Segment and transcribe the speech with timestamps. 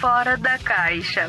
[0.00, 1.28] Fora da caixa.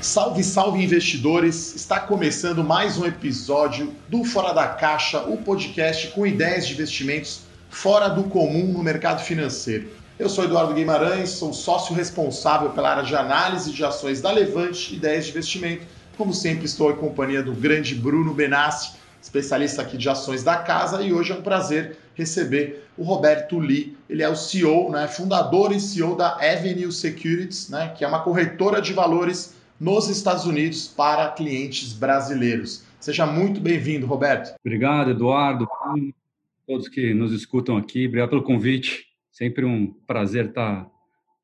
[0.00, 1.74] Salve, salve investidores!
[1.74, 7.40] Está começando mais um episódio do Fora da Caixa, o podcast com ideias de investimentos
[7.68, 9.88] fora do comum no mercado financeiro.
[10.20, 14.94] Eu sou Eduardo Guimarães, sou sócio responsável pela área de análise de ações da Levante
[14.94, 15.84] Ideias de Investimento.
[16.16, 21.02] Como sempre, estou em companhia do grande Bruno Benassi, especialista aqui de ações da casa,
[21.02, 23.96] e hoje é um prazer receber o Roberto Lee.
[24.08, 28.22] Ele é o CEO, né, fundador e CEO da Avenue Securities, né, que é uma
[28.22, 32.84] corretora de valores nos Estados Unidos para clientes brasileiros.
[33.00, 34.54] Seja muito bem-vindo, Roberto.
[34.64, 35.66] Obrigado, Eduardo.
[36.66, 39.06] Todos que nos escutam aqui, obrigado pelo convite.
[39.32, 40.90] Sempre um prazer estar, tá,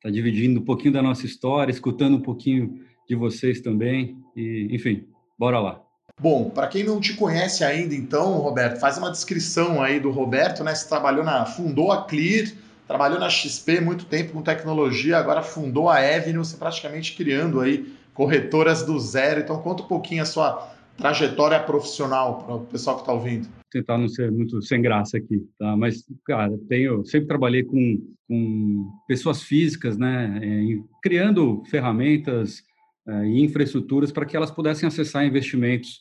[0.05, 4.17] tá dividindo um pouquinho da nossa história, escutando um pouquinho de vocês também.
[4.37, 5.05] E, enfim,
[5.37, 5.83] bora lá.
[6.23, 10.63] Bom, para quem não te conhece ainda, então, Roberto, faz uma descrição aí do Roberto,
[10.63, 10.73] né?
[10.73, 12.47] Você trabalhou na, fundou a Clear,
[12.87, 17.93] trabalhou na XP muito tempo com tecnologia, agora fundou a Avenue, você praticamente criando aí
[18.15, 19.41] corretoras do zero.
[19.41, 23.97] Então, conta um pouquinho a sua trajetória profissional para o pessoal que está ouvindo tentar
[23.97, 25.75] não ser muito sem graça aqui, tá?
[25.75, 30.39] Mas, cara, tenho sempre trabalhei com, com pessoas físicas, né?
[30.43, 32.63] É, criando ferramentas
[33.07, 36.01] e infraestruturas para que elas pudessem acessar investimentos.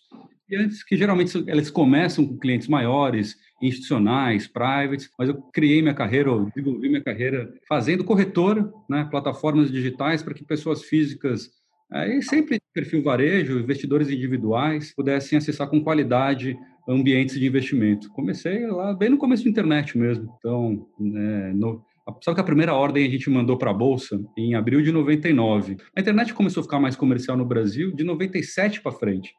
[0.49, 5.93] E antes que geralmente elas começam com clientes maiores, institucionais, privates, mas eu criei minha
[5.93, 9.07] carreira, eu desenvolvi minha carreira fazendo corretora, né?
[9.09, 11.49] Plataformas digitais para que pessoas físicas
[11.93, 18.09] é, e sempre perfil varejo, investidores individuais pudessem acessar com qualidade ambientes de investimento.
[18.11, 20.33] Comecei lá bem no começo da internet mesmo.
[20.37, 21.83] Então, é, no,
[22.21, 25.77] Sabe que a primeira ordem a gente mandou para a Bolsa em abril de 99.
[25.95, 29.33] A internet começou a ficar mais comercial no Brasil de 97 para frente.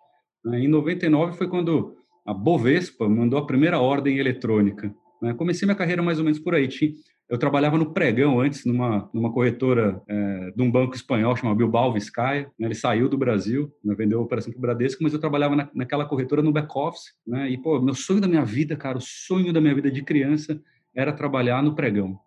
[0.45, 0.61] Né?
[0.61, 4.95] Em 99 foi quando a Bovespa mandou a primeira ordem eletrônica.
[5.21, 5.35] Né?
[5.35, 6.69] Comecei minha carreira mais ou menos por aí.
[7.29, 11.93] Eu trabalhava no pregão antes, numa, numa corretora é, de um banco espanhol chamado Bilbao
[11.93, 12.51] Vizcaya.
[12.59, 12.69] Né?
[12.69, 13.95] Ele saiu do Brasil, né?
[13.97, 17.15] vendeu a operação para o Bradesco, mas eu trabalhava na, naquela corretora no back-office.
[17.27, 17.51] Né?
[17.51, 20.61] E, pô, meu sonho da minha vida, cara, o sonho da minha vida de criança
[20.95, 22.19] era trabalhar no pregão.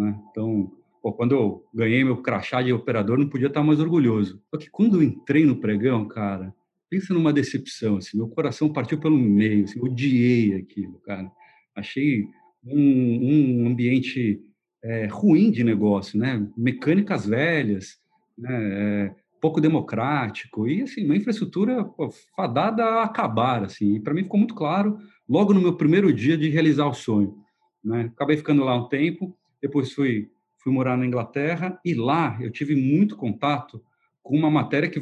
[0.00, 0.18] Né?
[0.30, 0.72] Então,
[1.02, 4.42] pô, quando eu ganhei meu crachá de operador, não podia estar mais orgulhoso.
[4.50, 6.54] Só que quando eu entrei no pregão, cara,
[6.88, 11.30] pensa numa decepção, assim, meu coração partiu pelo meio, assim, odiei aquilo, cara.
[11.76, 12.26] Achei
[12.64, 14.40] um, um ambiente
[14.82, 16.48] é, ruim de negócio, né?
[16.56, 17.98] Mecânicas velhas,
[18.38, 18.48] né?
[18.50, 24.00] É, pouco democrático e assim uma infraestrutura pô, fadada a acabar, assim.
[24.00, 27.34] Para mim ficou muito claro logo no meu primeiro dia de realizar o sonho.
[27.82, 28.10] Né?
[28.14, 30.30] Acabei ficando lá um tempo, depois fui
[30.62, 33.82] fui morar na Inglaterra e lá eu tive muito contato
[34.22, 35.00] com uma matéria que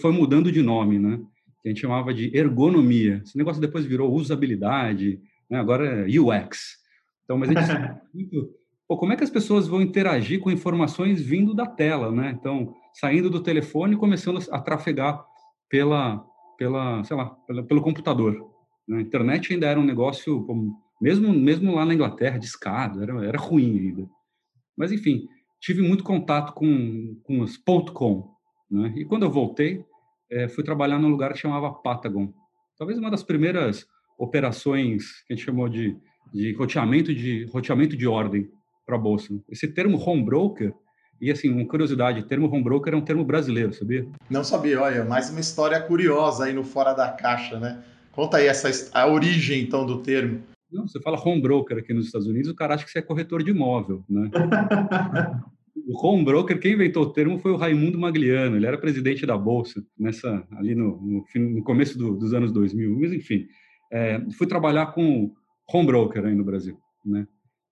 [0.00, 1.20] foi mudando de nome, né?
[1.60, 3.20] Que a gente chamava de ergonomia.
[3.24, 5.20] Esse negócio depois virou usabilidade,
[5.50, 5.58] né?
[5.58, 6.78] agora é UX.
[7.24, 11.20] Então, mas a gente muito pô, como é que as pessoas vão interagir com informações
[11.20, 12.36] vindo da tela, né?
[12.38, 15.24] Então, saindo do telefone e começando a trafegar
[15.68, 16.24] pela,
[16.58, 18.36] pela sei lá, pela, pelo computador.
[18.86, 18.98] Né?
[18.98, 20.46] A internet ainda era um negócio,
[21.02, 24.08] mesmo, mesmo lá na Inglaterra, de escada, era, era ruim ainda.
[24.76, 25.26] Mas, enfim,
[25.60, 27.56] tive muito contato com, com os
[27.92, 28.30] .com,
[28.70, 28.94] né?
[28.96, 29.84] E quando eu voltei,
[30.30, 32.32] é, fui trabalhar num lugar que chamava Patagon.
[32.78, 33.84] Talvez uma das primeiras
[34.16, 35.96] operações que a gente chamou de,
[36.32, 38.48] de roteamento de roteamento de ordem
[38.86, 39.34] para a bolsa.
[39.50, 40.72] Esse termo home broker,
[41.20, 44.06] e assim, uma curiosidade, o termo home broker é um termo brasileiro, sabia?
[44.30, 47.82] Não sabia, olha, mais uma história curiosa aí no Fora da Caixa, né?
[48.12, 50.51] Conta aí essa, a origem, então, do termo.
[50.72, 53.02] Não, você fala home broker aqui nos Estados Unidos, o cara acha que você é
[53.02, 54.30] corretor de imóvel, né?
[55.86, 59.36] o home broker, quem inventou o termo foi o Raimundo Magliano, ele era presidente da
[59.36, 63.46] Bolsa, nessa, ali no, no, no começo do, dos anos 2000, mas enfim,
[63.92, 65.32] é, fui trabalhar com
[65.72, 67.26] home broker aí no Brasil, né?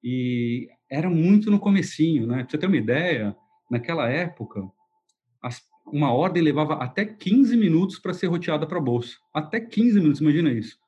[0.05, 2.43] E era muito no comecinho, né?
[2.43, 3.35] Pra você ter uma ideia,
[3.71, 4.63] naquela época,
[5.43, 9.17] as, uma ordem levava até 15 minutos para ser roteada para a bolsa.
[9.33, 10.79] Até 15 minutos, imagina isso.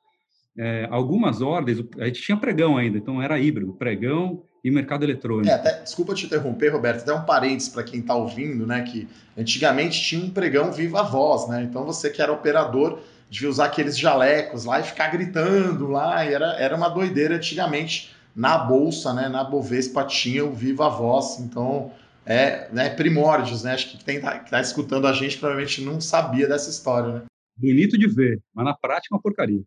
[0.58, 5.48] É, algumas ordens, a gente tinha pregão ainda, então era híbrido, pregão e mercado eletrônico.
[5.48, 9.08] É, até, desculpa te interromper, Roberto, até um parênteses para quem está ouvindo, né, que
[9.36, 13.00] antigamente tinha um pregão viva voz, né, então você que era operador
[13.30, 18.14] devia usar aqueles jalecos lá e ficar gritando lá, e era, era uma doideira antigamente
[18.36, 21.90] na bolsa, né, na Bovespa tinha o Viva Voz, então
[22.24, 23.72] é né, primórdios, né?
[23.72, 27.22] Acho que quem está tá escutando a gente provavelmente não sabia dessa história, né?
[27.56, 29.62] Bonito de ver, mas na prática é uma porcaria.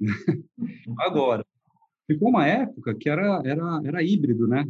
[0.98, 1.44] Agora,
[2.06, 4.66] ficou uma época que era, era, era híbrido, né?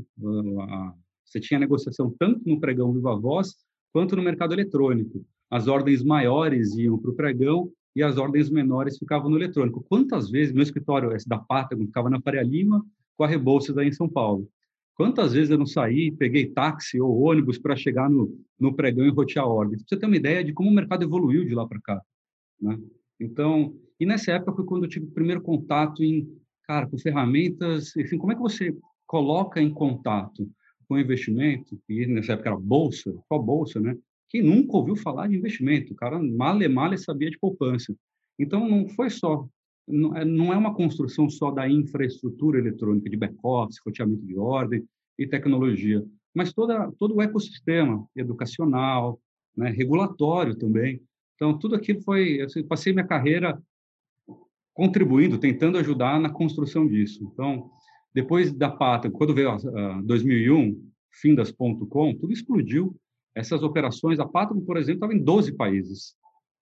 [1.25, 3.55] Você tinha negociação tanto no pregão Viva Voz
[3.93, 5.25] quanto no mercado eletrônico.
[5.51, 9.85] As ordens maiores iam para o pregão e as ordens menores ficavam no eletrônico.
[9.89, 12.85] Quantas vezes meu escritório, esse da Patagon, ficava na Faria Lima,
[13.17, 14.49] com a Rebouças aí em São Paulo.
[14.95, 19.11] Quantas vezes eu não saí, peguei táxi ou ônibus para chegar no, no pregão e
[19.11, 19.83] rotear ordens?
[19.83, 22.03] Para você ter uma ideia de como o mercado evoluiu de lá para cá.
[22.61, 22.79] Né?
[23.19, 26.27] Então, e nessa época foi quando eu tive o primeiro contato em,
[26.65, 28.75] cara, com ferramentas, enfim, como é que você
[29.07, 30.51] coloca em contato
[30.89, 33.97] com investimento, e nessa época era bolsa, qual bolsa, né?
[34.29, 35.93] Quem nunca ouviu falar de investimento?
[35.93, 37.95] O cara male male sabia de poupança.
[38.39, 39.47] Então, não foi só,
[39.87, 44.85] não é, é uma construção só da infraestrutura eletrônica, de back-office, roteamento de ordem
[45.19, 46.03] e tecnologia,
[46.35, 49.21] mas toda, todo o ecossistema educacional,
[49.57, 51.03] né, regulatório também.
[51.35, 52.41] Então, tudo aquilo foi.
[52.41, 53.61] Eu passei minha carreira
[54.81, 57.23] contribuindo, tentando ajudar na construção disso.
[57.31, 57.71] Então,
[58.15, 60.83] depois da Pata, quando veio a, 2001,
[61.21, 62.97] fim das .com, tudo explodiu.
[63.35, 66.15] Essas operações, a Patron, por exemplo, estava em 12 países.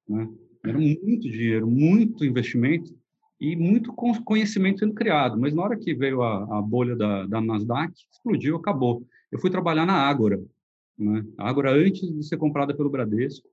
[0.09, 0.29] Né?
[0.65, 2.93] Era muito dinheiro, muito investimento
[3.41, 5.38] e muito conhecimento sendo criado.
[5.38, 9.06] Mas na hora que veio a, a bolha da, da, Nasdaq, explodiu, acabou.
[9.31, 10.43] Eu fui trabalhar na Ágora.
[10.99, 11.25] Né?
[11.38, 13.47] Ágora, antes de ser comprada pelo Bradesco,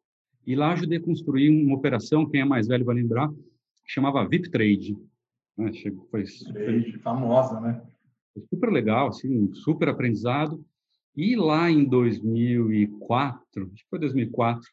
[0.48, 3.32] e lá ajudei a construir uma operação, quem é mais velho vai lembrar,
[3.86, 4.98] que chamava VIP Trade.
[5.58, 5.72] Né?
[6.12, 7.82] Foi super, famosa, né?
[8.50, 10.64] Super legal, assim, super aprendizado.
[11.16, 14.68] E lá em 2004, acho que foi 2004,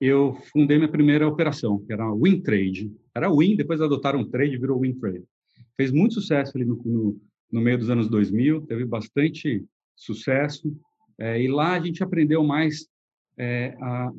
[0.00, 2.92] eu fundei minha primeira operação, que era a WinTrade.
[3.14, 5.24] Era Win, depois adotaram Trade, virou WinTrade.
[5.76, 7.20] Fez muito sucesso ali no, no,
[7.50, 9.64] no meio dos anos 2000, teve bastante
[9.96, 10.76] sucesso.
[11.18, 12.86] É, e lá a gente aprendeu mais
[13.36, 14.12] é, a, a,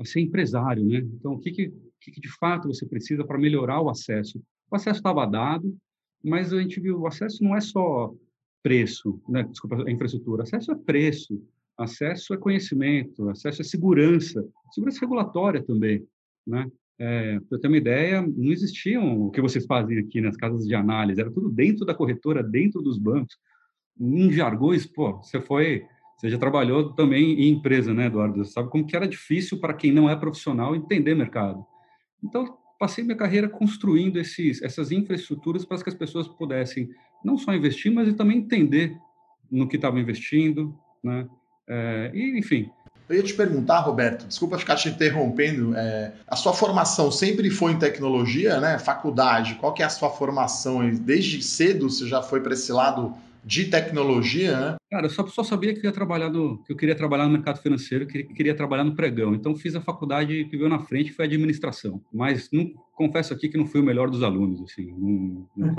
[0.00, 0.98] a, ser empresário, né?
[0.98, 4.42] Então, o que, que, que de fato você precisa para melhorar o acesso?
[4.70, 5.76] O acesso estava dado,
[6.24, 8.14] mas a gente viu o acesso não é só
[8.62, 9.44] preço, né?
[9.44, 10.42] desculpa, a infraestrutura.
[10.42, 11.42] Acesso é preço,
[11.76, 16.04] acesso é conhecimento, acesso é segurança, segurança regulatória também,
[16.46, 16.66] né?
[17.00, 20.74] É, para ter uma ideia, não existiam o que vocês fazem aqui nas casas de
[20.74, 23.36] análise, era tudo dentro da corretora, dentro dos bancos.
[24.00, 25.84] Em jargões, pô, você foi,
[26.16, 28.44] você já trabalhou também em empresa, né, Eduardo?
[28.44, 31.64] Você sabe como que era difícil para quem não é profissional entender mercado.
[32.22, 36.90] Então, passei minha carreira construindo esses, essas infraestruturas para que as pessoas pudessem
[37.24, 38.96] não só investir, mas também entender
[39.50, 41.26] no que estavam investindo, né?
[41.66, 42.70] É, e, enfim.
[43.08, 47.72] Eu ia te perguntar, Roberto, desculpa ficar te interrompendo, é, a sua formação sempre foi
[47.72, 48.78] em tecnologia, né?
[48.78, 50.88] Faculdade, qual que é a sua formação?
[50.90, 53.14] Desde cedo você já foi para esse lado
[53.48, 54.76] de tecnologia, né?
[54.90, 57.32] Cara, eu só, só sabia que eu, ia trabalhar no, que eu queria trabalhar no
[57.32, 59.34] mercado financeiro, que queria trabalhar no pregão.
[59.34, 62.04] Então, fiz a faculdade que veio na frente, foi administração.
[62.12, 64.92] Mas não, confesso aqui que não fui o melhor dos alunos, assim.
[64.92, 65.74] Não, não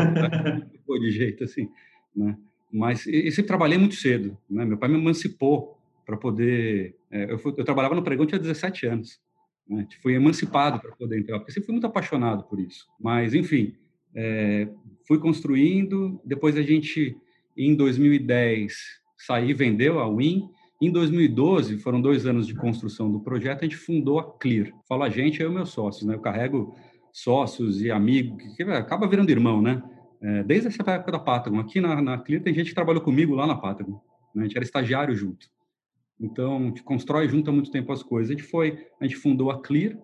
[0.83, 1.69] foi de jeito, assim,
[2.15, 2.35] né?
[2.73, 4.65] Mas eu sempre trabalhei muito cedo, né?
[4.65, 5.77] Meu pai me emancipou
[6.07, 6.95] para poder...
[7.11, 9.19] É, eu, fui, eu, trabalhava no pregão, tinha 17 anos.
[9.67, 9.87] Né?
[10.01, 12.87] Fui emancipado para poder entrar, porque sempre fui muito apaixonado por isso.
[12.99, 13.75] Mas, enfim,
[14.15, 14.67] é,
[15.07, 17.15] fui construindo, depois a gente
[17.59, 18.73] em 2010,
[19.17, 20.49] saí, vendeu a Win.
[20.81, 24.71] Em 2012, foram dois anos de construção do projeto, a gente fundou a Clear.
[24.87, 26.15] Fala a gente, eu e meus sócios, né?
[26.15, 26.73] Eu carrego
[27.11, 29.83] sócios e amigos, que acaba virando irmão, né?
[30.21, 31.59] É, desde essa época da Patagon.
[31.59, 34.01] Aqui na, na Clear tem gente que trabalhou comigo lá na Patagon.
[34.33, 34.43] Né?
[34.43, 35.45] A gente era estagiário junto.
[36.17, 38.31] Então, a gente constrói junto há muito tempo as coisas.
[38.31, 39.97] A gente foi, a gente fundou a Clear,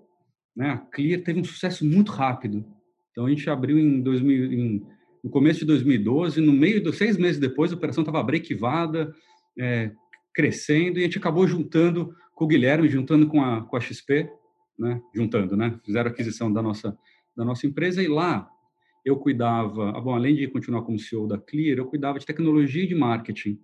[0.53, 0.71] né?
[0.71, 2.65] A Clear teve um sucesso muito rápido.
[3.11, 4.85] Então, a gente abriu em 2000, em
[5.25, 9.12] no começo de 2012, no meio dos seis meses depois, a operação estava brequivada,
[9.58, 9.91] é,
[10.32, 14.29] crescendo, e a gente acabou juntando com o Guilherme, juntando com a, com a XP,
[14.77, 15.01] né?
[15.15, 15.79] juntando, né?
[15.84, 16.96] fizeram aquisição da nossa,
[17.36, 18.48] da nossa empresa, e lá
[19.03, 22.84] eu cuidava, ah, bom, além de continuar como CEO da Clear, eu cuidava de tecnologia
[22.84, 23.60] e de marketing.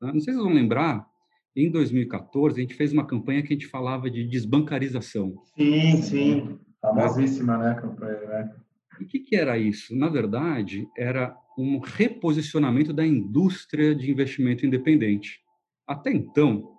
[0.00, 0.08] Tá?
[0.08, 1.06] Não sei se vocês vão lembrar,
[1.54, 5.36] em 2014, a gente fez uma campanha que a gente falava de desbancarização.
[5.56, 6.58] Sim, sim.
[6.82, 8.54] Famosíssima, né, campanha, né?
[9.00, 9.94] E o que, que era isso?
[9.96, 15.40] Na verdade, era um reposicionamento da indústria de investimento independente.
[15.86, 16.70] Até então,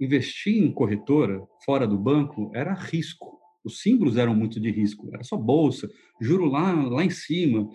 [0.00, 3.38] investir em corretora fora do banco era risco.
[3.64, 5.08] Os símbolos eram muito de risco.
[5.12, 5.88] Era só bolsa,
[6.20, 7.68] juro lá, lá em cima.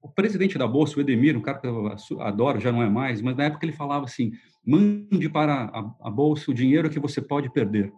[0.00, 3.20] O presidente da bolsa, o Edemir, um cara que eu adoro, já não é mais,
[3.20, 4.30] mas na época ele falava assim:
[4.64, 5.64] mande para
[6.00, 7.92] a bolsa o dinheiro que você pode perder.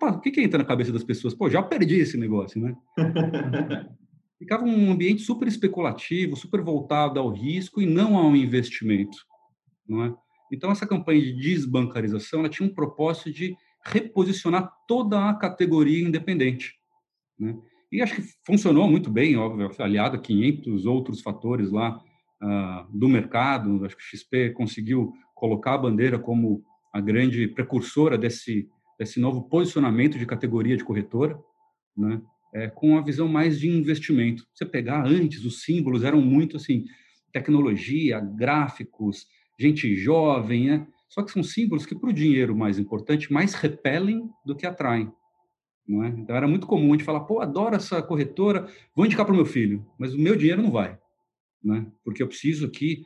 [0.00, 1.34] O que, que entra na cabeça das pessoas?
[1.34, 2.74] Pô, já perdi esse negócio, né?
[4.38, 9.16] Ficava um ambiente super especulativo, super voltado ao risco e não ao investimento,
[9.88, 10.14] não é?
[10.52, 16.74] Então, essa campanha de desbancarização ela tinha um propósito de reposicionar toda a categoria independente.
[17.38, 17.56] Né?
[17.90, 21.96] E acho que funcionou muito bem, óbvio, aliado a 500 outros fatores lá
[22.42, 23.84] uh, do mercado.
[23.84, 28.68] Acho que o XP conseguiu colocar a bandeira como a grande precursora desse,
[29.02, 31.38] desse novo posicionamento de categoria de corretora,
[31.96, 32.20] né?
[32.54, 34.46] é, com a visão mais de investimento.
[34.54, 36.84] Você pegar antes, os símbolos eram muito assim,
[37.32, 39.26] tecnologia, gráficos,
[39.58, 40.86] gente jovem, né?
[41.08, 45.12] Só que são símbolos que, para o dinheiro mais importante, mais repelem do que atraem.
[45.86, 46.08] Não é?
[46.08, 49.36] Então era muito comum a gente falar, pô, adoro essa corretora, vou indicar para o
[49.36, 50.96] meu filho, mas o meu dinheiro não vai,
[51.62, 51.86] né?
[52.04, 53.04] Porque eu preciso aqui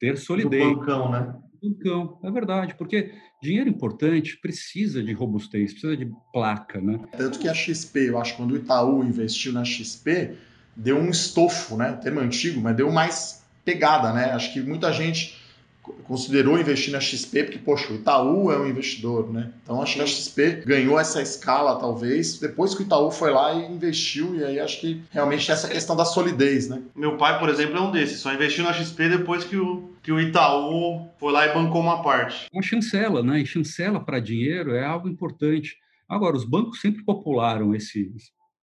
[0.00, 0.64] ter solidez.
[0.64, 1.38] Do bancão, né?
[1.68, 7.00] Bancão, é verdade, porque dinheiro importante precisa de robustez, precisa de placa, né?
[7.16, 10.34] Tanto que a XP, eu acho que quando o Itaú investiu na XP,
[10.76, 11.92] deu um estofo, né?
[11.92, 14.32] Termo antigo, mas deu mais pegada, né?
[14.32, 15.42] Acho que muita gente
[16.04, 19.50] considerou investir na XP, porque, poxa, o Itaú é um investidor, né?
[19.62, 23.52] Então acho que a XP ganhou essa escala, talvez, depois que o Itaú foi lá
[23.52, 26.82] e investiu, e aí acho que realmente essa questão da solidez, né?
[26.96, 30.12] Meu pai, por exemplo, é um desses, só investiu na XP depois que o, que
[30.12, 32.46] o Itaú foi lá e bancou uma parte.
[32.52, 33.40] Uma chancela, né?
[33.40, 35.76] E chancela para dinheiro é algo importante.
[36.06, 38.12] Agora, os bancos sempre popularam esse,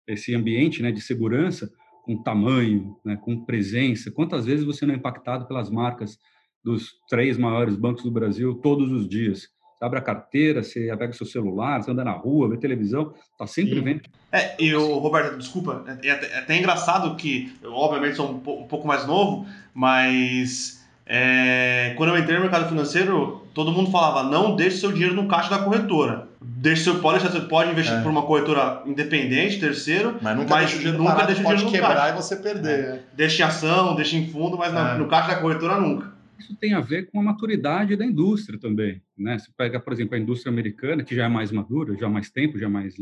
[0.06, 1.70] esse ambiente né, de segurança
[2.04, 4.10] com tamanho, né, com presença.
[4.10, 6.18] Quantas vezes você não é impactado pelas marcas
[6.62, 9.48] dos três maiores bancos do Brasil todos os dias.
[9.78, 13.14] Você abre a carteira, você pega o seu celular, você anda na rua, vê televisão,
[13.38, 13.82] tá sempre Sim.
[13.82, 14.02] vendo.
[14.30, 18.30] É, e o Roberto, desculpa, é, é, até, é até engraçado que, eu, obviamente, sou
[18.30, 20.79] um, um, pouco mais novo, mas
[21.12, 25.26] é, quando eu entrei no mercado financeiro, todo mundo falava: não deixe seu dinheiro no
[25.26, 26.28] caixa da corretora.
[26.40, 28.00] Deixe seu, pode, você pode investir é.
[28.00, 31.64] por uma corretora independente, terceiro, mas nunca mas deixa o dinheiro, nunca deixa o dinheiro
[31.64, 32.12] no quebrar caixa.
[32.12, 32.84] e você perder.
[32.84, 33.00] É.
[33.14, 34.98] Deixe em ação, deixe em fundo, mas é.
[34.98, 39.00] no caixa da corretora nunca isso tem a ver com a maturidade da indústria também.
[39.16, 39.38] Né?
[39.38, 42.30] Se pega, por exemplo, a indústria americana, que já é mais madura, já há mais
[42.30, 42.94] tempo, já é mais,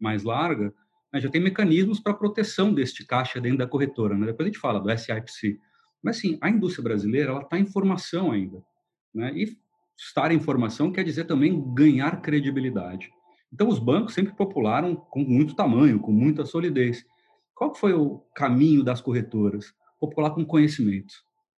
[0.00, 0.72] mais larga,
[1.12, 1.20] né?
[1.20, 4.16] já tem mecanismos para proteção deste caixa dentro da corretora.
[4.16, 4.26] Né?
[4.26, 5.58] Depois a gente fala do SIPC.
[6.02, 8.62] Mas, sim, a indústria brasileira ela está em formação ainda.
[9.14, 9.32] Né?
[9.34, 9.56] E
[9.96, 13.10] estar em formação quer dizer também ganhar credibilidade.
[13.52, 17.04] Então, os bancos sempre popularam com muito tamanho, com muita solidez.
[17.54, 19.74] Qual foi o caminho das corretoras?
[19.98, 21.14] Popular com conhecimento,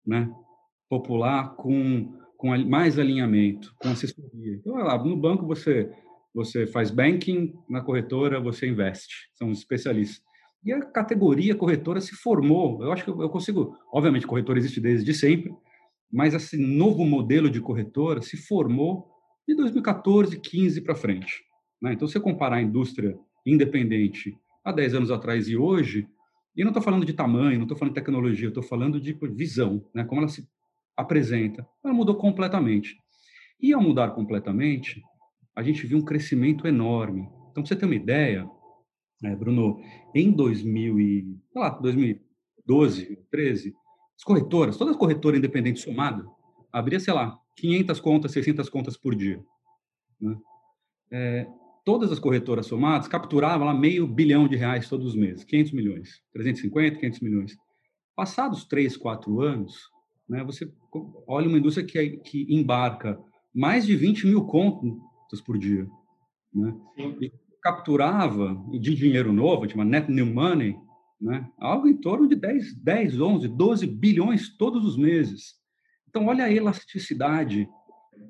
[0.07, 0.33] né?
[0.89, 4.55] popular com, com mais alinhamento, com assessoria.
[4.55, 5.93] Então, lá, no banco você
[6.35, 10.23] você faz banking, na corretora você investe, são especialistas.
[10.69, 15.15] E a categoria corretora se formou, eu acho que eu consigo, obviamente corretora existe desde
[15.15, 15.51] sempre,
[16.13, 19.09] mas esse novo modelo de corretora se formou
[19.49, 21.43] de 2014, 15 para frente.
[21.81, 21.95] Né?
[21.95, 26.07] Então, se você comparar a indústria independente há 10 anos atrás e hoje,
[26.55, 29.83] e não estou falando de tamanho, não estou falando de tecnologia, estou falando de visão,
[29.95, 30.05] né?
[30.05, 30.47] como ela se
[30.95, 31.67] apresenta.
[31.83, 32.95] Ela mudou completamente.
[33.59, 35.03] E ao mudar completamente,
[35.57, 37.23] a gente viu um crescimento enorme.
[37.23, 38.47] Então, para você ter uma ideia,
[39.25, 39.81] é, Bruno,
[40.15, 43.75] em 2000 e, lá, 2012, 13,
[44.17, 46.27] as corretoras, todas as corretoras independentes somadas,
[46.73, 49.43] abria, sei lá, 500 contas, 600 contas por dia.
[50.21, 50.37] Né?
[51.11, 51.47] É,
[51.85, 56.23] todas as corretoras somadas capturavam lá meio bilhão de reais todos os meses, 500 milhões,
[56.33, 57.57] 350, 500 milhões.
[58.15, 59.89] Passados 3, 4 anos,
[60.29, 60.45] né?
[60.45, 60.71] Você
[61.27, 63.19] olha uma indústria que, que embarca
[63.55, 65.89] mais de 20 mil contas por dia.
[66.53, 66.75] Né?
[67.21, 70.77] E capturava de dinheiro novo, chama net new money,
[71.21, 71.49] né?
[71.59, 75.57] algo em torno de 10, 10, 11, 12 bilhões todos os meses.
[76.09, 77.69] Então, olha a elasticidade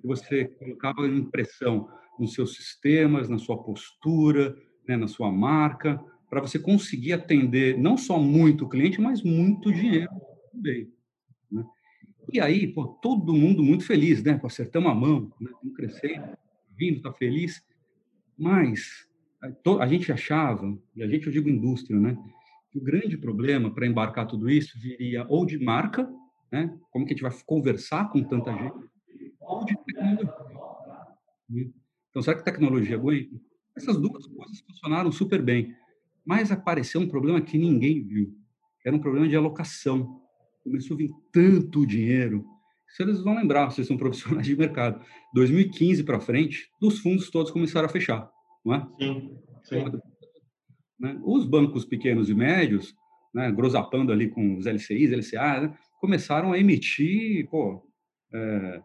[0.01, 4.57] que você colocava em pressão nos seus sistemas, na sua postura,
[4.87, 10.11] né, na sua marca, para você conseguir atender não só muito cliente, mas muito dinheiro
[10.53, 10.93] também.
[11.51, 11.65] Né?
[12.33, 14.39] E aí, pô, todo mundo muito feliz, né?
[14.43, 15.51] Acertamos a mão, né?
[15.75, 16.37] Crescendo,
[16.77, 17.63] vindo, está feliz.
[18.37, 19.08] Mas
[19.81, 22.17] a gente achava, e a gente, eu digo indústria, né?
[22.75, 26.09] O grande problema para embarcar tudo isso viria ou de marca,
[26.51, 26.77] né?
[26.91, 28.75] Como que a gente vai conversar com tanta gente,
[29.41, 30.35] ou de tecnologia.
[31.49, 31.71] Né?
[32.11, 33.41] Então, será que tecnologia aguenta?
[33.77, 35.75] Essas duas coisas funcionaram super bem.
[36.25, 38.37] Mas apareceu um problema que ninguém viu.
[38.85, 40.21] Era um problema de alocação
[40.69, 42.45] começou a vir tanto dinheiro.
[42.89, 45.05] Vocês vão lembrar, vocês são profissionais de mercado.
[45.35, 48.31] 2015 para frente, os fundos todos começaram a fechar,
[48.65, 48.89] não é?
[48.99, 49.39] Sim.
[49.65, 49.85] sim.
[50.99, 51.21] Né?
[51.25, 52.95] Os bancos pequenos e médios,
[53.35, 57.89] né, grosapando ali com os LCIs, LCA, né, começaram a emitir, pô,
[58.33, 58.83] é,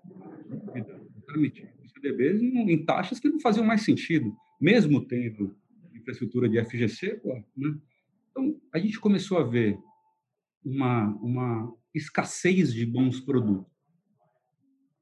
[1.36, 5.56] emitir CDBs em, em, taxas que não faziam mais sentido, mesmo tendo
[5.96, 7.76] infraestrutura de FGC, pô, né?
[8.32, 9.78] Então, a gente começou a ver
[10.66, 13.72] uma, uma escassez de bons produtos.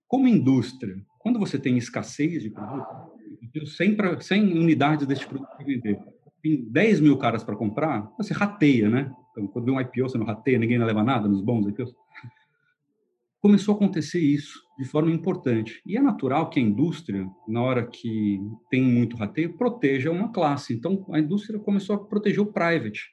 [0.07, 3.10] Como indústria, quando você tem escassez de produto,
[3.65, 5.99] 100, 100 unidades deste produto para vender,
[6.41, 9.13] tem 10 mil caras para comprar, você rateia, né?
[9.31, 11.93] Então, quando vem um IPO, você não rateia, ninguém não leva nada nos bons IPOs.
[13.39, 15.81] começou a acontecer isso de forma importante.
[15.85, 18.39] E é natural que a indústria, na hora que
[18.69, 20.73] tem muito rateio, proteja uma classe.
[20.73, 23.09] Então, a indústria começou a proteger o private.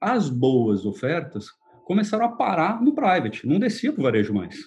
[0.00, 1.46] As boas ofertas
[1.84, 4.58] começaram a parar no private, não descia para o varejo mais.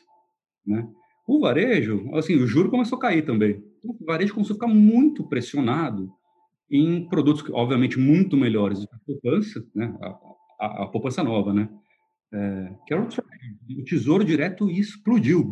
[0.65, 0.87] Né?
[1.27, 3.63] O varejo, assim, o juro começou a cair também.
[3.83, 6.11] O varejo começou a ficar muito pressionado
[6.69, 9.93] em produtos, obviamente, muito melhores do que a poupança, né?
[10.01, 10.07] a,
[10.59, 11.69] a, a poupança nova, né?
[12.33, 13.07] É, que era o,
[13.81, 15.49] o tesouro direto explodiu.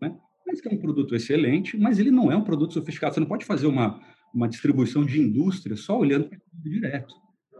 [0.00, 0.14] Né?
[0.46, 3.14] Mas que é um produto excelente, mas ele não é um produto sofisticado.
[3.14, 3.98] Você não pode fazer uma,
[4.34, 7.14] uma distribuição de indústria só olhando para o direto.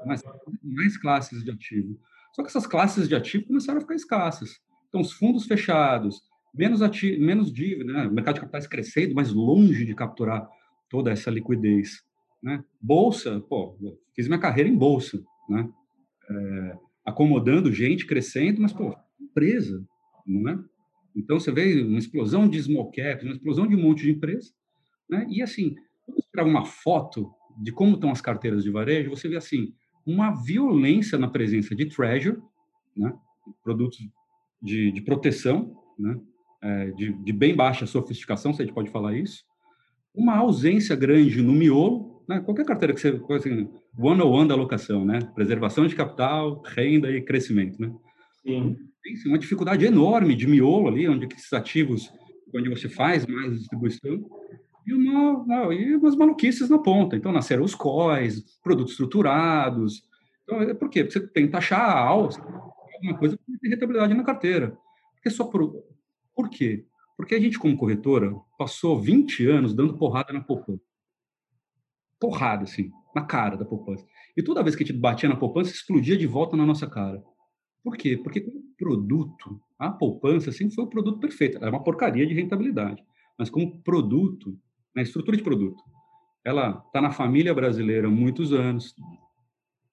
[0.04, 0.22] Mas
[0.62, 1.98] mais classes de ativo.
[2.34, 4.60] Só que essas classes de ativo começaram a ficar escassas.
[4.88, 6.20] Então, os fundos fechados,
[6.56, 8.08] menos, ativo, menos dívida, né?
[8.08, 10.48] mercado de capitais crescendo, mas longe de capturar
[10.88, 12.04] toda essa liquidez.
[12.42, 12.64] Né?
[12.80, 13.76] Bolsa, pô,
[14.14, 15.68] fiz minha carreira em bolsa, né?
[16.28, 19.84] É, acomodando gente, crescendo, mas, pô, empresa,
[20.26, 20.58] não é?
[21.14, 24.52] Então, você vê uma explosão de small caps, uma explosão de um monte de empresa,
[25.08, 25.26] né?
[25.30, 27.30] E, assim, quando você uma foto
[27.62, 29.72] de como estão as carteiras de varejo, você vê, assim,
[30.04, 32.38] uma violência na presença de treasure,
[32.96, 33.16] né?
[33.62, 33.98] Produtos
[34.60, 36.20] de, de proteção, né?
[36.66, 39.44] É, de, de bem baixa sofisticação, se a gente pode falar isso,
[40.12, 42.40] uma ausência grande no miolo, né?
[42.40, 45.20] qualquer carteira que você, assim, one on one da alocação, né?
[45.32, 47.92] Preservação de capital, renda e crescimento, né?
[48.42, 48.76] Sim.
[49.00, 52.10] Tem uma dificuldade enorme de miolo ali, onde esses ativos,
[52.52, 54.24] onde você faz mais distribuição,
[54.84, 57.14] e, uma, e umas maluquices na ponta.
[57.14, 60.02] Então, nasceram os COIs, produtos estruturados.
[60.42, 61.04] Então, é por quê?
[61.04, 62.40] Porque você tem que taxar alta,
[62.94, 64.76] alguma coisa para ter rentabilidade na carteira.
[65.14, 65.84] Porque só por...
[66.36, 66.86] Por quê?
[67.16, 70.86] Porque a gente, como corretora, passou 20 anos dando porrada na poupança
[72.18, 74.04] porrada, assim, na cara da poupança.
[74.36, 77.22] E toda vez que a gente batia na poupança, explodia de volta na nossa cara.
[77.82, 78.16] Por quê?
[78.16, 81.58] Porque como produto, a poupança sempre foi o produto perfeito.
[81.58, 83.02] Era uma porcaria de rentabilidade.
[83.38, 84.50] Mas como produto,
[84.94, 85.82] na né, estrutura de produto,
[86.44, 88.94] ela está na família brasileira há muitos anos,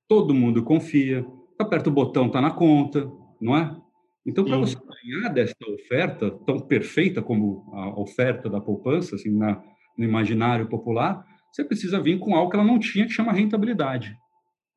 [0.08, 1.26] todo mundo confia,
[1.60, 3.76] aperta o botão, está na conta, não é?
[4.26, 9.62] Então, para você ganhar dessa oferta tão perfeita como a oferta da poupança, assim, na,
[9.98, 14.16] no imaginário popular, você precisa vir com algo que ela não tinha, que chama rentabilidade.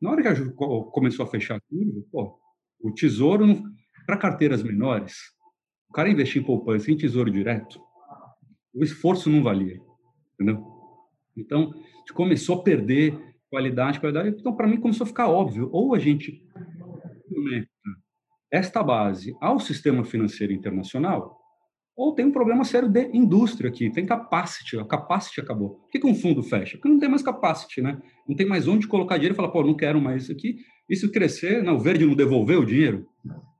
[0.01, 0.53] Na hora que a
[0.91, 2.39] começou a fechar curva, pô,
[2.81, 3.63] o tesouro,
[4.05, 5.15] para carteiras menores,
[5.89, 7.81] o cara investir em poupança em tesouro direto,
[8.75, 9.81] o esforço não valia,
[10.35, 10.63] entendeu?
[11.37, 14.37] Então, a gente começou a perder qualidade, qualidade.
[14.39, 15.71] Então, para mim, começou a ficar óbvio.
[15.73, 16.43] Ou a gente
[18.51, 21.39] esta base ao sistema financeiro internacional,
[21.97, 25.77] ou tem um problema sério de indústria aqui, tem capacity, a capacity acabou.
[25.77, 26.77] Por que, que um fundo fecha?
[26.77, 28.01] Porque não tem mais capacity, né?
[28.29, 30.59] Não tem mais onde colocar dinheiro e falar, pô, não quero mais isso aqui.
[30.93, 33.09] Se crescer, não, o verde não devolveu o dinheiro,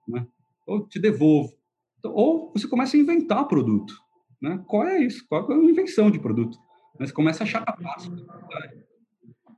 [0.07, 0.27] né?
[0.67, 1.57] Ou te devolvo.
[1.99, 3.95] Então, ou você começa a inventar produto,
[4.41, 4.63] né?
[4.67, 5.25] Qual é isso?
[5.27, 6.59] Qual é a invenção de produto?
[7.01, 8.23] Mas começa a achar capacity.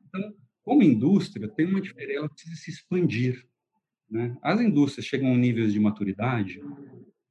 [0.09, 3.45] Então, como indústria, tem uma diferença, ela precisa se expandir.
[4.11, 4.37] Né?
[4.42, 6.62] As indústrias chegam a níveis de maturidade,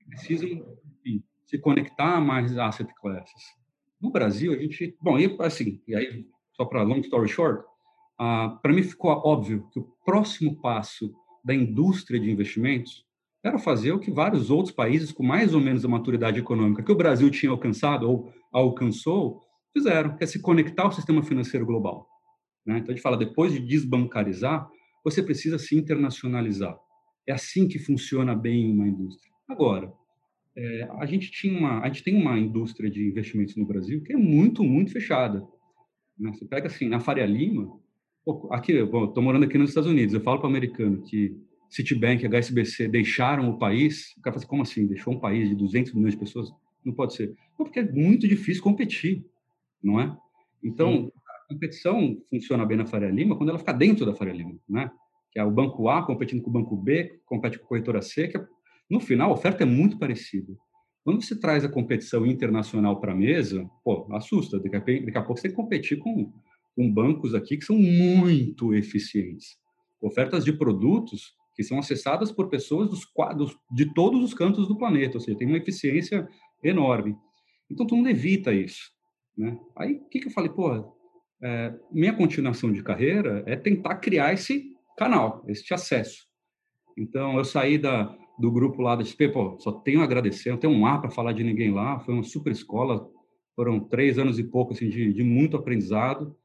[0.08, 0.66] precisam
[1.46, 3.56] se conectar mais asset classes.
[4.02, 7.64] No Brasil, a gente, bom, e assim, e aí só para long story short,
[8.18, 11.14] para mim ficou óbvio que o próximo passo
[11.44, 13.06] da indústria de investimentos
[13.44, 16.92] era fazer o que vários outros países com mais ou menos a maturidade econômica que
[16.92, 22.08] o Brasil tinha alcançado ou alcançou fizeram, que é se conectar ao sistema financeiro global.
[22.66, 22.80] Né?
[22.80, 24.68] Então a gente fala depois de desbancarizar,
[25.12, 26.78] você precisa se internacionalizar.
[27.26, 29.32] É assim que funciona bem uma indústria.
[29.48, 29.92] Agora,
[30.56, 34.12] é, a gente tinha uma, a gente tem uma indústria de investimentos no Brasil que
[34.12, 35.48] é muito, muito fechada.
[36.20, 36.32] Né?
[36.34, 37.80] Você pega assim, na Faria Lima,
[38.52, 41.38] aqui, estou morando aqui nos Estados Unidos, eu falo para o americano que
[41.70, 44.88] Citibank e HSBC deixaram o país, o cara fala assim, como assim?
[44.88, 46.50] Deixou um país de 200 milhões de pessoas?
[46.84, 47.34] Não pode ser.
[47.58, 49.26] Não, porque é muito difícil competir,
[49.82, 50.18] não é?
[50.62, 51.12] Então, Sim.
[51.48, 54.92] Competição funciona bem na Faria Lima quando ela fica dentro da Faria Lima, né?
[55.32, 58.28] Que é o banco A competindo com o banco B, compete com a corretora C,
[58.28, 58.46] que é
[58.90, 60.56] no final, a oferta é muito parecida.
[61.04, 64.60] Quando você traz a competição internacional para a mesa, pô, assusta.
[64.60, 66.32] Daqui a, daqui a, pouco você tem que competir com,
[66.76, 69.58] com bancos aqui que são muito eficientes.
[70.02, 74.78] Ofertas de produtos que são acessadas por pessoas dos quadros, de todos os cantos do
[74.78, 76.28] planeta, ou seja, tem uma eficiência
[76.64, 77.16] enorme.
[77.70, 78.92] Então, todo mundo evita isso.
[79.36, 79.58] Né?
[79.76, 80.52] Aí, o que, que eu falei?
[80.52, 80.97] Pô,
[81.42, 86.26] é, minha continuação de carreira é tentar criar esse canal, esse acesso.
[86.98, 90.58] Então, eu saí da, do grupo lá da XP, pô, só tenho a agradecer, não
[90.58, 93.08] tenho um ar para falar de ninguém lá, foi uma super escola,
[93.56, 96.36] foram três anos e pouco assim, de, de muito aprendizado,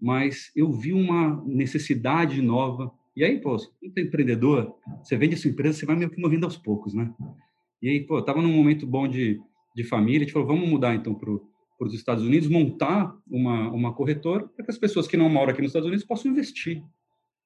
[0.00, 5.50] mas eu vi uma necessidade nova, e aí, pô, é empreendedor, você vende a sua
[5.50, 7.12] empresa, você vai meio que morrendo aos poucos, né?
[7.80, 9.40] E aí, pô, tava num momento bom de,
[9.76, 11.14] de família, a gente falou, vamos mudar então
[11.82, 15.50] para os Estados Unidos, montar uma, uma corretora para que as pessoas que não moram
[15.52, 16.80] aqui nos Estados Unidos possam investir.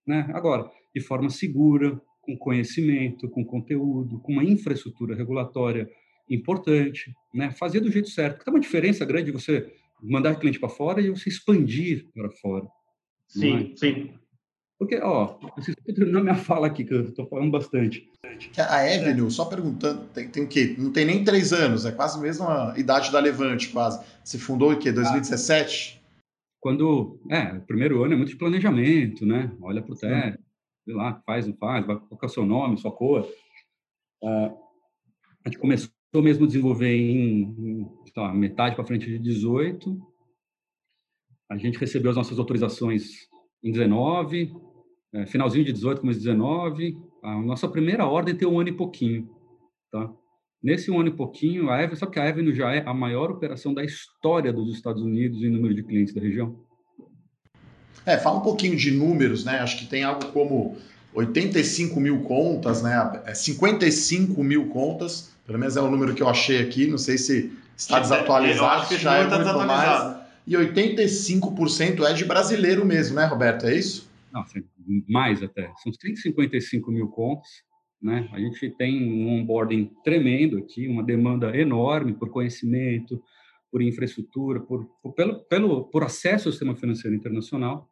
[0.07, 0.29] Né?
[0.35, 5.89] Agora, de forma segura, com conhecimento, com conteúdo, com uma infraestrutura regulatória
[6.29, 7.51] importante, né?
[7.51, 8.35] fazer do jeito certo.
[8.35, 9.73] Porque tem uma diferença grande de você
[10.03, 12.67] mandar cliente para fora e você expandir para fora.
[13.27, 13.77] Sim, é?
[13.77, 14.15] sim.
[14.79, 18.11] Porque, ó, preciso terminar minha fala aqui, que eu estou falando bastante.
[18.59, 20.75] A Avenue, só perguntando, tem, tem o quê?
[20.79, 24.05] Não tem nem três anos, é quase a mesma idade da Levante, quase.
[24.23, 24.93] Se fundou em quê?
[24.93, 26.03] 2017?
[26.61, 29.57] Quando, é, o primeiro ano é muito de planejamento, né?
[29.63, 30.43] Olha para o teto,
[30.85, 33.27] sei lá, faz, não faz, qual é o seu nome, sua cor.
[34.23, 34.67] Uh,
[35.45, 40.01] a gente começou mesmo a desenvolver em, em lá, metade para frente de 18.
[41.51, 43.29] A gente recebeu as nossas autorizações
[43.63, 44.53] em 19,
[45.17, 46.99] é, finalzinho de 18, começo de 19.
[47.23, 49.29] A nossa primeira ordem tem um ano e pouquinho,
[49.91, 50.11] tá?
[50.63, 53.31] Nesse um ano e pouquinho, a Avenue, só que a Avenue já é a maior
[53.31, 56.57] operação da história dos Estados Unidos em número de clientes da região.
[58.05, 59.59] É, fala um pouquinho de números, né?
[59.61, 60.77] Acho que tem algo como
[61.15, 62.95] 85 mil contas, né?
[63.33, 67.17] 55 é, mil contas, pelo menos é o número que eu achei aqui, não sei
[67.17, 72.87] se está desatualizado, eu acho que já é muito mais e 85% é de brasileiro
[72.87, 73.67] mesmo, né, Roberto?
[73.67, 74.09] É isso?
[74.33, 74.45] Não,
[75.09, 75.73] mais até.
[75.83, 77.49] São 155 mil contas.
[78.01, 78.29] Né?
[78.33, 83.23] A gente tem um onboarding tremendo aqui, uma demanda enorme por conhecimento,
[83.71, 87.89] por infraestrutura, por, por pelo, pelo, por acesso ao sistema financeiro internacional.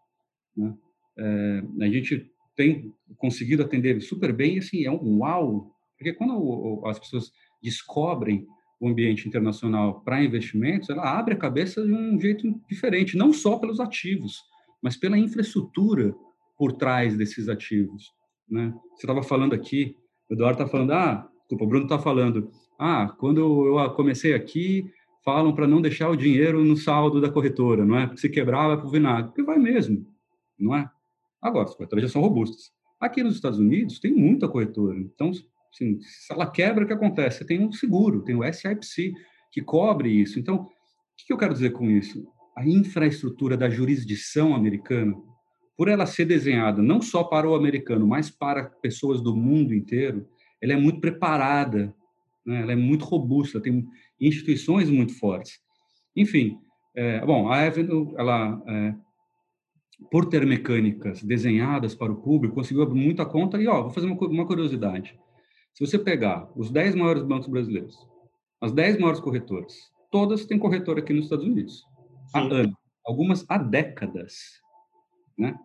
[0.57, 0.75] Né?
[1.19, 6.99] É, a gente tem conseguido atender super bem, assim, é um uau, porque quando as
[6.99, 8.47] pessoas descobrem
[8.81, 13.59] o ambiente internacional para investimentos, ela abre a cabeça de um jeito diferente, não só
[13.59, 14.43] pelos ativos,
[14.83, 16.15] mas pela infraestrutura
[16.57, 18.13] por trás desses ativos.
[18.49, 18.73] Né?
[18.95, 19.97] Você estava falando aqui,
[20.31, 24.91] o Eduardo está falando, ah, desculpa, o Bruno está falando, ah, quando eu comecei aqui,
[25.25, 28.07] falam para não deixar o dinheiro no saldo da corretora, não é?
[28.07, 30.07] Porque se quebrar vai para o vinagre, porque vai mesmo,
[30.59, 30.89] não é?
[31.41, 32.73] Agora, as corretoras já são robustas.
[33.01, 35.33] Aqui nos Estados Unidos tem muita corretora, então
[35.75, 37.39] Assim, se ela quebra, o que acontece?
[37.39, 39.13] Você tem um seguro, tem o SIPC,
[39.51, 40.39] que cobre isso.
[40.39, 40.69] Então, o
[41.27, 42.25] que eu quero dizer com isso?
[42.57, 45.17] A infraestrutura da jurisdição americana,
[45.77, 50.27] por ela ser desenhada não só para o americano, mas para pessoas do mundo inteiro,
[50.61, 51.95] ela é muito preparada,
[52.47, 52.63] né?
[52.63, 53.87] ela é muito robusta, tem
[54.21, 55.61] instituições muito fortes.
[56.17, 56.59] Enfim,
[56.95, 58.95] é, bom, a Avenue, ela, é,
[60.11, 63.61] por ter mecânicas desenhadas para o público, conseguiu abrir muita conta.
[63.61, 65.19] E, ó, vou fazer uma, uma curiosidade.
[65.73, 67.97] Se você pegar os 10 maiores bancos brasileiros,
[68.61, 69.75] as 10 maiores corretoras,
[70.11, 71.85] todas têm corretora aqui nos Estados Unidos.
[72.33, 72.75] Há anos.
[73.05, 74.64] Algumas há décadas.
[75.39, 75.59] Né?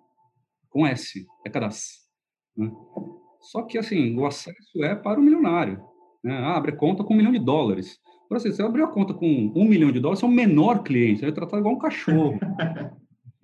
[0.70, 2.08] Com S, décadas.
[2.56, 2.72] Né?
[3.42, 5.82] Só que, assim, o acesso é para o milionário.
[6.24, 6.38] Né?
[6.38, 8.00] Ah, abre conta com um milhão de dólares.
[8.28, 10.84] Por assim, você abrir a conta com um milhão de dólares, você é o menor
[10.84, 12.40] cliente, você vai tratar igual um cachorro.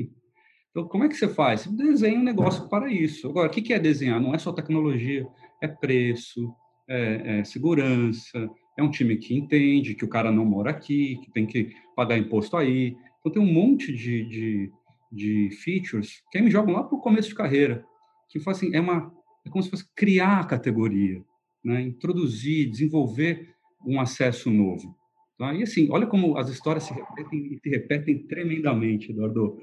[0.70, 1.62] então, como é que você faz?
[1.62, 3.28] Você desenha um negócio para isso.
[3.28, 4.22] Agora, o que é desenhar?
[4.22, 5.28] Não é só tecnologia,
[5.62, 6.54] é preço,
[6.88, 11.32] é, é, segurança, é um time que entende que o cara não mora aqui, que
[11.32, 12.96] tem que pagar imposto aí.
[13.20, 14.72] Então tem um monte de, de,
[15.12, 17.86] de features que aí me jogam lá para o começo de carreira,
[18.30, 19.12] que assim, é, uma,
[19.46, 21.24] é como se fosse criar a categoria,
[21.63, 21.82] né?
[21.82, 23.54] introduzir, desenvolver
[23.86, 24.96] um acesso novo.
[25.38, 25.54] Tá?
[25.54, 29.58] E assim, olha como as histórias se repetem e se repetem tremendamente, Eduardo.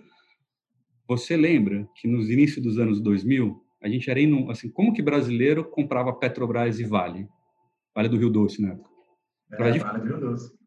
[1.08, 5.02] Você lembra que nos inícios dos anos 2000, a gente era indo, assim, como que
[5.02, 7.28] brasileiro comprava Petrobras e Vale?
[7.94, 8.78] Vale do Rio Doce, né?
[9.52, 10.61] É, vale do Rio Doce.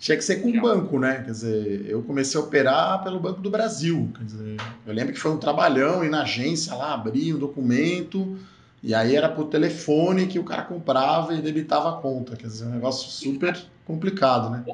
[0.00, 1.16] Tinha que ser com um banco, né?
[1.16, 4.10] Quer dizer, eu comecei a operar pelo Banco do Brasil.
[4.16, 8.38] Quer dizer, eu lembro que foi um trabalhão ir na agência lá, abrir um documento,
[8.82, 12.34] e aí era por telefone que o cara comprava e debitava a conta.
[12.34, 14.64] Quer dizer, um negócio super complicado, né?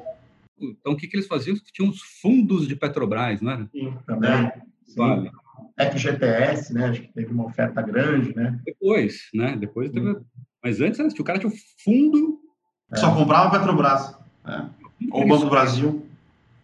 [0.61, 1.57] Então, o que, que eles faziam?
[1.73, 3.69] Tinham os fundos de Petrobras, não era?
[3.73, 4.53] Sim, também.
[4.97, 5.33] Vale.
[5.77, 6.87] FGTS, né?
[6.87, 8.61] Acho que teve uma oferta grande, né?
[8.65, 9.57] Depois, né?
[9.57, 10.21] Depois teve.
[10.63, 12.39] Mas antes, o cara tinha um fundo.
[12.93, 12.97] É.
[12.97, 14.17] Só comprava Petrobras.
[14.47, 14.86] É.
[15.11, 16.07] Ou o Banco do Brasil.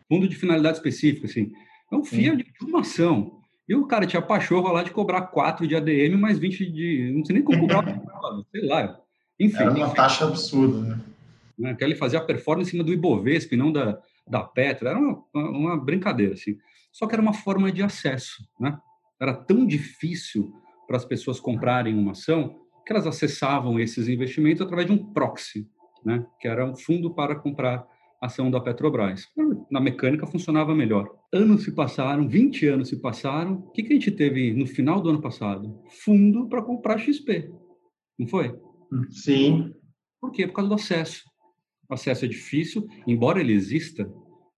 [0.09, 1.53] Fundo de finalidade específica, assim.
[1.87, 3.41] Então, FIA de uma ação.
[3.69, 7.13] E o cara tinha pachorra lá de cobrar 4 de ADM mais 20 de.
[7.15, 7.85] Não sei nem como cobrar,
[8.51, 8.99] sei lá.
[9.39, 9.57] Enfim.
[9.57, 9.95] Era uma enfim.
[9.95, 11.01] taxa absurda, né?
[11.59, 11.75] né?
[11.75, 14.91] Que ele fazia a performance em cima do Ibovespa e não da, da Petra.
[14.91, 16.59] Era uma, uma brincadeira, assim.
[16.93, 18.79] Só que era uma forma de acesso, né?
[19.21, 20.53] Era tão difícil
[20.87, 25.69] para as pessoas comprarem uma ação que elas acessavam esses investimentos através de um proxy,
[26.05, 26.27] né?
[26.41, 27.87] que era um fundo para comprar
[28.23, 29.27] ação da Petrobras.
[29.71, 31.11] Na mecânica funcionava melhor.
[31.35, 33.55] Anos se passaram, 20 anos se passaram.
[33.55, 35.83] O que, que a gente teve no final do ano passado?
[36.05, 37.53] Fundo para comprar XP.
[38.17, 38.57] Não foi?
[39.11, 39.75] Sim.
[40.21, 40.47] Por quê?
[40.47, 41.25] Por causa do acesso.
[41.91, 44.09] O acesso é difícil, embora ele exista,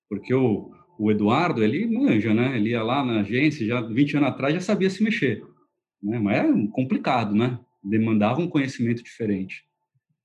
[0.09, 2.57] porque o, o Eduardo, ele manja, né?
[2.57, 5.43] Ele ia lá na agência, já 20 anos atrás, já sabia se mexer.
[6.03, 6.19] Né?
[6.19, 7.59] Mas é complicado, né?
[7.83, 9.65] Demandava um conhecimento diferente.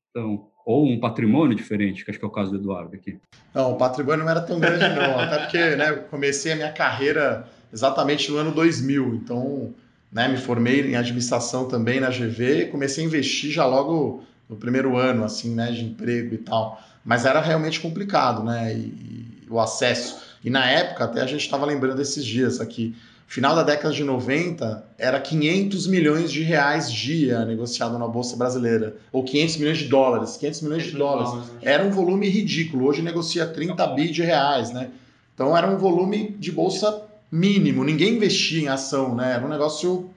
[0.10, 3.17] Então, ou um patrimônio diferente, que acho que é o caso do Eduardo aqui.
[3.54, 7.48] Não, o patrimônio não era tão grande não, até porque né, comecei a minha carreira
[7.72, 9.74] exatamente no ano 2000, então
[10.12, 14.98] né, me formei em administração também na GV, comecei a investir já logo no primeiro
[14.98, 19.60] ano, assim, né, de emprego e tal, mas era realmente complicado, né, e, e o
[19.60, 20.22] acesso.
[20.43, 22.95] E na época, até a gente estava lembrando desses dias aqui,
[23.30, 28.98] final da década de 90, era 500 milhões de reais dia negociado na Bolsa Brasileira.
[29.12, 30.36] Ou 500 milhões de dólares.
[30.36, 31.36] 500 milhões de dólares.
[31.36, 31.60] Né?
[31.62, 32.88] Era um volume ridículo.
[32.88, 34.89] Hoje negocia 30 bi de reais, né?
[35.36, 37.84] Então era um volume de bolsa mínimo.
[37.84, 39.36] Ninguém investia em ação, né?
[39.36, 40.10] Era um negócio...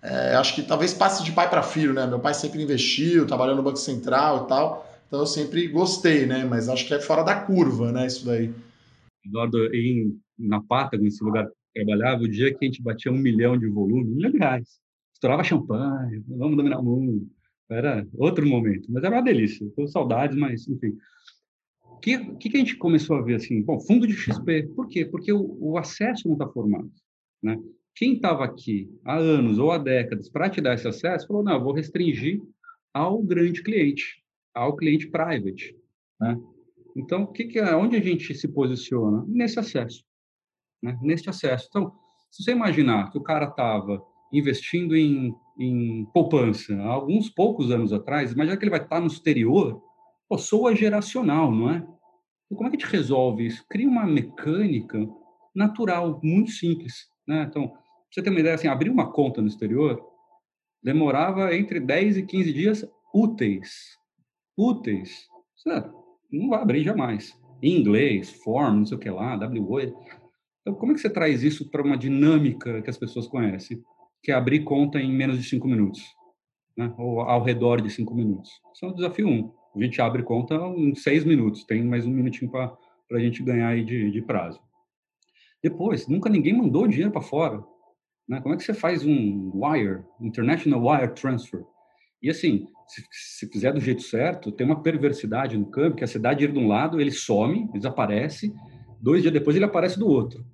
[0.00, 2.06] É, acho que talvez passe de pai para filho, né?
[2.06, 4.90] Meu pai sempre investiu, trabalhou no Banco Central e tal.
[5.06, 6.46] Então eu sempre gostei, né?
[6.48, 8.06] Mas acho que é fora da curva, né?
[8.06, 8.50] Isso daí.
[9.26, 13.58] Eduardo, em, na Patagon, nesse lugar trabalhava, o dia que a gente batia um milhão
[13.58, 14.80] de volume, um milhão de reais.
[15.12, 17.28] Estourava champanhe, vamos dominar o mundo.
[17.68, 19.68] Era outro momento, mas era uma delícia.
[19.76, 20.96] Tô saudades, mas enfim.
[21.82, 23.62] O que, que, que, a gente começou a ver assim?
[23.62, 24.68] Bom, fundo de XP.
[24.74, 25.04] Por quê?
[25.04, 26.90] Porque o, o acesso não está formado.
[27.42, 27.58] Né?
[27.94, 31.62] Quem estava aqui há anos ou há décadas para te dar esse acesso, falou, não,
[31.62, 32.40] vou restringir
[32.92, 34.22] ao grande cliente,
[34.54, 35.74] ao cliente private.
[36.20, 36.38] Né?
[36.94, 39.24] Então, que, que é, onde a gente se posiciona?
[39.26, 40.04] Nesse acesso
[40.82, 41.66] né, neste acesso.
[41.68, 41.92] Então,
[42.30, 47.92] se você imaginar que o cara estava investindo em, em poupança há alguns poucos anos
[47.92, 49.82] atrás, imagina que ele vai estar no exterior,
[50.28, 51.76] pô, soa geracional, não é?
[51.76, 53.64] Então, como é que a gente resolve isso?
[53.68, 54.98] Cria uma mecânica
[55.54, 57.08] natural, muito simples.
[57.26, 57.46] Né?
[57.48, 57.78] Então, pra
[58.10, 60.00] você ter uma ideia, assim, abrir uma conta no exterior
[60.82, 63.98] demorava entre 10 e 15 dias úteis.
[64.56, 65.26] Úteis.
[65.56, 65.90] Você
[66.30, 67.36] não vai abrir jamais.
[67.60, 69.92] Em inglês, form, não sei o que lá, W8.
[70.66, 73.80] Então, como é que você traz isso para uma dinâmica que as pessoas conhecem,
[74.20, 76.02] que é abrir conta em menos de cinco minutos,
[76.76, 76.92] né?
[76.98, 78.50] ou ao redor de cinco minutos?
[78.74, 79.52] Isso é o desafio um.
[79.76, 82.76] A gente abre conta em seis minutos, tem mais um minutinho para
[83.12, 84.60] a gente ganhar aí de, de prazo.
[85.62, 87.62] Depois, nunca ninguém mandou dinheiro para fora.
[88.28, 88.40] Né?
[88.40, 91.62] Como é que você faz um wire, international wire transfer?
[92.20, 96.08] E assim, se, se fizer do jeito certo, tem uma perversidade no câmbio, que a
[96.08, 98.52] cidade ir de um lado, ele some, desaparece,
[99.00, 100.44] dois dias depois ele aparece do outro.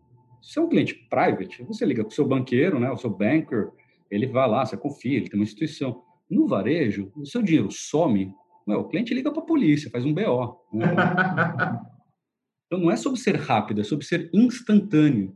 [0.42, 3.70] Se é um cliente private, você liga com o seu banqueiro, né, o seu banker,
[4.10, 6.02] ele vai lá, você confia, ele tem uma instituição.
[6.28, 8.34] No varejo, o seu dinheiro some,
[8.66, 10.58] o cliente liga para a polícia, faz um BO.
[10.72, 10.86] Né?
[12.66, 15.34] então, não é sobre ser rápido, é sobre ser instantâneo.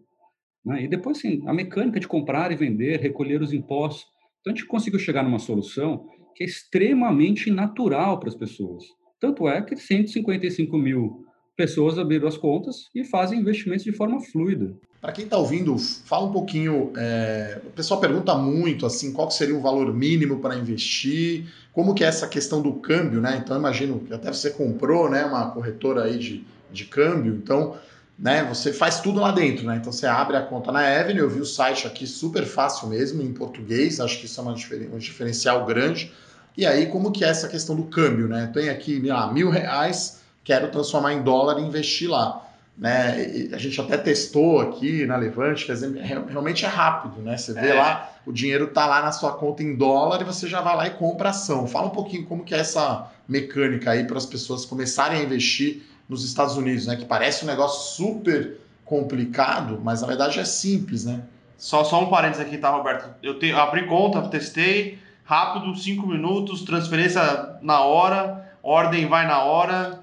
[0.64, 0.85] Né?
[0.85, 4.07] E depois, assim, a mecânica de comprar e vender, recolher os impostos.
[4.40, 8.85] Então, a gente conseguiu chegar numa solução que é extremamente natural para as pessoas.
[9.21, 11.25] Tanto é que 155 mil
[11.57, 14.77] pessoas abriram as contas e fazem investimentos de forma fluida.
[15.07, 16.92] Para quem está ouvindo, fala um pouquinho.
[16.97, 22.03] É, o pessoal pergunta muito assim, qual seria o valor mínimo para investir, como que
[22.03, 23.40] é essa questão do câmbio, né?
[23.40, 27.77] Então imagino que até você comprou, né, uma corretora aí de, de câmbio, então,
[28.19, 29.77] né, você faz tudo lá dentro, né?
[29.77, 33.23] Então você abre a conta na Avenue, eu vi o site aqui super fácil mesmo
[33.23, 34.57] em português, acho que isso é uma,
[34.92, 36.12] um diferencial grande.
[36.57, 38.51] E aí como que é essa questão do câmbio, né?
[38.53, 42.46] Tem aqui ah, mil reais quero transformar em dólar e investir lá.
[42.77, 43.49] Né?
[43.55, 47.35] a gente até testou aqui na Levante, quer dizer, realmente é rápido, né?
[47.37, 47.75] Você vê é.
[47.75, 50.87] lá, o dinheiro está lá na sua conta em dólar e você já vai lá
[50.87, 51.67] e compra ação.
[51.67, 55.85] Fala um pouquinho como que é essa mecânica aí para as pessoas começarem a investir
[56.07, 56.97] nos Estados Unidos, né?
[56.97, 61.23] Que parece um negócio super complicado, mas na verdade é simples, né?
[61.57, 63.09] Só, só um parênteses aqui, tá, Roberto?
[63.23, 69.43] Eu, te, eu abri conta, testei, rápido, cinco minutos, transferência na hora, ordem vai na
[69.43, 70.03] hora,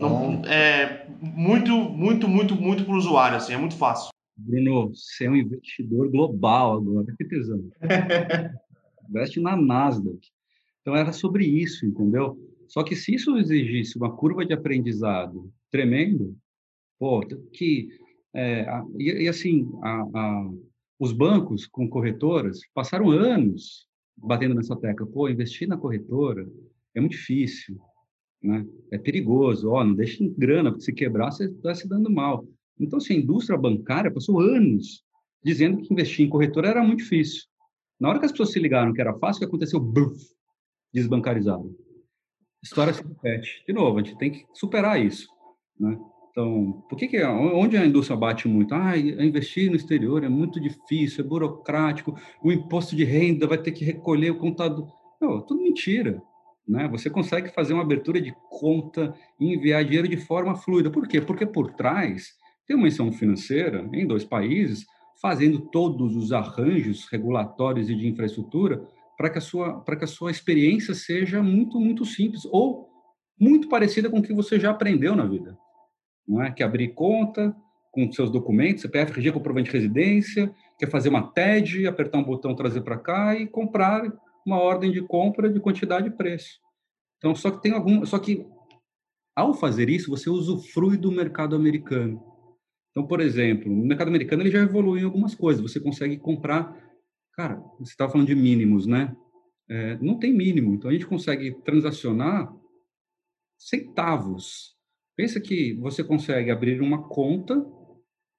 [0.00, 4.10] não, é muito, muito, muito, muito para o usuário, assim, é muito fácil.
[4.36, 7.70] Bruno, você é um investidor global agora, que tesão.
[9.08, 10.20] Investe na Nasdaq.
[10.80, 12.38] Então era sobre isso, entendeu?
[12.68, 16.36] Só que se isso exigisse uma curva de aprendizado tremendo,
[16.98, 17.20] pô,
[17.52, 17.88] que
[18.34, 18.64] é,
[18.96, 20.50] e, e, assim, a, a,
[20.98, 25.06] os bancos com corretoras passaram anos batendo nessa tecla.
[25.06, 26.46] Pô, investir na corretora
[26.94, 27.78] é muito difícil.
[28.42, 28.66] Né?
[28.90, 32.46] É perigoso, ó, não deixe grana, porque se quebrar você está se dando mal.
[32.78, 35.04] Então, se assim, a indústria bancária passou anos
[35.42, 37.44] dizendo que investir em corretora era muito difícil.
[37.98, 39.80] Na hora que as pessoas se ligaram que era fácil, o que aconteceu?
[40.92, 41.76] Desbancarizado.
[42.62, 43.62] História se repete.
[43.66, 45.28] De novo, a gente tem que superar isso.
[45.78, 45.98] Né?
[46.30, 48.74] Então, por que, que onde a indústria bate muito?
[48.74, 53.72] Ah, investir no exterior é muito difícil, é burocrático, o imposto de renda vai ter
[53.72, 54.88] que recolher o contador.
[55.20, 56.22] Não, tudo mentira.
[56.70, 56.86] Né?
[56.86, 60.88] Você consegue fazer uma abertura de conta e enviar dinheiro de forma fluida.
[60.88, 61.20] Por quê?
[61.20, 62.28] Porque por trás
[62.64, 64.86] tem uma instituição financeira em dois países
[65.20, 68.86] fazendo todos os arranjos regulatórios e de infraestrutura
[69.18, 72.88] para que a sua para que a sua experiência seja muito muito simples ou
[73.38, 75.58] muito parecida com o que você já aprendeu na vida,
[76.26, 76.52] não é?
[76.52, 77.54] Que abrir conta
[77.90, 82.54] com seus documentos, CPF, RG, comprovante de residência, quer fazer uma TED, apertar um botão
[82.54, 84.04] trazer para cá e comprar
[84.46, 86.58] uma ordem de compra de quantidade e preço.
[87.18, 88.46] Então, só que tem algum, só que
[89.34, 92.22] ao fazer isso, você usufrui do mercado americano.
[92.90, 95.62] Então, por exemplo, no mercado americano ele já evoluiu em algumas coisas.
[95.62, 96.76] Você consegue comprar,
[97.34, 99.16] cara, você estava falando de mínimos, né?
[99.68, 102.52] É, não tem mínimo, então a gente consegue transacionar
[103.56, 104.76] centavos.
[105.16, 107.64] Pensa que você consegue abrir uma conta,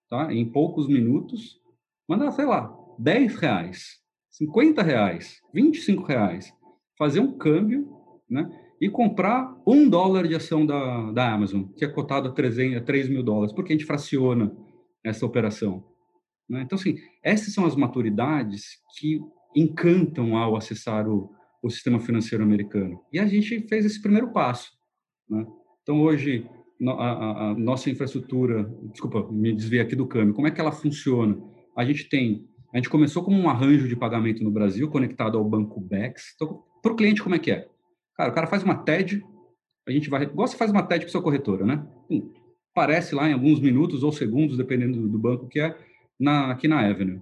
[0.10, 0.34] tá?
[0.34, 1.62] Em poucos minutos,
[2.08, 4.01] mandar, sei lá, 10 reais
[4.41, 6.51] 50 reais, 25 reais,
[6.97, 7.88] fazer um câmbio,
[8.27, 8.49] né?
[8.82, 12.82] E comprar um dólar de ação da, da Amazon, que é cotado a 3, a
[12.82, 14.51] 3 mil dólares, porque a gente fraciona
[15.04, 15.84] essa operação.
[16.49, 16.63] Né?
[16.63, 19.19] Então, assim, essas são as maturidades que
[19.56, 22.99] encantam ao acessar o, o sistema financeiro americano.
[23.13, 24.71] E a gente fez esse primeiro passo.
[25.30, 25.45] Né?
[25.84, 26.49] Então, hoje,
[26.88, 30.71] a, a, a, nossa infraestrutura, desculpa, me desviei aqui do câmbio, como é que ela
[30.71, 31.38] funciona?
[31.77, 35.44] A gente tem a gente começou como um arranjo de pagamento no Brasil, conectado ao
[35.44, 36.34] banco Bex.
[36.36, 37.68] Então, para o cliente, como é que é?
[38.16, 39.24] Cara, o cara faz uma TED,
[39.88, 40.24] a gente vai.
[40.24, 41.86] Igual você faz uma TED para sua corretora, né?
[42.10, 42.32] Hum,
[42.72, 45.78] aparece lá em alguns minutos ou segundos, dependendo do, banco que é,
[46.20, 47.22] na, aqui na Avenue.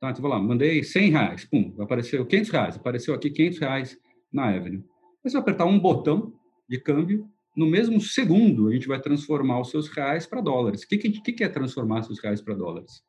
[0.00, 3.98] Tá, então, vou lá, mandei 100 reais, pum, apareceu 500 reais, apareceu aqui 500 reais
[4.32, 4.84] na Avenue.
[5.24, 6.32] Aí você vai apertar um botão
[6.68, 10.82] de câmbio, no mesmo segundo a gente vai transformar os seus reais para dólares.
[10.82, 13.02] O que, que, que é transformar seus reais para dólares?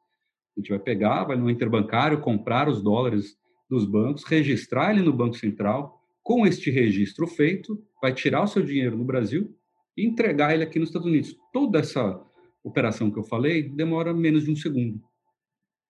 [0.55, 3.37] A gente vai pegar, vai no interbancário, comprar os dólares
[3.69, 6.01] dos bancos, registrar ele no Banco Central.
[6.23, 9.53] Com este registro feito, vai tirar o seu dinheiro no Brasil
[9.97, 11.35] e entregar ele aqui nos Estados Unidos.
[11.51, 12.21] Toda essa
[12.63, 15.01] operação que eu falei demora menos de um segundo.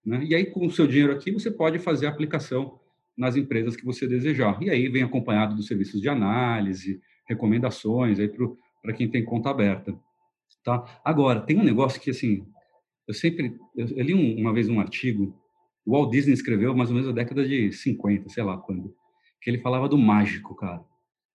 [0.06, 0.25] Né?
[0.25, 2.80] E aí, com o seu dinheiro aqui, você pode fazer a aplicação
[3.17, 4.62] nas empresas que você desejar.
[4.62, 8.17] E aí vem acompanhado dos serviços de análise, recomendações
[8.82, 9.97] para quem tem conta aberta.
[10.63, 10.99] Tá?
[11.04, 12.45] Agora, tem um negócio que, assim,
[13.08, 15.39] eu sempre, eu, li um, uma vez um artigo,
[15.86, 18.96] o Walt Disney escreveu mais ou menos na década de 50, sei lá quando,
[19.41, 20.84] que ele falava do mágico, cara.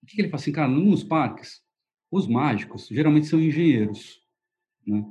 [0.02, 1.60] O que, que ele fala assim, cara, nos parques,
[2.10, 4.20] os mágicos geralmente são engenheiros,
[4.86, 5.04] né?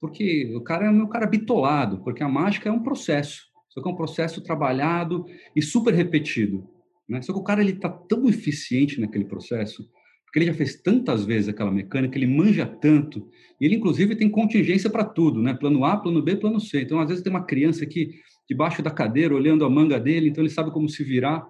[0.00, 3.88] Porque o cara é um cara bitolado, porque a mágica é um processo, só que
[3.88, 5.24] é um processo trabalhado
[5.56, 6.68] e super repetido,
[7.08, 7.22] né?
[7.22, 9.88] Só que o cara ele tá tão eficiente naquele processo
[10.34, 14.28] porque ele já fez tantas vezes aquela mecânica, ele manja tanto, e ele inclusive tem
[14.28, 15.54] contingência para tudo, né?
[15.54, 16.82] Plano A, plano B, plano C.
[16.82, 18.18] Então, às vezes tem uma criança aqui
[18.48, 21.46] debaixo da cadeira olhando a manga dele, então ele sabe como se virar.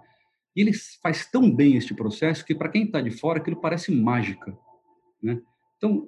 [0.55, 3.91] E ele faz tão bem este processo que para quem está de fora aquilo parece
[3.91, 4.55] mágica,
[5.23, 5.41] né?
[5.79, 6.07] Então,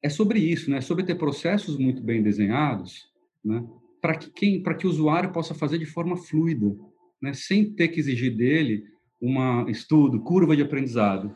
[0.00, 0.76] é sobre isso, né?
[0.76, 3.08] É sobre ter processos muito bem desenhados,
[3.44, 3.66] né?
[4.00, 6.76] Para que quem, para que o usuário possa fazer de forma fluida,
[7.20, 7.32] né?
[7.34, 8.84] Sem ter que exigir dele
[9.20, 11.34] um estudo, curva de aprendizado.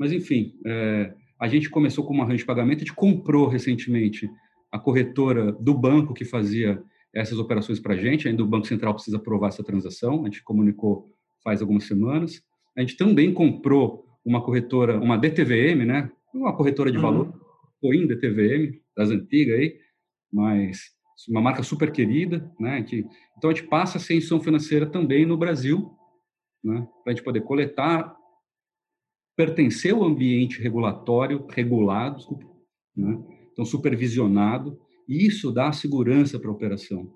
[0.00, 4.30] Mas, enfim, é, a gente começou com uma arranjo de pagamento, a gente comprou recentemente
[4.72, 6.82] a corretora do banco que fazia
[7.14, 10.42] essas operações para a gente, ainda o Banco Central precisa aprovar essa transação, a gente
[10.42, 11.10] comunicou
[11.44, 12.42] faz algumas semanas.
[12.76, 16.10] A gente também comprou uma corretora, uma DTVM, né?
[16.32, 17.02] Uma corretora de uhum.
[17.02, 17.40] valor,
[17.80, 19.78] Coin DTVM, das antigas aí,
[20.32, 20.78] mas
[21.28, 22.82] uma marca super querida, né?
[22.82, 23.04] Que,
[23.36, 25.90] então a gente passa a ser instituição financeira também no Brasil,
[26.62, 26.86] né?
[27.02, 28.14] Para a gente poder coletar
[29.40, 32.38] pertencer ao ambiente regulatório, regulado,
[32.94, 33.18] né?
[33.50, 37.10] então supervisionado, e isso dá segurança para a operação.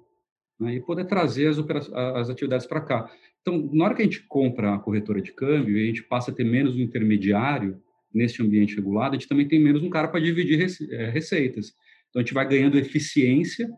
[0.59, 0.77] Né?
[0.77, 1.59] E poder trazer as,
[1.93, 3.11] as atividades para cá.
[3.43, 6.31] Então, na hora que a gente compra a corretora de câmbio e a gente passa
[6.31, 7.79] a ter menos um intermediário
[8.13, 11.75] nesse ambiente regulado, a gente também tem menos um cara para dividir é, receitas.
[12.09, 13.69] Então, a gente vai ganhando eficiência,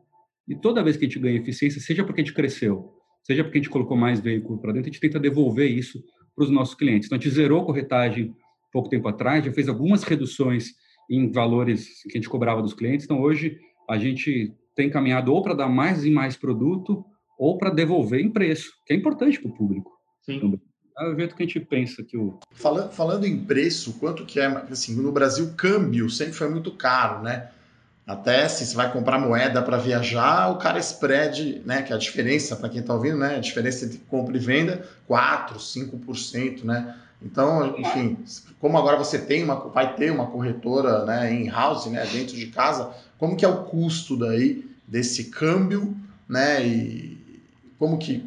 [0.46, 2.92] e toda vez que a gente ganha eficiência, seja porque a gente cresceu,
[3.24, 6.00] seja porque a gente colocou mais veículo para dentro, a gente tenta devolver isso
[6.36, 7.06] para os nossos clientes.
[7.06, 8.34] Então, a gente zerou a corretagem
[8.70, 10.68] pouco tempo atrás, já fez algumas reduções
[11.10, 13.06] em valores que a gente cobrava dos clientes.
[13.06, 17.02] Então, hoje, a gente tem caminhado ou para dar mais e mais produto
[17.38, 19.90] ou para devolver em preço, que é importante para o público.
[20.22, 20.60] Sim.
[20.98, 22.38] É o jeito que a gente pensa que o...
[22.52, 27.22] Falando, falando em preço, quanto que é, assim, no Brasil, câmbio sempre foi muito caro,
[27.22, 27.50] né?
[28.06, 31.82] Até se você vai comprar moeda para viajar, o cara spread, né?
[31.82, 33.36] Que é a diferença, para quem está ouvindo, né?
[33.36, 36.94] A diferença entre compra e venda, 4%, 5%, né?
[37.20, 38.16] Então, enfim,
[38.60, 42.46] como agora você tem uma, vai ter uma corretora né, em house, né, dentro de
[42.48, 45.96] casa, como que é o custo daí desse câmbio,
[46.28, 46.64] né?
[46.64, 47.18] E
[47.78, 48.24] como que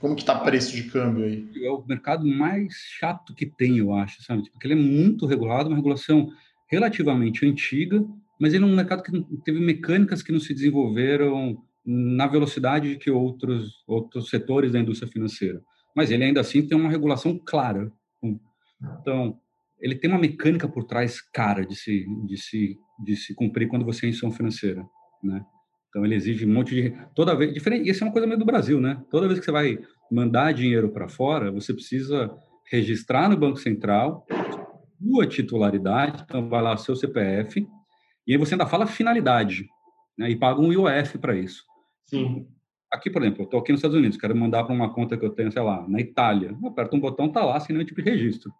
[0.00, 1.48] Como que está preço de câmbio aí?
[1.62, 4.48] É o mercado mais chato que tem, eu acho, sabe?
[4.50, 6.30] Porque ele é muito regulado, uma regulação
[6.68, 8.04] relativamente antiga,
[8.40, 9.12] mas ele é um mercado que
[9.44, 15.60] teve mecânicas que não se desenvolveram na velocidade que outros outros setores da indústria financeira.
[15.96, 17.90] Mas ele ainda assim tem uma regulação clara.
[19.00, 19.38] Então,
[19.80, 23.84] ele tem uma mecânica por trás cara de se de se de se cumprir quando
[23.84, 24.84] você é instituição financeira,
[25.22, 25.44] né?
[25.88, 27.88] Então ele exige um monte de toda vez diferente.
[27.88, 29.02] Isso é uma coisa meio do Brasil, né?
[29.10, 29.78] Toda vez que você vai
[30.10, 32.30] mandar dinheiro para fora, você precisa
[32.70, 34.26] registrar no Banco Central
[35.00, 37.66] sua titularidade, então vai lá seu CPF
[38.28, 39.66] e aí você ainda fala finalidade,
[40.16, 40.30] né?
[40.30, 41.64] E paga um IOF para isso.
[42.04, 42.46] Sim.
[42.92, 45.24] Aqui, por exemplo, eu estou aqui nos Estados Unidos, quero mandar para uma conta que
[45.24, 46.54] eu tenho, sei lá, na Itália.
[46.64, 48.52] Aperta um botão, tá lá, sem nenhum tipo de registro.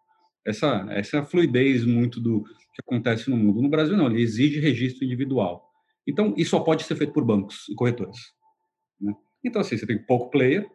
[0.46, 3.60] Essa, essa é a fluidez muito do que acontece no mundo.
[3.60, 5.68] No Brasil, não, ele exige registro individual.
[6.06, 8.16] Então, isso só pode ser feito por bancos e corretoras.
[8.98, 9.12] Né?
[9.44, 10.66] Então, assim, você tem pouco player,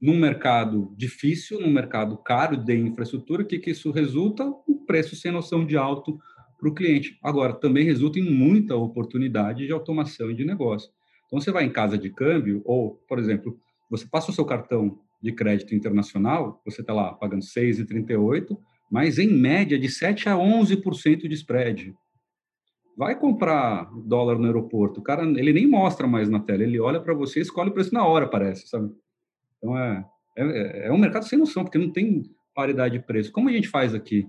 [0.00, 4.44] num mercado difícil, num mercado caro de infraestrutura, o que, que isso resulta?
[4.68, 6.18] Um preço sem noção de alto
[6.60, 7.18] para o cliente.
[7.22, 10.90] Agora, também resulta em muita oportunidade de automação e de negócio.
[11.26, 13.58] Então, você vai em casa de câmbio, ou, por exemplo,
[13.90, 18.56] você passa o seu cartão de crédito internacional, você está lá pagando 6,38,
[18.90, 21.94] mas em média de 7 a 11% de spread.
[22.96, 27.00] Vai comprar dólar no aeroporto, o cara ele nem mostra mais na tela, ele olha
[27.00, 28.90] para você e escolhe o preço na hora, parece, sabe?
[29.56, 30.04] Então é,
[30.36, 32.22] é, é um mercado sem noção, porque não tem
[32.54, 33.32] paridade de preço.
[33.32, 34.26] Como a gente faz aqui?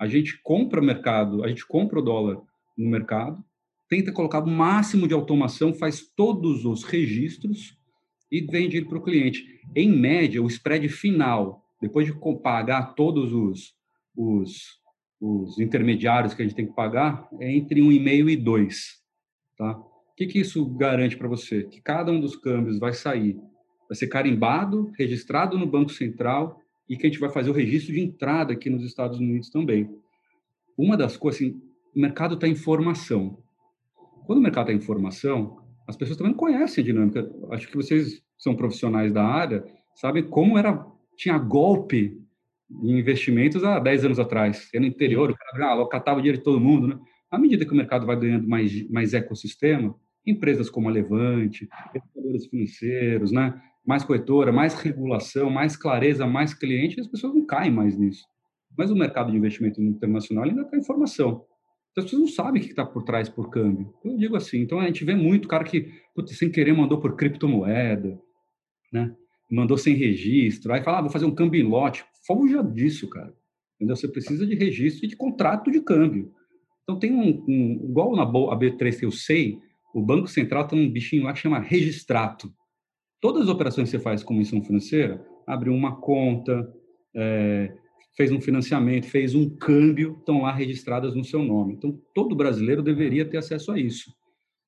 [0.00, 2.40] A gente compra o mercado, a gente compra o dólar
[2.76, 3.44] no mercado,
[3.88, 7.76] tenta colocar o máximo de automação, faz todos os registros
[8.32, 9.44] e vende ele para o cliente.
[9.76, 13.74] Em média, o spread final, depois de pagar todos os,
[14.16, 14.80] os
[15.20, 19.00] os intermediários que a gente tem que pagar é entre 1,5 e 2.
[19.58, 19.76] Tá?
[19.76, 21.64] O que, que isso garante para você?
[21.64, 23.36] Que cada um dos câmbios vai sair,
[23.88, 26.58] vai ser carimbado, registrado no Banco Central
[26.90, 29.88] e que a gente vai fazer o registro de entrada aqui nos Estados Unidos também.
[30.76, 31.62] Uma das coisas, assim,
[31.94, 33.38] o mercado está em formação.
[34.26, 37.30] Quando o mercado está em formação, as pessoas também não conhecem a dinâmica.
[37.52, 39.64] Acho que vocês são profissionais da área,
[39.94, 40.84] sabem como era
[41.16, 42.18] tinha golpe
[42.82, 44.68] em investimentos há 10 anos atrás.
[44.74, 46.88] No interior, o cara ah, catava dinheiro de todo mundo.
[46.88, 46.98] Né?
[47.30, 49.94] À medida que o mercado vai ganhando mais, mais ecossistema,
[50.26, 53.60] empresas como a Levante, educadores financeiros, né?
[53.86, 58.24] Mais corretora, mais regulação, mais clareza, mais cliente, as pessoas não caem mais nisso.
[58.76, 61.44] Mas o mercado de investimento internacional ainda está em formação.
[61.90, 63.92] Então, as pessoas não sabem o que está por trás por câmbio.
[64.04, 67.16] Eu digo assim, então a gente vê muito cara que, putz, sem querer, mandou por
[67.16, 68.20] criptomoeda,
[68.92, 69.14] né?
[69.50, 72.04] mandou sem registro, aí fala, ah, vou fazer um câmbio em lote.
[72.26, 73.34] Fuja disso, cara.
[73.76, 73.96] Entendeu?
[73.96, 76.32] Você precisa de registro e de contrato de câmbio.
[76.84, 79.58] Então tem um, um igual na B3 que eu sei,
[79.94, 82.52] o Banco Central tem um bichinho lá que chama registrato.
[83.20, 86.72] Todas as operações que você faz com missão financeira, abriu uma conta,
[87.14, 87.74] é,
[88.16, 91.74] fez um financiamento, fez um câmbio, estão lá registradas no seu nome.
[91.74, 94.10] Então todo brasileiro deveria ter acesso a isso.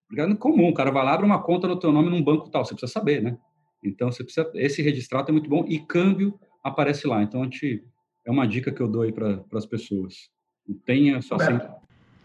[0.08, 2.50] Porque é comum, o cara vai lá, abre uma conta no teu nome num banco
[2.50, 3.38] tal, você precisa saber, né?
[3.82, 7.22] Então, você precisa, esse registrado é muito bom e câmbio aparece lá.
[7.22, 7.82] Então, a gente,
[8.24, 10.30] é uma dica que eu dou aí para as pessoas.
[10.86, 11.66] Tenha só sempre...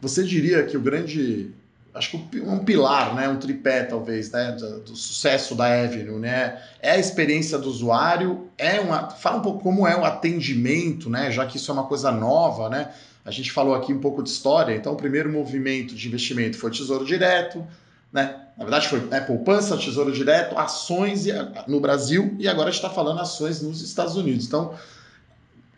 [0.02, 1.52] Você diria que o grande,
[1.98, 6.62] acho que um pilar, né, um tripé talvez, né, do, do, sucesso da Avenue, né,
[6.82, 11.32] é a experiência do usuário, é uma, fala um pouco como é o atendimento, né,
[11.32, 12.90] já que isso é uma coisa nova, né,
[13.26, 16.72] a gente falou aqui um pouco de história, então o primeiro movimento de investimento foi
[16.72, 17.66] Tesouro Direto,
[18.12, 21.26] né, na verdade, foi é, poupança, tesouro direto, ações
[21.68, 24.48] no Brasil e agora está falando ações nos Estados Unidos.
[24.48, 24.74] Então,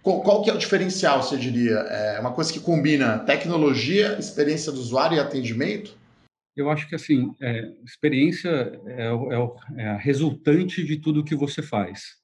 [0.02, 1.76] qual, que é o diferencial, você diria?
[1.76, 5.99] É uma coisa que combina tecnologia, experiência do usuário e atendimento?
[6.56, 8.50] Eu acho que, assim, é, experiência
[8.86, 12.18] é, é, é, a resultante de tudo que você faz.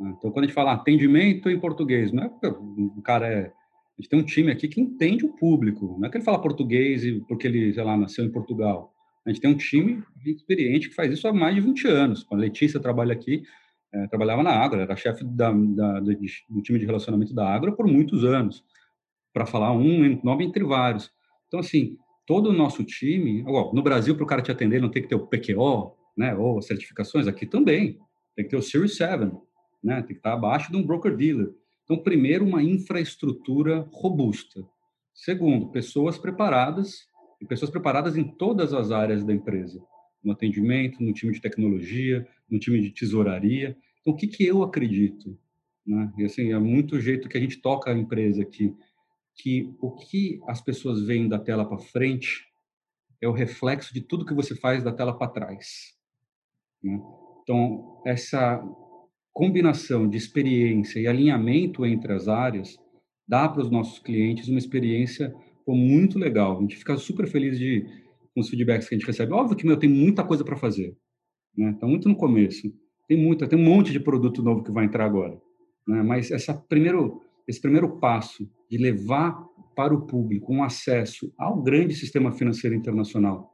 [0.00, 3.40] Então, quando a gente fala atendimento em português, não é porque o cara é...
[3.46, 5.98] A gente tem um time aqui que entende o público.
[5.98, 8.94] Não é que ele fala português porque ele, sei lá, nasceu em Portugal.
[9.26, 12.22] A gente tem um time experiente que faz isso há mais de 20 anos.
[12.22, 13.42] Quando a Letícia trabalha aqui,
[13.92, 17.86] é, trabalhava na Agro, era chefe da, da, do, time de relacionamento da Agro por
[17.86, 18.64] muitos anos,
[19.32, 21.12] para falar um nome entre vários.
[21.48, 25.02] Então, assim, todo o nosso time, no Brasil, para o cara te atender, não tem
[25.02, 27.98] que ter o PQO, né, ou certificações, aqui também.
[28.36, 29.30] Tem que ter o Series 7,
[29.82, 31.50] né, tem que estar abaixo de um broker-dealer.
[31.84, 34.60] Então, primeiro, uma infraestrutura robusta.
[35.12, 37.08] Segundo, pessoas preparadas
[37.40, 39.82] e pessoas preparadas em todas as áreas da empresa,
[40.22, 43.76] no atendimento, no time de tecnologia, no time de tesouraria.
[44.00, 45.36] Então, o que, que eu acredito?
[45.86, 46.12] Né?
[46.18, 48.74] E assim, é muito jeito que a gente toca a empresa aqui,
[49.42, 52.44] que o que as pessoas veem da tela para frente
[53.20, 55.94] é o reflexo de tudo que você faz da tela para trás.
[56.82, 56.98] Né?
[57.42, 58.62] Então, essa
[59.32, 62.76] combinação de experiência e alinhamento entre as áreas
[63.26, 65.34] dá para os nossos clientes uma experiência
[65.64, 66.58] pô, muito legal.
[66.58, 67.86] A gente fica super feliz de,
[68.34, 69.32] com os feedbacks que a gente recebe.
[69.32, 70.96] Óbvio que meu, tem muita coisa para fazer.
[71.56, 71.70] Né?
[71.70, 72.72] Está muito no começo.
[73.06, 75.40] Tem muita, tem um monte de produto novo que vai entrar agora.
[75.86, 76.02] Né?
[76.02, 79.44] Mas essa primeiro, esse primeiro passo de levar
[79.74, 83.50] para o público um acesso ao grande sistema financeiro internacional,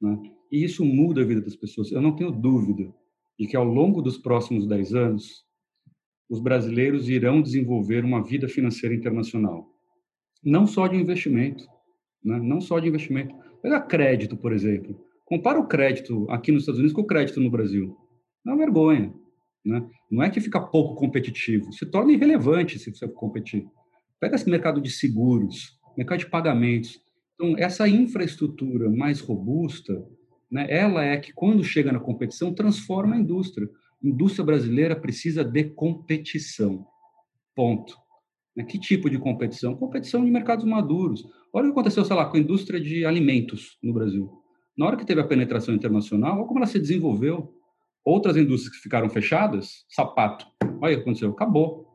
[0.00, 0.18] né?
[0.50, 1.90] e isso muda a vida das pessoas.
[1.92, 2.92] Eu não tenho dúvida
[3.38, 5.44] de que ao longo dos próximos 10 anos,
[6.28, 9.66] os brasileiros irão desenvolver uma vida financeira internacional.
[10.44, 11.64] Não só de investimento,
[12.24, 12.38] né?
[12.38, 13.34] não só de investimento.
[13.62, 14.98] Pega crédito, por exemplo.
[15.24, 17.96] Compara o crédito aqui nos Estados Unidos com o crédito no Brasil.
[18.46, 19.12] É uma vergonha.
[19.64, 19.88] Né?
[20.10, 23.66] Não é que fica pouco competitivo, se torna irrelevante se você competir.
[24.20, 27.00] Pega esse mercado de seguros, mercado de pagamentos.
[27.34, 30.04] Então, essa infraestrutura mais robusta,
[30.50, 33.68] né, ela é que, quando chega na competição, transforma a indústria.
[34.02, 36.84] A indústria brasileira precisa de competição.
[37.54, 37.96] Ponto.
[38.56, 39.76] Né, que tipo de competição?
[39.76, 41.24] Competição de mercados maduros.
[41.52, 44.30] Olha o que aconteceu, sei lá, com a indústria de alimentos no Brasil.
[44.76, 47.52] Na hora que teve a penetração internacional, olha como ela se desenvolveu.
[48.04, 50.46] Outras indústrias que ficaram fechadas, sapato.
[50.80, 51.87] Olha o que aconteceu, acabou.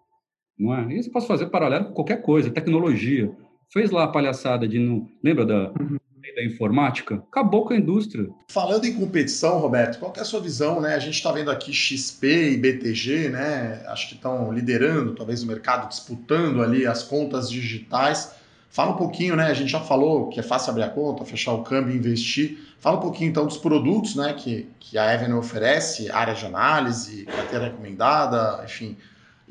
[0.63, 0.93] Não é?
[0.93, 3.29] Isso eu posso fazer paralelo com qualquer coisa, tecnologia.
[3.69, 5.09] Fez lá a palhaçada de não.
[5.21, 5.97] Lembra da, uhum.
[6.35, 7.15] da informática?
[7.15, 8.29] Acabou com a indústria.
[8.47, 10.79] Falando em competição, Roberto, qual é a sua visão?
[10.79, 10.95] Né?
[10.95, 13.83] A gente está vendo aqui XP e BTG, né?
[13.87, 18.33] Acho que estão liderando, talvez, o mercado, disputando ali as contas digitais.
[18.69, 19.47] Fala um pouquinho, né?
[19.47, 22.57] A gente já falou que é fácil abrir a conta, fechar o câmbio e investir.
[22.79, 27.25] Fala um pouquinho então dos produtos né, que, que a Avenue oferece, área de análise,
[27.25, 28.97] carteira recomendada, enfim,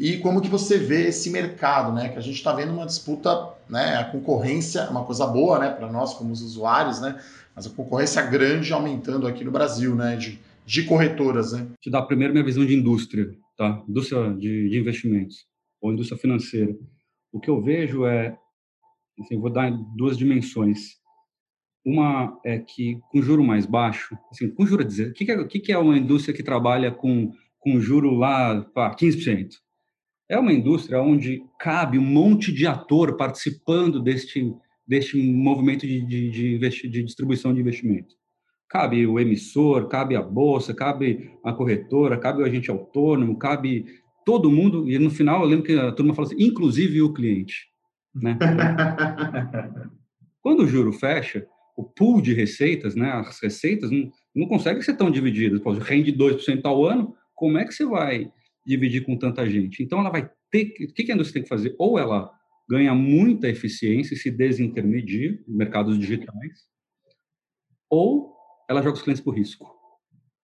[0.03, 2.09] e como que você vê esse mercado, né?
[2.09, 3.99] Que a gente está vendo uma disputa, né?
[3.99, 5.71] A concorrência é uma coisa boa, né?
[5.71, 7.23] Para nós como os usuários, né?
[7.55, 10.17] Mas a concorrência grande aumentando aqui no Brasil, né?
[10.17, 11.69] De, de corretoras, né?
[11.81, 13.81] Te dar primeiro minha visão de indústria, tá?
[13.89, 15.47] Indústria de, de investimentos
[15.81, 16.77] ou indústria financeira.
[17.33, 18.37] O que eu vejo é,
[19.21, 20.97] assim, vou dar duas dimensões.
[21.87, 25.47] Uma é que com juro mais baixo, assim, com juro dizer, o que, é, o
[25.47, 27.31] que é uma indústria que trabalha com
[27.63, 29.62] com juro lá, pá, 15%?
[30.33, 34.51] É uma indústria onde cabe um monte de ator participando deste,
[34.89, 38.15] deste movimento de, de, de, de distribuição de investimento.
[38.67, 43.85] Cabe o emissor, cabe a bolsa, cabe a corretora, cabe o agente autônomo, cabe
[44.25, 44.91] todo mundo.
[44.91, 47.67] E no final eu lembro que a turma fala assim, inclusive o cliente.
[48.15, 48.39] Né?
[50.41, 54.97] Quando o juro fecha, o pool de receitas, né, as receitas não, não conseguem ser
[54.97, 55.61] tão divididas.
[55.61, 58.33] Pô, rende 2% ao ano, como é que você vai
[58.65, 59.83] dividir com tanta gente.
[59.83, 60.75] Então, ela vai ter.
[60.89, 61.75] O que a indústria tem que fazer?
[61.79, 62.31] Ou ela
[62.69, 66.61] ganha muita eficiência e se desintermedia em mercados digitais,
[67.91, 68.35] ou
[68.69, 69.71] ela joga os clientes por risco.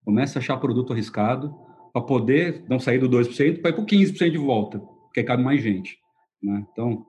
[0.05, 1.55] Começa a achar produto arriscado
[1.93, 5.43] para poder não sair do 2% para ir para o 15% de volta, porque cabe
[5.43, 5.99] mais gente.
[6.43, 6.67] Né?
[6.71, 7.07] Então,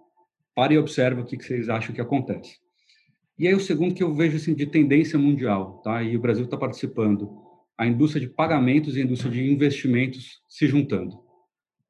[0.56, 2.58] pare e observe o que vocês acham que acontece.
[3.38, 6.02] E aí o segundo que eu vejo assim, de tendência mundial, tá?
[6.04, 7.30] e o Brasil está participando,
[7.80, 11.18] a indústria de pagamentos e a indústria de investimentos se juntando.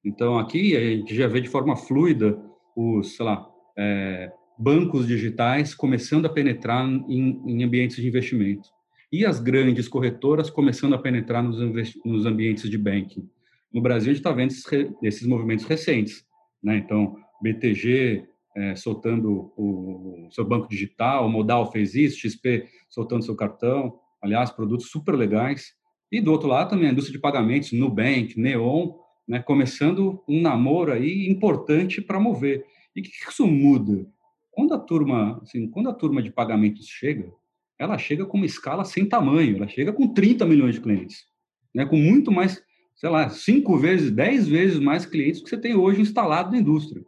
[0.05, 2.39] Então, aqui a gente já vê de forma fluida
[2.75, 8.69] os, sei lá, é, bancos digitais começando a penetrar em, em, ambientes de investimento
[9.11, 11.57] e as grandes corretoras começando a penetrar nos,
[12.05, 13.27] nos ambientes de banking.
[13.73, 14.65] No Brasil, a gente está vendo esses,
[15.01, 16.23] esses, movimentos recentes.
[16.61, 16.77] Né?
[16.77, 23.25] Então, BTG é, soltando o, o seu banco digital, o Modal fez isso, XP soltando
[23.25, 25.78] seu cartão, aliás, produtos super legais.
[26.11, 28.93] E do outro lado também a indústria de pagamentos, Nubank, Neon,
[29.27, 32.65] né, começando um namoro aí importante para mover.
[32.95, 34.07] E o que, que isso muda?
[34.49, 37.31] Quando a turma, assim, quando a turma de pagamentos chega,
[37.77, 41.25] ela chega com uma escala sem tamanho, ela chega com 30 milhões de clientes,
[41.73, 42.61] né, com muito mais,
[42.95, 47.05] sei lá, cinco vezes, dez vezes mais clientes que você tem hoje instalado na indústria.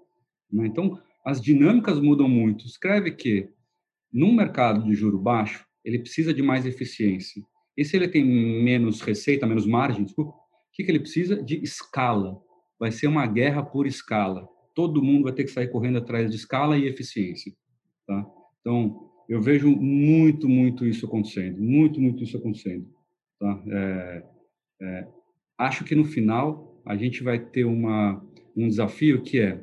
[0.52, 0.68] Né?
[0.68, 2.66] Então, as dinâmicas mudam muito.
[2.66, 3.50] Escreve que,
[4.12, 7.44] num mercado de juro baixo, ele precisa de mais eficiência.
[7.78, 10.36] E se ele tem menos receita, menos margem, desculpa, o
[10.74, 11.42] que, que ele precisa?
[11.42, 12.40] De escala.
[12.80, 14.48] Vai ser uma guerra por escala.
[14.74, 17.54] Todo mundo vai ter que sair correndo atrás de escala e eficiência.
[18.08, 18.26] Tá?
[18.60, 21.62] Então, eu vejo muito, muito isso acontecendo.
[21.62, 22.88] Muito, muito isso acontecendo.
[23.40, 23.64] Tá?
[23.68, 24.24] É,
[24.82, 25.08] é,
[25.58, 28.24] acho que no final a gente vai ter uma,
[28.56, 29.62] um desafio que é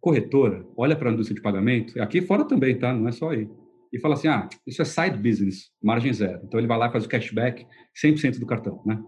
[0.00, 2.92] corretora, olha para a indústria de pagamento, aqui fora também, tá?
[2.94, 3.46] Não é só aí
[3.92, 6.40] e fala assim: ah, isso é side business, margem zero.
[6.44, 7.66] Então ele vai lá e faz o cashback
[8.02, 9.02] 100% do cartão, né?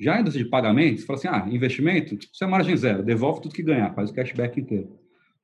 [0.00, 3.54] Já a indústria de pagamentos, fala assim: ah, investimento, isso é margem zero, devolve tudo
[3.54, 4.98] que ganhar, faz o cashback inteiro.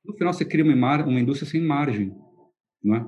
[0.05, 2.15] No final você cria uma, uma indústria sem margem,
[2.83, 3.05] não é?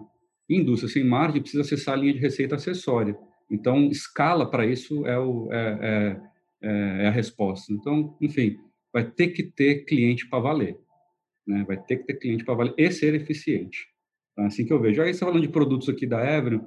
[0.49, 3.17] indústria sem margem precisa acessar a linha de receita acessória.
[3.49, 6.21] Então, escala para isso é, o, é, é,
[6.61, 7.73] é, é a resposta.
[7.73, 8.57] Então, enfim,
[8.93, 10.77] vai ter que ter cliente para valer.
[11.45, 11.63] Né?
[11.67, 13.87] Vai ter que ter cliente para valer e ser eficiente.
[14.37, 15.01] É assim que eu vejo.
[15.01, 16.61] Aí você falando de produtos aqui da Avenue,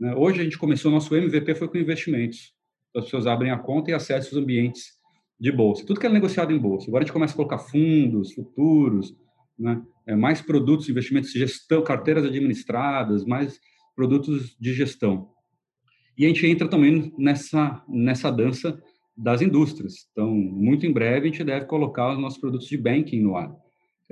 [0.00, 0.14] né?
[0.16, 2.52] hoje a gente começou, nosso MVP foi com investimentos.
[2.94, 4.98] As pessoas abrem a conta e acessam os ambientes
[5.38, 5.86] de bolsa.
[5.86, 6.88] Tudo que é negociado em bolsa.
[6.88, 9.14] Agora a gente começa a colocar fundos, futuros,
[9.58, 9.82] né?
[10.06, 13.58] é, mais produtos, investimentos gestão, carteiras administradas, mais
[13.94, 15.28] produtos de gestão.
[16.16, 18.78] E a gente entra também nessa, nessa dança
[19.16, 20.06] das indústrias.
[20.10, 23.54] Então, muito em breve, a gente deve colocar os nossos produtos de banking no ar.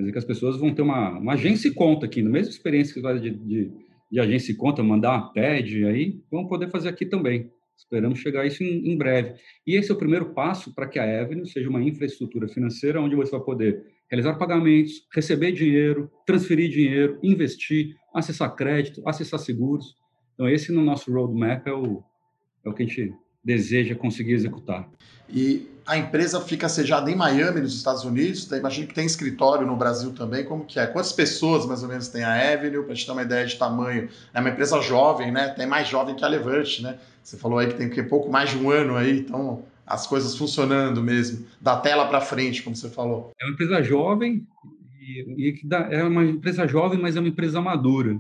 [0.00, 2.50] Quer dizer que as pessoas vão ter uma, uma agência e conta aqui, na mesma
[2.50, 3.70] experiência que faz de, de,
[4.10, 7.50] de agência e conta, mandar uma TED, aí vão poder fazer aqui também.
[7.76, 9.34] Esperamos chegar a isso em, em breve.
[9.66, 13.14] E esse é o primeiro passo para que a Avenue seja uma infraestrutura financeira onde
[13.14, 19.94] você vai poder realizar pagamentos, receber dinheiro, transferir dinheiro, investir, acessar crédito, acessar seguros.
[20.34, 22.02] Então, esse no nosso roadmap é o,
[22.64, 23.12] é o que a gente
[23.42, 24.88] deseja conseguir executar.
[25.28, 28.44] E a empresa fica sediada em Miami, nos Estados Unidos.
[28.44, 28.56] Tá?
[28.58, 30.44] Imagino que tem escritório no Brasil também.
[30.44, 30.86] Como que é?
[30.86, 32.82] Quantas pessoas mais ou menos tem a Avenue?
[32.82, 34.08] Para a gente ter uma ideia de tamanho.
[34.34, 35.48] É uma empresa jovem, né?
[35.50, 36.98] Tem mais jovem que a Levante, né?
[37.22, 40.36] Você falou aí que tem que pouco mais de um ano aí, então as coisas
[40.36, 43.32] funcionando mesmo, da tela para frente, como você falou.
[43.40, 44.46] É uma empresa jovem
[45.00, 48.14] e, e é uma empresa jovem, mas é uma empresa madura.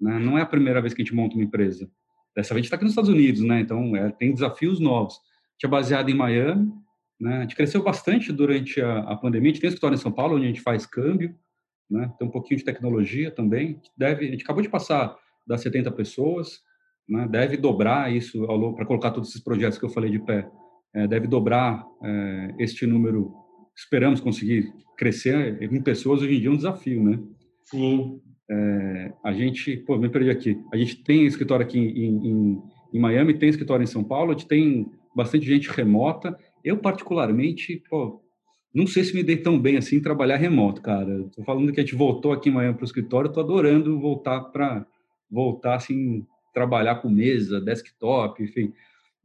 [0.00, 0.18] Né?
[0.18, 1.88] Não é a primeira vez que a gente monta uma empresa.
[2.34, 3.60] Dessa vez a gente está aqui nos Estados Unidos, né?
[3.60, 5.14] Então é, tem desafios novos.
[5.14, 6.72] A gente é baseado em Miami,
[7.20, 7.38] né?
[7.38, 9.50] A gente cresceu bastante durante a, a pandemia.
[9.50, 11.34] A gente tem escritório em São Paulo onde a gente faz câmbio,
[11.90, 12.12] né?
[12.18, 13.80] Tem um pouquinho de tecnologia também.
[13.84, 15.16] A deve, a gente acabou de passar
[15.46, 16.60] das 70 pessoas,
[17.08, 17.28] né?
[17.30, 20.48] Deve dobrar isso para colocar todos esses projetos que eu falei de pé.
[20.94, 23.32] É, deve dobrar é, este número.
[23.76, 27.18] Esperamos conseguir crescer em pessoas hoje em dia é um desafio, né?
[27.64, 28.20] Sim.
[28.50, 30.60] É, a gente, pô, me perdi aqui.
[30.72, 32.62] A gente tem escritório aqui em, em,
[32.92, 37.82] em Miami, tem escritório em São Paulo, a gente tem bastante gente remota eu, particularmente,
[37.90, 38.22] pô,
[38.74, 41.28] não sei se me dei tão bem assim trabalhar remoto, cara.
[41.34, 44.86] Tô falando que a gente voltou aqui amanhã para o escritório, tô adorando voltar para
[45.30, 46.24] voltar assim
[46.54, 48.72] trabalhar com mesa, desktop, enfim.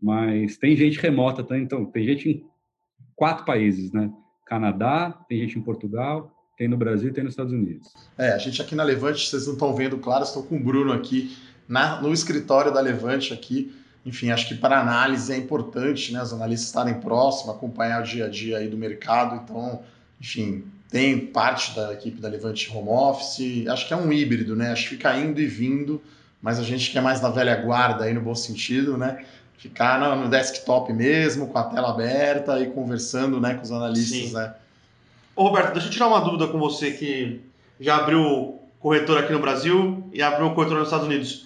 [0.02, 1.58] Mas tem gente remota, tá?
[1.58, 2.44] então tem gente em
[3.16, 4.12] quatro países, né?
[4.46, 7.94] Canadá, tem gente em Portugal, tem no Brasil, tem nos Estados Unidos.
[8.18, 10.92] É, a gente aqui na Levante, vocês não estão vendo, claro, estou com o Bruno
[10.92, 11.38] aqui
[11.68, 13.72] na, no escritório da Levante aqui
[14.08, 18.26] enfim, acho que para análise é importante, né, os analistas estarem próximos, acompanhar o dia
[18.26, 19.42] a dia aí do mercado.
[19.44, 19.82] Então,
[20.22, 23.68] enfim, tem parte da equipe da Levante Home Office.
[23.68, 24.72] Acho que é um híbrido, né?
[24.72, 26.02] Acho que fica indo e vindo,
[26.42, 29.26] mas a gente que é mais da velha guarda aí no bom sentido, né?
[29.58, 34.30] Ficar no, no desktop mesmo, com a tela aberta e conversando, né, com os analistas,
[34.30, 34.34] Sim.
[34.36, 34.54] né?
[35.38, 37.42] Ô Roberto, deixa eu tirar uma dúvida com você que
[37.80, 41.46] já abriu corretor aqui no Brasil e abriu corretor nos Estados Unidos.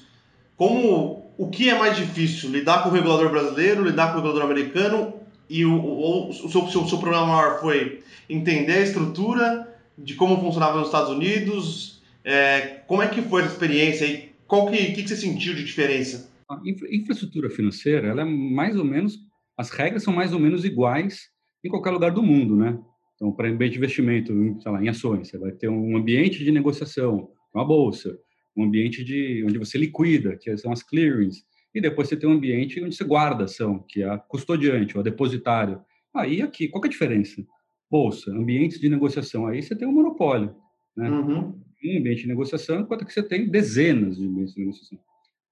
[0.55, 2.51] Como o que é mais difícil?
[2.51, 5.13] Lidar com o regulador brasileiro, lidar com o regulador americano?
[5.49, 9.67] E o, o, o, seu, seu, seu problema maior foi entender a estrutura
[9.97, 12.01] de como funcionava nos Estados Unidos?
[12.23, 15.65] É, como é que foi essa experiência e qual que, que, que você sentiu de
[15.65, 16.31] diferença?
[16.49, 19.19] A infraestrutura financeira, ela é mais ou menos,
[19.57, 21.29] as regras são mais ou menos iguais
[21.61, 22.79] em qualquer lugar do mundo, né?
[23.21, 26.51] Então, para ambiente de investimento, sei lá, em ações, você vai ter um ambiente de
[26.51, 28.17] negociação, uma bolsa
[28.55, 31.43] um ambiente de onde você liquida, que são as clearings,
[31.73, 34.95] e depois você tem um ambiente onde você guarda a ação, que é a custodiante,
[34.97, 35.81] ou a depositário.
[36.13, 37.41] Aí aqui, qual é a diferença?
[37.89, 40.53] Bolsa, ambientes de negociação, aí você tem um monopólio.
[40.95, 41.09] Né?
[41.09, 41.61] Uhum.
[41.83, 44.99] Um ambiente de negociação, enquanto que você tem dezenas de ambientes de negociação.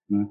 [0.10, 0.28] Né?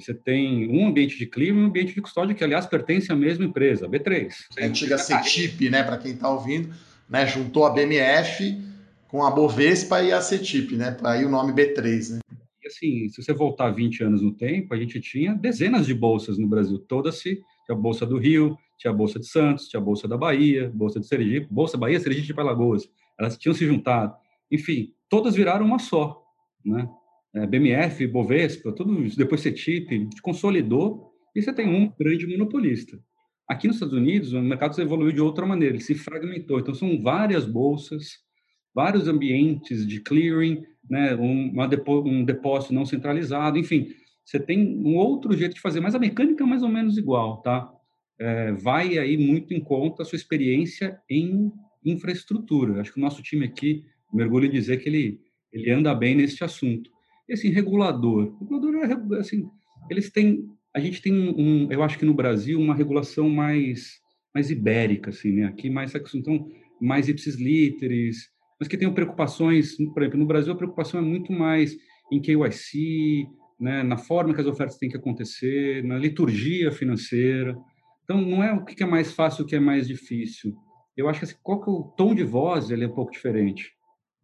[0.00, 3.16] Você tem um ambiente de clima e um ambiente de custódia, que, aliás, pertence à
[3.16, 4.32] mesma empresa, a B3.
[4.58, 6.74] A antiga CETIP, né, para quem está ouvindo,
[7.08, 8.60] né, juntou a BMF
[9.08, 10.96] com a Bovespa e a CETIP, né?
[11.04, 12.20] Aí o nome B3, né?
[12.62, 16.38] E assim, se você voltar 20 anos no tempo, a gente tinha dezenas de bolsas
[16.38, 17.36] no Brasil, todas se
[17.66, 20.70] tinha a Bolsa do Rio, tinha a Bolsa de Santos, tinha a Bolsa da Bahia,
[20.72, 22.88] Bolsa de Sergipe, Bolsa Bahia, Sergipe e Alagoas.
[23.18, 24.14] Elas tinham se juntado.
[24.50, 26.22] Enfim, todas viraram uma só,
[26.64, 26.88] né?
[27.34, 32.98] É, BMF, Bovespa, tudo isso, depois CETIP, consolidou e você tem um grande monopolista.
[33.48, 36.58] Aqui nos Estados Unidos, o mercado evoluiu de outra maneira, ele se fragmentou.
[36.58, 38.18] Então, são várias bolsas,
[38.74, 43.88] vários ambientes de clearing, né, um, depo, um depósito não centralizado, enfim,
[44.24, 47.42] você tem um outro jeito de fazer, mas a mecânica é mais ou menos igual,
[47.42, 47.68] tá?
[48.18, 51.50] É, vai aí muito em conta a sua experiência em
[51.84, 52.80] infraestrutura.
[52.80, 55.20] Acho que o nosso time aqui, mergulho em dizer que ele,
[55.52, 56.90] ele anda bem nesse assunto.
[57.30, 58.36] E assim, regulador.
[58.40, 58.74] Regulador
[59.14, 59.48] é, assim,
[59.88, 64.00] eles têm, a gente tem um, eu acho que no Brasil, uma regulação mais,
[64.34, 65.44] mais ibérica, assim, né?
[65.44, 66.48] Aqui mais, então,
[66.80, 68.28] mais ipsis literis,
[68.58, 71.76] mas que tenham preocupações, por exemplo, no Brasil a preocupação é muito mais
[72.10, 73.28] em KYC,
[73.60, 77.56] né, na forma que as ofertas têm que acontecer, na liturgia financeira.
[78.02, 80.56] Então, não é o que é mais fácil, o que é mais difícil.
[80.96, 83.12] Eu acho que assim, qual que é o tom de voz ele é um pouco
[83.12, 83.70] diferente.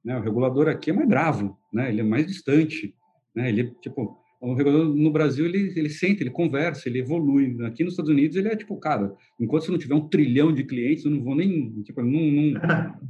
[0.07, 0.16] Né?
[0.16, 1.88] O regulador aqui é mais bravo, né?
[1.88, 2.94] ele é mais distante.
[3.37, 3.51] Né?
[3.51, 7.57] Ele, tipo, o regulador no Brasil ele, ele sente, ele conversa, ele evolui.
[7.66, 10.64] Aqui nos Estados Unidos ele é tipo, cara, enquanto você não tiver um trilhão de
[10.64, 12.61] clientes, eu não vou nem, tipo, não, não...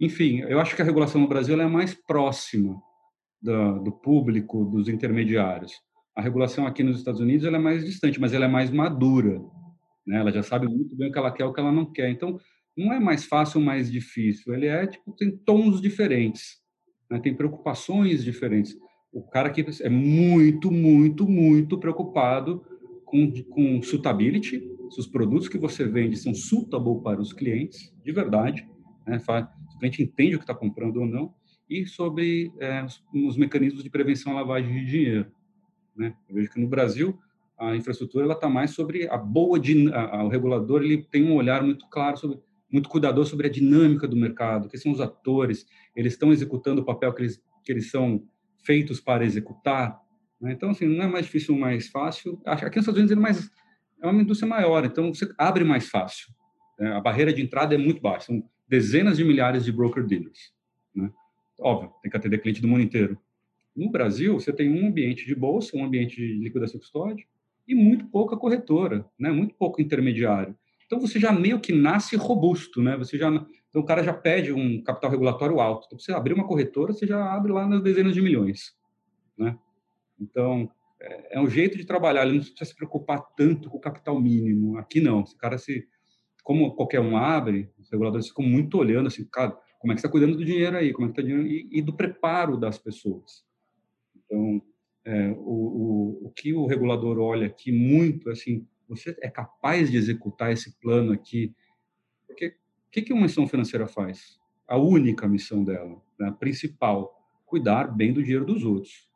[0.00, 2.80] enfim, eu acho que a regulação no Brasil é mais próxima
[3.42, 5.72] do, do, público, dos intermediários.
[6.14, 9.40] A regulação aqui nos Estados Unidos é mais distante, mas ela é mais madura.
[10.06, 10.18] Né?
[10.18, 12.10] Ela já sabe muito bem o que ela quer, o que ela não quer.
[12.10, 12.38] Então,
[12.76, 14.54] não é mais fácil ou mais difícil.
[14.54, 16.58] Ele é tipo tem tons diferentes,
[17.10, 17.18] né?
[17.18, 18.76] tem preocupações diferentes.
[19.16, 22.62] O cara aqui é muito, muito, muito preocupado
[23.02, 24.60] com, com suitability,
[24.90, 28.68] se os produtos que você vende são suitable para os clientes, de verdade,
[29.06, 29.18] né?
[29.18, 31.32] se o cliente entende o que está comprando ou não,
[31.68, 35.32] e sobre é, os, os, mecanismos de prevenção à lavagem de dinheiro.
[35.96, 36.14] Né?
[36.28, 37.18] Eu vejo que no Brasil
[37.58, 39.58] a infraestrutura está mais sobre a boa
[39.94, 42.38] a, o regulador ele tem um olhar muito claro sobre
[42.70, 46.84] muito cuidadoso sobre a dinâmica do mercado, que são os atores, eles estão executando o
[46.84, 48.22] papel que eles que eles são
[48.66, 49.98] feitos para executar.
[50.40, 50.52] Né?
[50.52, 52.42] Então, assim, não é mais difícil ou mais fácil.
[52.44, 53.50] Aqui nos Estados Unidos é, mais,
[54.02, 56.26] é uma indústria maior, então você abre mais fácil.
[56.78, 56.92] Né?
[56.92, 60.52] A barreira de entrada é muito baixa, são dezenas de milhares de broker-dealers.
[60.94, 61.10] Né?
[61.60, 63.16] Óbvio, tem que atender cliente do mundo inteiro.
[63.74, 67.24] No Brasil, você tem um ambiente de bolsa, um ambiente de liquidação custódia
[67.68, 69.30] e muito pouca corretora, né?
[69.30, 70.56] muito pouco intermediário.
[70.86, 72.96] Então, você já meio que nasce robusto, né?
[72.96, 73.30] Você já
[73.76, 75.84] então, o cara já pede um capital regulatório alto.
[75.84, 78.74] Então, você abrir uma corretora, você já abre lá nas dezenas de milhões.
[79.36, 79.54] Né?
[80.18, 82.22] Então, é, é um jeito de trabalhar.
[82.22, 84.78] Ele não precisa se preocupar tanto com o capital mínimo.
[84.78, 85.20] Aqui, não.
[85.20, 85.86] O cara se...
[86.42, 90.08] Como qualquer um abre, os reguladores ficam muito olhando assim, cara, como é que está
[90.08, 90.94] cuidando do dinheiro aí?
[90.94, 91.30] Como é que está?
[91.30, 93.44] E, e, do preparo das pessoas.
[94.16, 94.62] Então,
[95.04, 99.96] é, o, o, o que o regulador olha aqui muito, assim, você é capaz de
[99.96, 101.54] executar esse plano aqui?
[102.26, 104.38] Porque o que, que uma instituição financeira faz?
[104.66, 107.14] A única missão dela, né, a principal,
[107.44, 109.08] cuidar bem do dinheiro dos outros.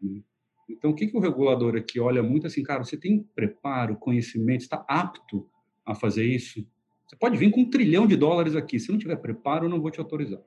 [0.00, 0.22] Né?
[0.68, 4.62] Então, o que, que o regulador aqui olha muito assim, cara, você tem preparo, conhecimento,
[4.62, 5.48] está apto
[5.84, 6.66] a fazer isso?
[7.06, 9.80] Você pode vir com um trilhão de dólares aqui, se não tiver preparo, eu não
[9.80, 10.42] vou te autorizar.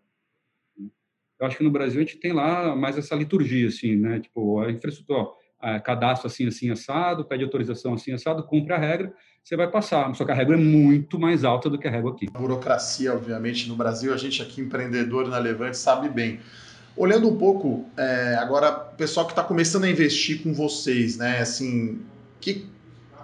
[1.40, 4.20] Eu acho que no Brasil a gente tem lá mais essa liturgia, assim, né?
[4.20, 5.36] Tipo, a infraestrutura, ó,
[5.84, 10.14] cadastro assim, assim, assado, pede autorização assim, assado, cumpre a regra, você vai passar.
[10.16, 12.28] Só que a regra é muito mais alta do que a regra aqui.
[12.34, 16.40] A burocracia, obviamente, no Brasil, a gente aqui, empreendedor na Levante, sabe bem.
[16.96, 21.40] Olhando um pouco, é, agora, o pessoal que está começando a investir com vocês, né?
[21.40, 22.02] Assim,
[22.42, 22.68] que,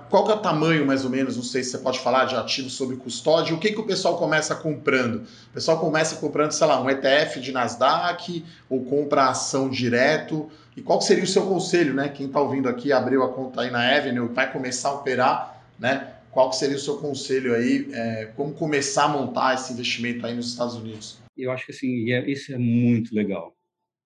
[0.09, 2.35] qual que é o tamanho, mais ou menos, não sei se você pode falar de
[2.35, 5.23] ativos sob custódia, o que, que o pessoal começa comprando?
[5.49, 10.81] O pessoal começa comprando, sei lá, um ETF de Nasdaq, ou compra ação direto, e
[10.81, 12.09] qual seria o seu conselho, né?
[12.09, 16.13] Quem está ouvindo aqui, abriu a conta aí na Avenue, vai começar a operar, né?
[16.31, 17.87] Qual seria o seu conselho aí?
[17.93, 21.17] É, como começar a montar esse investimento aí nos Estados Unidos?
[21.37, 23.55] Eu acho que assim, é, isso é muito legal,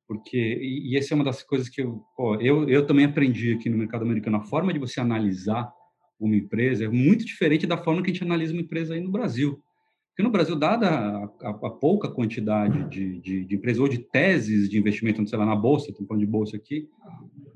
[0.07, 3.53] porque e, e essa é uma das coisas que eu, pô, eu, eu também aprendi
[3.53, 4.37] aqui no mercado americano.
[4.37, 5.71] A forma de você analisar
[6.19, 9.11] uma empresa é muito diferente da forma que a gente analisa uma empresa aí no
[9.11, 9.61] Brasil.
[10.09, 13.99] Porque no Brasil, dada a, a, a pouca quantidade de, de, de, empresas ou de
[13.99, 16.89] teses de investimento, sei lá, na bolsa, estamos falando de bolsa aqui,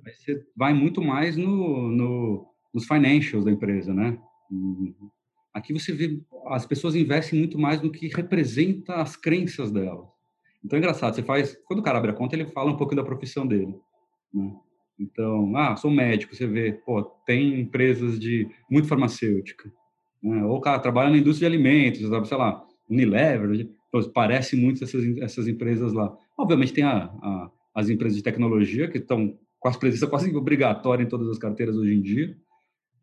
[0.02, 4.18] você vai muito mais no, no, nos financials da empresa, né?
[5.54, 10.08] Aqui você vê, as pessoas investem muito mais no que representa as crenças delas.
[10.64, 12.96] Então é engraçado, você faz, quando o cara abre a conta, ele fala um pouco
[12.96, 13.76] da profissão dele,
[14.34, 14.54] né?
[15.00, 19.72] Então, ah, sou médico, você vê, pô, tem empresas de muito farmacêutica,
[20.22, 20.44] né?
[20.46, 23.70] ou cara trabalha na indústria de alimentos, sabe, sei lá, Unilever,
[24.14, 26.16] parece muito essas, essas empresas lá.
[26.38, 31.04] Obviamente tem a, a, as empresas de tecnologia que estão com a presença quase obrigatória
[31.04, 32.36] em todas as carteiras hoje em dia,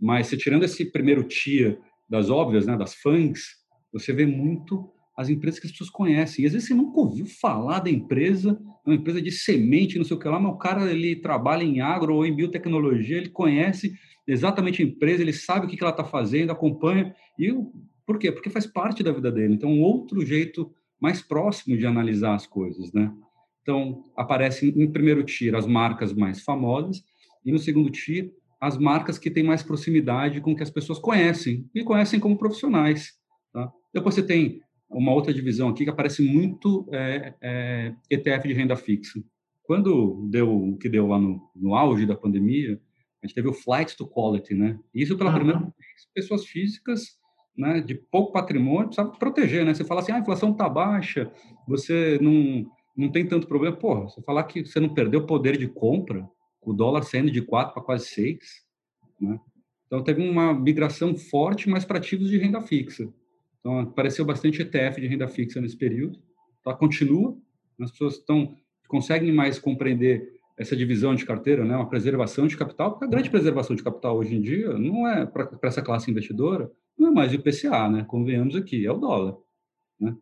[0.01, 1.79] mas se tirando esse primeiro tier
[2.09, 3.57] das óbvias, né, das FANGs,
[3.93, 6.43] você vê muito as empresas que as pessoas conhecem.
[6.43, 10.17] E às vezes você nunca ouviu falar da empresa, uma empresa de semente, não sei
[10.17, 13.93] o que lá, mas o cara ele trabalha em agro ou em biotecnologia, ele conhece
[14.27, 17.15] exatamente a empresa, ele sabe o que ela está fazendo, acompanha.
[17.39, 17.53] E
[18.07, 18.33] por quê?
[18.33, 19.55] Porque faz parte da vida dele.
[19.55, 23.13] Então, outro jeito mais próximo de analisar as coisas, né?
[23.63, 27.03] Então, aparecem em primeiro tier as marcas mais famosas
[27.45, 28.31] e no segundo tier
[28.61, 32.37] as marcas que têm mais proximidade com o que as pessoas conhecem e conhecem como
[32.37, 33.13] profissionais.
[33.53, 33.73] Tá?
[33.93, 38.77] Depois você tem uma outra divisão aqui que aparece muito é, é, ETF de renda
[38.77, 39.23] fixa.
[39.63, 42.81] Quando deu o que deu lá no, no auge da pandemia,
[43.23, 44.79] a gente teve o flight to quality, né?
[44.93, 45.37] Isso pela uhum.
[45.37, 47.19] primeira vez, pessoas físicas,
[47.57, 49.75] né, de pouco patrimônio, precisa proteger, né?
[49.75, 51.31] Você fala assim, ah, a inflação está baixa,
[51.69, 52.67] você não,
[52.97, 53.77] não tem tanto problema.
[53.77, 56.29] Porra, você falar que você não perdeu o poder de compra,
[56.63, 58.39] o dólar saindo de 4 para quase 6,
[59.21, 59.39] né?
[59.87, 63.13] Então, teve uma migração forte, mas para ativos de renda fixa.
[63.61, 66.19] Então, apareceu bastante ETF de renda fixa nesse período.
[66.65, 66.75] Tá?
[66.75, 67.37] Continua,
[67.81, 68.57] as pessoas estão
[68.91, 73.31] conseguem mais compreender essa divisão de carteira, né, uma preservação de capital, porque a grande
[73.31, 77.33] preservação de capital hoje em dia não é para essa classe investidora, não é mais
[77.33, 79.37] o IPCA, né, convenhamos aqui, é o dólar.
[79.99, 80.15] Né?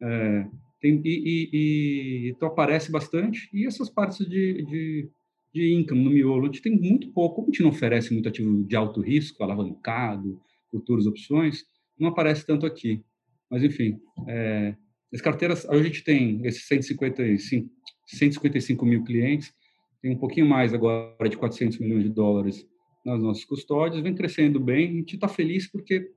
[0.00, 0.46] É,
[0.80, 5.08] tem, e, e, e, então aparece bastante, e essas partes de, de,
[5.54, 8.64] de income no miolo, a gente tem muito pouco, a gente não oferece muito ativo
[8.64, 11.64] de alto risco, alavancado, futuras opções,
[11.98, 13.02] não aparece tanto aqui.
[13.50, 14.74] Mas, enfim, é,
[15.12, 17.70] as carteiras, a gente tem esses 155,
[18.06, 19.52] 155 mil clientes,
[20.00, 22.66] tem um pouquinho mais agora de 400 milhões de dólares
[23.04, 26.10] nas nossas custódias, vem crescendo bem, a gente está feliz porque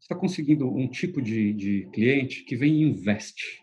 [0.00, 3.60] está conseguindo um tipo de, de cliente que vem e investe,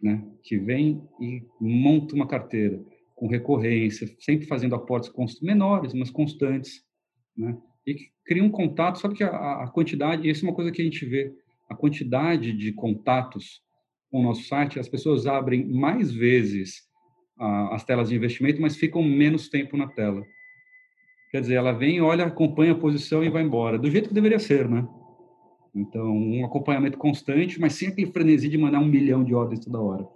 [0.00, 0.24] né?
[0.42, 2.82] que vem e monta uma carteira
[3.14, 5.12] com recorrência, sempre fazendo aportes
[5.42, 6.82] menores, mas constantes,
[7.36, 7.56] né?
[7.86, 10.84] E cria um contato, sabe que a, a quantidade, isso é uma coisa que a
[10.84, 11.32] gente vê,
[11.68, 13.62] a quantidade de contatos
[14.10, 16.88] com o nosso site, as pessoas abrem mais vezes
[17.70, 20.22] as telas de investimento, mas ficam menos tempo na tela.
[21.30, 24.38] Quer dizer, ela vem, olha, acompanha a posição e vai embora, do jeito que deveria
[24.38, 24.86] ser, né?
[25.74, 29.80] Então, um acompanhamento constante, mas sem aquele frenesi de mandar um milhão de ordens toda
[29.80, 30.06] hora.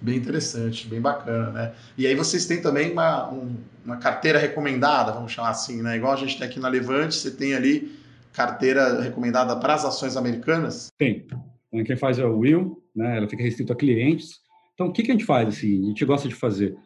[0.00, 1.74] Bem interessante, bem bacana, né?
[1.96, 5.96] E aí vocês têm também uma, um, uma carteira recomendada, vamos chamar assim, né?
[5.96, 7.96] Igual a gente tem aqui na Levante, você tem ali
[8.32, 10.88] carteira recomendada para as ações americanas?
[10.98, 11.26] Tem.
[11.72, 13.16] Então, quem faz é o Will, né?
[13.16, 14.38] Ela fica restrita a clientes.
[14.74, 15.84] Então, o que, que a gente faz, assim?
[15.84, 16.76] A gente gosta de fazer.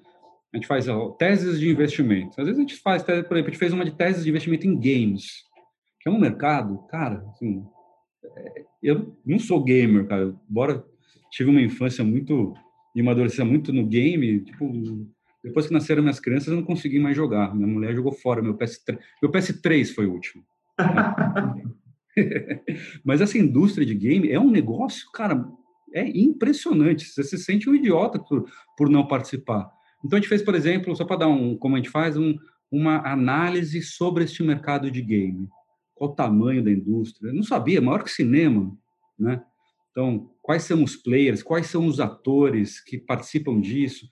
[0.53, 2.41] A gente faz ó, teses de investimento.
[2.41, 4.67] Às vezes a gente faz, por exemplo, a gente fez uma de teses de investimento
[4.69, 5.45] em games,
[6.01, 7.65] que é um mercado, cara, assim,
[8.37, 10.33] é, eu não sou gamer, cara.
[10.49, 10.85] Embora
[11.31, 12.55] tive uma infância muito
[12.95, 14.73] e uma adolescência muito no game, tipo,
[15.43, 17.55] depois que nasceram minhas crianças, eu não consegui mais jogar.
[17.55, 18.99] Minha mulher jogou fora meu PS3.
[19.23, 20.45] Meu PS3 foi o último.
[23.05, 25.47] Mas essa indústria de game é um negócio, cara,
[25.95, 27.07] é impressionante.
[27.07, 29.71] Você se sente um idiota por, por não participar.
[30.05, 32.35] Então a gente fez, por exemplo, só para dar um, como a gente faz, um,
[32.71, 35.49] uma análise sobre este mercado de game.
[35.95, 37.29] Qual o tamanho da indústria?
[37.29, 38.77] Eu não sabia, maior que cinema,
[39.19, 39.43] né?
[39.91, 44.07] Então, quais são os players, quais são os atores que participam disso?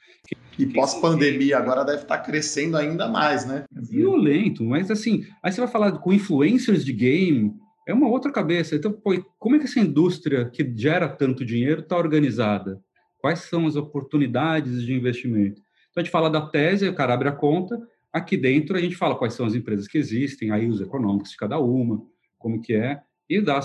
[0.59, 3.65] E pós-pandemia agora deve estar crescendo ainda mais, né?
[3.71, 7.53] Violento, mas assim, aí você vai falar com influencers de game,
[7.87, 8.75] é uma outra cabeça.
[8.75, 12.81] Então, pô, como é que essa indústria que gera tanto dinheiro está organizada?
[13.21, 15.61] Quais são as oportunidades de investimento?
[15.91, 17.81] Então, a gente fala da tese, o cara abre a conta,
[18.13, 21.37] aqui dentro a gente fala quais são as empresas que existem, aí os econômicos de
[21.37, 22.03] cada uma,
[22.37, 23.61] como que é, e dá,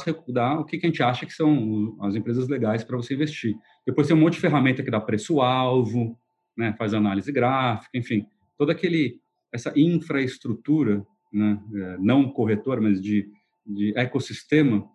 [0.59, 3.55] o que, a gente acha que são as empresas legais para você investir.
[3.85, 6.17] Depois tem um monte de ferramenta que dá preço-alvo,
[6.57, 8.25] né, faz análise gráfica, enfim,
[8.57, 13.27] toda aquele essa infraestrutura, né, é, não corretora, mas de
[13.65, 14.85] de ecossistema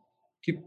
[0.42, 0.58] que,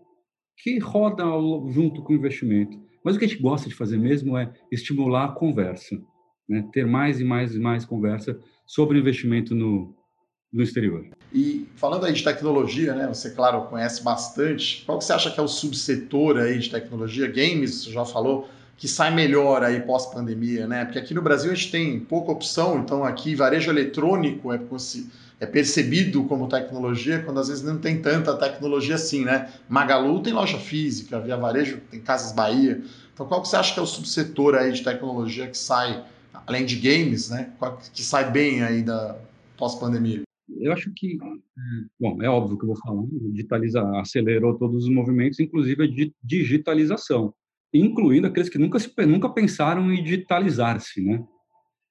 [0.57, 1.23] que roda
[1.69, 2.79] junto com o investimento.
[3.03, 6.01] Mas o que a gente gosta de fazer mesmo é estimular a conversa,
[6.47, 6.67] né?
[6.71, 9.95] ter mais e mais e mais conversa sobre investimento no,
[10.51, 11.05] no exterior.
[11.33, 13.07] E falando aí de tecnologia, né?
[13.07, 14.83] Você, claro, conhece bastante.
[14.85, 17.27] Qual que você acha que é o subsetor aí de tecnologia?
[17.27, 18.49] Games, você já falou,
[18.81, 20.83] que sai melhor aí pós-pandemia, né?
[20.83, 24.59] Porque aqui no Brasil a gente tem pouca opção, então aqui varejo eletrônico é
[25.39, 29.51] é percebido como tecnologia quando às vezes não tem tanta tecnologia assim, né?
[29.69, 32.81] Magalu tem loja física, Via Varejo tem Casas Bahia.
[33.13, 36.03] Então qual que você acha que é o subsetor aí de tecnologia que sai,
[36.47, 37.51] além de games, né?
[37.93, 39.15] Que sai bem aí da
[39.57, 40.23] pós-pandemia?
[40.59, 41.17] Eu acho que,
[41.99, 47.33] bom, é óbvio que eu vou falar, digitaliza, acelerou todos os movimentos, inclusive a digitalização,
[47.73, 48.77] incluindo aqueles que nunca,
[49.07, 51.25] nunca pensaram em digitalizar-se, né?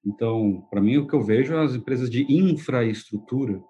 [0.05, 3.61] Então, para mim, o que eu vejo é as empresas de infraestrutura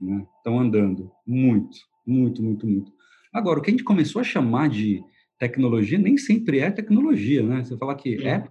[0.00, 2.92] né, estão andando muito, muito, muito, muito.
[3.32, 5.02] Agora, o que a gente começou a chamar de
[5.38, 7.64] tecnologia nem sempre é tecnologia, né?
[7.64, 8.48] Você falar que é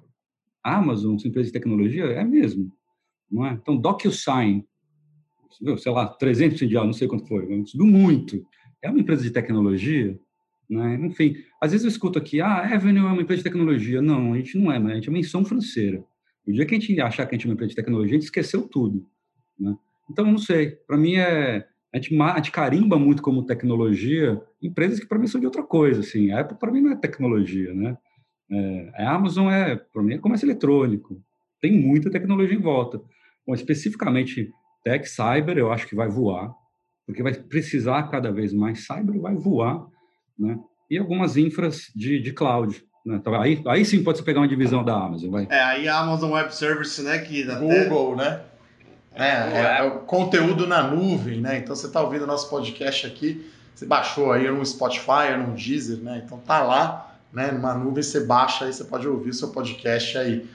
[0.63, 2.71] Amazon, são empresas de tecnologia, é mesmo,
[3.29, 3.53] não é?
[3.53, 4.65] Então, DocuSign,
[5.77, 8.43] sei lá, 300 de não sei quanto foi, subiu muito.
[8.81, 10.17] É uma empresa de tecnologia,
[10.69, 10.99] né?
[11.01, 14.01] Enfim, às vezes eu escuto aqui, ah, Avenue é uma empresa de tecnologia.
[14.01, 14.93] Não, a gente não é, né?
[14.93, 16.03] a gente é uma menção franceira.
[16.45, 18.19] O dia que a gente achar que a gente é uma empresa de tecnologia, a
[18.19, 19.05] gente esqueceu tudo.
[19.57, 19.75] Né?
[20.09, 20.71] Então, não sei.
[20.71, 25.27] Para mim, é, a, gente, a gente carimba muito como tecnologia empresas que, para mim,
[25.27, 26.01] são de outra coisa.
[26.01, 26.31] Assim.
[26.31, 27.73] A Apple, para mim, não é tecnologia.
[27.73, 27.97] Né?
[28.51, 31.21] É, a Amazon, é, para mim, é comércio eletrônico.
[31.61, 33.01] Tem muita tecnologia em volta.
[33.45, 34.51] Bom, especificamente,
[34.83, 36.51] tech, cyber, eu acho que vai voar,
[37.05, 38.85] porque vai precisar cada vez mais.
[38.85, 39.85] Cyber vai voar.
[40.37, 40.57] Né?
[40.89, 42.83] E algumas infras de, de cloud.
[43.05, 43.15] Né?
[43.15, 45.47] Então, aí, aí sim pode se pegar uma divisão da Amazon, vai.
[45.49, 47.19] É, aí a Amazon Web Service, né?
[47.19, 48.29] Que Google, até...
[48.29, 48.41] né?
[49.15, 51.57] É, é, é, o conteúdo na nuvem, né?
[51.59, 55.99] Então você está ouvindo o nosso podcast aqui, você baixou aí no Spotify, no Deezer,
[55.99, 56.23] né?
[56.25, 57.51] Então tá lá, né?
[57.51, 60.47] Numa nuvem você baixa aí, você pode ouvir o seu podcast aí.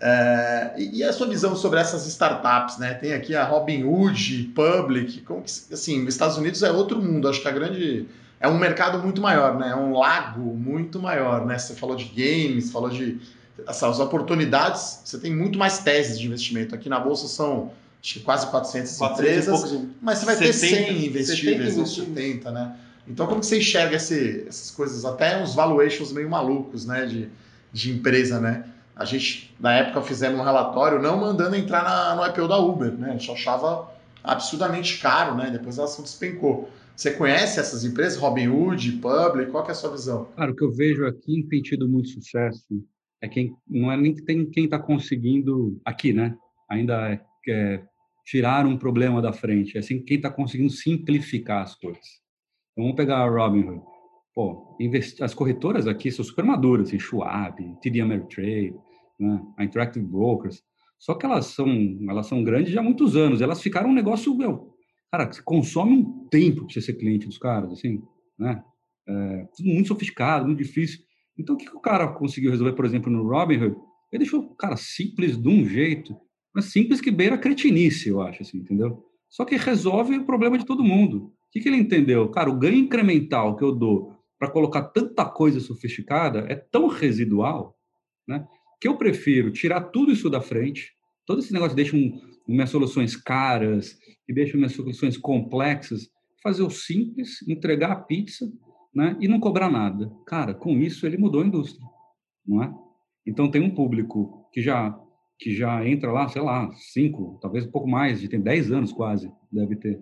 [0.00, 2.94] É, e, a sua visão sobre essas startups, né?
[2.94, 7.40] Tem aqui a Robinhood, Public, como que, assim, os Estados Unidos é outro mundo, acho
[7.40, 8.06] que a grande
[8.38, 9.70] é um mercado muito maior, né?
[9.70, 11.58] É um lago muito maior, né?
[11.58, 13.18] Você falou de games, falou de
[13.66, 16.74] essas oportunidades, você tem muito mais teses de investimento.
[16.74, 17.72] Aqui na bolsa são
[18.02, 21.86] acho que quase 400, 400 empresas, poucos, mas você vai 70, ter 100 investíveis, 70,
[21.86, 22.76] 70, né?
[23.08, 27.28] Então como que você enxerga esse, essas coisas, até uns valuations meio malucos, né, de,
[27.72, 28.64] de empresa, né?
[28.96, 32.92] A gente, na época, fizemos um relatório não mandando entrar na, no IPO da Uber,
[32.92, 33.10] né?
[33.10, 33.94] A gente achava
[34.24, 35.50] absurdamente caro, né?
[35.50, 36.70] Depois a ação despencou.
[36.96, 39.50] Você conhece essas empresas, Robinhood, Public?
[39.50, 40.24] Qual é a sua visão?
[40.34, 42.82] Cara, o que eu vejo aqui tem tido muito sucesso
[43.20, 46.34] é quem não é nem que tem quem está conseguindo aqui, né?
[46.70, 47.82] Ainda é, é,
[48.24, 52.22] tirar um problema da frente, é assim quem está conseguindo simplificar as coisas.
[52.72, 53.82] Então, vamos pegar a Robinhood.
[54.34, 54.76] Pô,
[55.20, 58.74] as corretoras aqui são super maduras, assim, Schwab, TD Ameritrade,
[59.18, 59.40] né?
[59.56, 60.62] a Interactive Brokers.
[60.98, 61.68] Só que elas são,
[62.08, 63.40] elas são grandes já há muitos anos.
[63.40, 64.74] Elas ficaram um negócio, meu,
[65.10, 68.02] cara, consome um tempo para você ser cliente dos caras, assim,
[68.38, 68.62] né?
[69.08, 71.00] É, tudo muito sofisticado, muito difícil.
[71.38, 73.76] Então, o que, que o cara conseguiu resolver, por exemplo, no Robinhood?
[74.12, 76.16] Ele deixou cara simples de um jeito,
[76.54, 79.04] mas simples que beira cretinice, eu acho, assim, entendeu?
[79.28, 81.26] Só que resolve o problema de todo mundo.
[81.26, 82.30] O que, que ele entendeu?
[82.30, 87.76] Cara, o ganho incremental que eu dou para colocar tanta coisa sofisticada é tão residual,
[88.26, 88.46] né?
[88.80, 90.92] Que eu prefiro tirar tudo isso da frente,
[91.24, 93.98] todo esse negócio deixa um, minhas soluções caras,
[94.28, 96.10] e deixa minhas soluções complexas,
[96.42, 98.50] fazer o simples, entregar a pizza
[98.94, 100.10] né, e não cobrar nada.
[100.26, 101.86] Cara, com isso ele mudou a indústria,
[102.46, 102.72] não é?
[103.26, 104.98] Então tem um público que já
[105.38, 109.30] que já entra lá, sei lá, cinco, talvez um pouco mais, tem dez anos quase,
[109.52, 110.00] deve ter,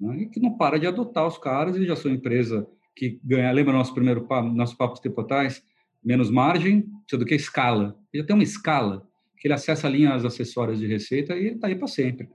[0.00, 2.66] né, e que não para de adotar os caras, eles já são empresa
[2.96, 5.62] que ganha, lembra nosso primeiro papo, nosso papo de tempo atrás?
[6.04, 6.88] Menos margem,
[7.18, 7.96] do que escala.
[8.12, 9.06] Ele tem uma escala
[9.38, 12.28] que ele acessa linhas acessórias de receita e está aí para sempre.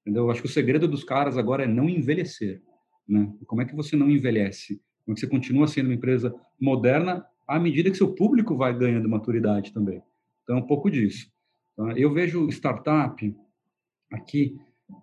[0.00, 0.24] Entendeu?
[0.24, 2.62] Eu acho que o segredo dos caras agora é não envelhecer.
[3.08, 3.32] Né?
[3.46, 4.80] Como é que você não envelhece?
[5.04, 9.72] Como você continua sendo uma empresa moderna à medida que seu público vai ganhando maturidade
[9.72, 10.02] também.
[10.42, 11.30] Então, é um pouco disso.
[11.76, 11.92] Tá?
[11.96, 13.34] Eu vejo startup
[14.12, 14.56] aqui,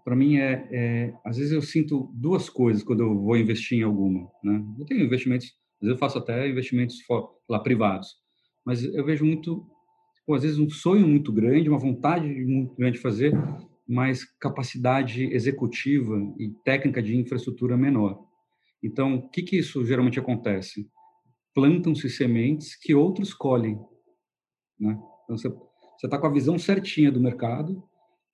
[0.03, 3.83] para mim, é, é, às vezes eu sinto duas coisas quando eu vou investir em
[3.83, 4.31] alguma.
[4.43, 4.63] Né?
[4.79, 6.97] Eu tenho investimentos, eu faço até investimentos
[7.49, 8.09] lá privados,
[8.65, 9.65] mas eu vejo muito,
[10.15, 13.33] tipo, às vezes um sonho muito grande, uma vontade muito grande de fazer,
[13.87, 18.23] mas capacidade executiva e técnica de infraestrutura menor.
[18.83, 20.87] Então, o que, que isso geralmente acontece?
[21.53, 23.77] Plantam-se sementes que outros colhem.
[24.79, 24.97] Né?
[25.23, 25.47] Então, você
[26.03, 27.83] está com a visão certinha do mercado,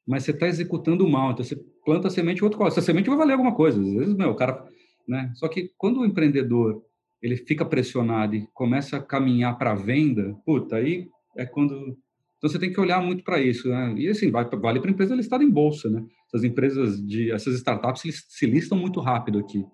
[0.08, 1.32] mas você está executando mal.
[1.32, 2.70] Então, você planta a semente e outro colhe.
[2.70, 3.82] Essa semente vai valer alguma coisa.
[3.82, 4.66] Às vezes, meu, o cara...
[5.08, 5.32] Né?
[5.36, 6.84] Só que quando o empreendedor
[7.22, 11.08] ele fica pressionado e começa a caminhar para a venda, puta, aí
[11.38, 11.98] é quando...
[12.38, 13.68] Então, você tem que olhar muito para isso.
[13.68, 13.96] Né?
[13.98, 15.90] E, assim, vale para empresa listada em bolsa.
[15.90, 16.06] Né?
[16.28, 19.66] Essas empresas, de, essas startups se listam muito rápido aqui.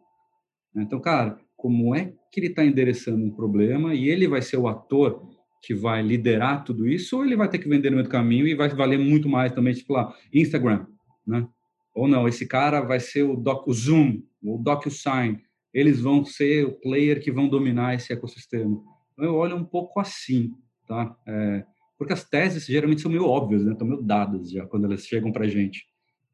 [0.75, 4.67] Então, cara, como é que ele está endereçando um problema e ele vai ser o
[4.67, 5.21] ator
[5.61, 8.45] que vai liderar tudo isso ou ele vai ter que vender no meio do caminho
[8.45, 10.85] e vai valer muito mais também, tipo lá, Instagram,
[11.25, 11.47] né?
[11.95, 15.39] Ou não, esse cara vai ser o, doc, o Zoom, o DocuSign,
[15.73, 18.79] eles vão ser o player que vão dominar esse ecossistema.
[19.13, 20.51] Então, eu olho um pouco assim,
[20.87, 21.15] tá?
[21.27, 21.63] É,
[21.97, 23.73] porque as teses geralmente são meio óbvias, né?
[23.73, 25.87] Estão meio dadas já quando elas chegam para a gente.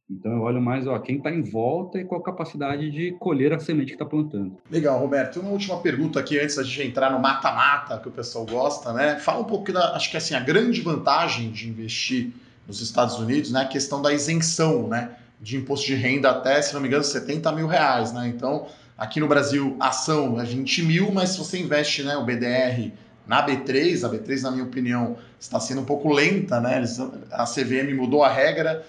[0.10, 3.54] Então eu olho mais ó, quem está em volta e qual a capacidade de colher
[3.54, 4.58] a semente que está plantando.
[4.72, 5.40] Legal, Roberto.
[5.40, 9.20] Uma última pergunta aqui antes da gente entrar no mata-mata que o pessoal gosta, né?
[9.20, 12.32] Fala um pouco da, acho que assim a grande vantagem de investir
[12.68, 13.62] nos Estados Unidos, né?
[13.62, 15.16] A questão da isenção, né?
[15.40, 18.28] De imposto de renda até, se não me engano, 70 mil reais, né?
[18.28, 18.66] Então
[19.00, 22.18] aqui no Brasil ação é 20 mil, mas se você investe, né?
[22.18, 22.91] O BDR
[23.26, 26.78] na B3, a B3 na minha opinião está sendo um pouco lenta, né?
[26.78, 27.00] Eles,
[27.32, 28.86] a CVM mudou a regra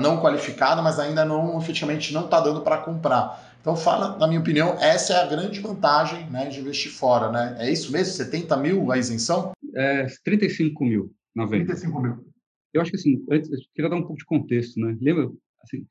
[0.00, 3.46] não qualificada, mas ainda não efetivamente não está dando para comprar.
[3.60, 7.30] Então, fala, na minha opinião, essa é a grande vantagem né, de investir fora.
[7.30, 7.56] Né?
[7.58, 8.14] É isso mesmo?
[8.14, 9.52] 70 mil a isenção?
[9.74, 11.66] É 35 mil na venda.
[11.66, 12.24] 35 mil.
[12.72, 14.96] Eu acho que assim, antes, eu queria dar um pouco de contexto, né?
[15.00, 15.28] Lembra,
[15.62, 15.84] assim,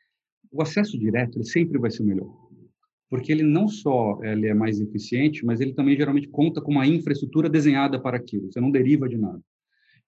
[0.51, 2.27] o acesso direto ele sempre vai ser melhor.
[3.09, 6.85] Porque ele não só ele é mais eficiente, mas ele também geralmente conta com uma
[6.85, 8.51] infraestrutura desenhada para aquilo.
[8.51, 9.41] Você não deriva de nada.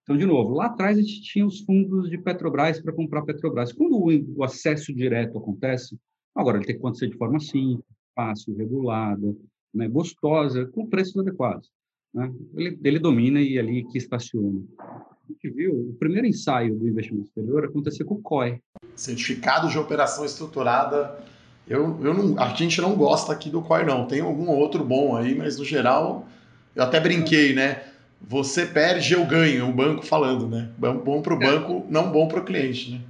[0.10, 3.72] Então, de novo, lá atrás a gente tinha os fundos de Petrobras para comprar Petrobras.
[3.72, 3.96] Quando
[4.36, 5.98] o, acesso direto acontece,
[6.36, 7.86] agora ele tem que acontecer de forma simples,
[8.16, 9.36] fácil, regulada,
[9.72, 11.70] né, gostosa, com preços adequados.
[12.12, 12.34] Né?
[12.56, 14.64] Ele, ele domina e é ali que estaciona.
[14.80, 18.60] A gente viu, o primeiro ensaio do investimento exterior aconteceu com o COI.
[18.96, 21.24] Certificado de operação estruturada.
[21.70, 24.06] Eu, eu não, a gente não gosta aqui do Core, não.
[24.06, 26.28] Tem algum outro bom aí, mas no geral,
[26.76, 27.84] eu até brinquei, né?
[28.22, 30.70] Você perde, eu ganho, o banco falando, né?
[30.78, 33.02] Bom para o banco, não bom para o cliente, né?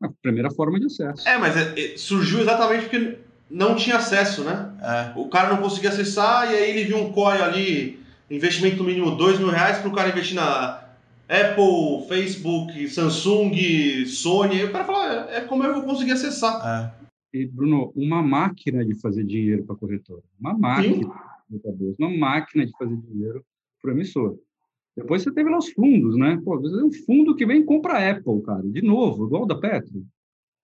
[0.00, 1.28] A primeira forma de acesso.
[1.28, 3.18] É, mas é, é, surgiu exatamente porque
[3.50, 4.70] não tinha acesso, né?
[4.80, 5.18] É.
[5.18, 8.00] O cara não conseguia acessar e aí ele viu um core ali,
[8.30, 10.84] investimento mínimo 2 mil reais para o cara investir na
[11.28, 14.60] Apple, Facebook, Samsung, Sony.
[14.60, 16.92] Aí o cara fala, é, é como eu vou conseguir acessar.
[17.02, 17.05] É.
[17.36, 20.22] E, Bruno, uma máquina de fazer dinheiro para a corretora.
[20.40, 21.06] Uma máquina,
[21.98, 23.44] uma máquina de fazer dinheiro
[23.82, 24.38] para o emissor.
[24.96, 26.40] Depois você teve lá os fundos, né?
[26.42, 29.46] Pô, você um fundo que vem e compra a Apple, cara, de novo, igual o
[29.46, 30.02] da Petro.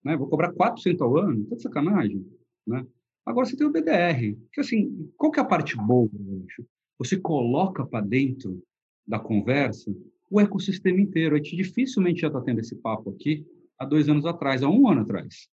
[0.03, 0.17] Né?
[0.17, 2.25] Vou cobrar 4% ao ano, tá de sacanagem.
[2.65, 2.83] Né?
[3.23, 6.09] Agora você tem o BDR, que assim, qual que é a parte boa,
[6.47, 6.65] acho?
[6.97, 8.63] Você coloca para dentro
[9.07, 9.95] da conversa
[10.27, 11.35] o ecossistema inteiro.
[11.35, 13.45] A gente dificilmente já está tendo esse papo aqui
[13.77, 15.47] há dois anos atrás, há um ano atrás,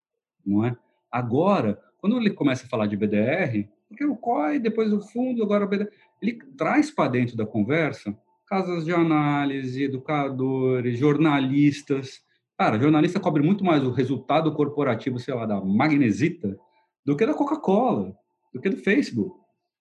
[0.47, 0.77] não é?
[1.11, 5.65] Agora, quando ele começa a falar de BDR, porque o COI, depois o fundo, agora
[5.65, 5.89] o BDR,
[6.21, 12.23] ele traz para dentro da conversa casas de análise, educadores, jornalistas.
[12.57, 16.59] Cara, jornalista cobre muito mais o resultado corporativo, sei lá, da Magnesita,
[17.05, 18.17] do que da Coca-Cola,
[18.53, 19.37] do que do Facebook,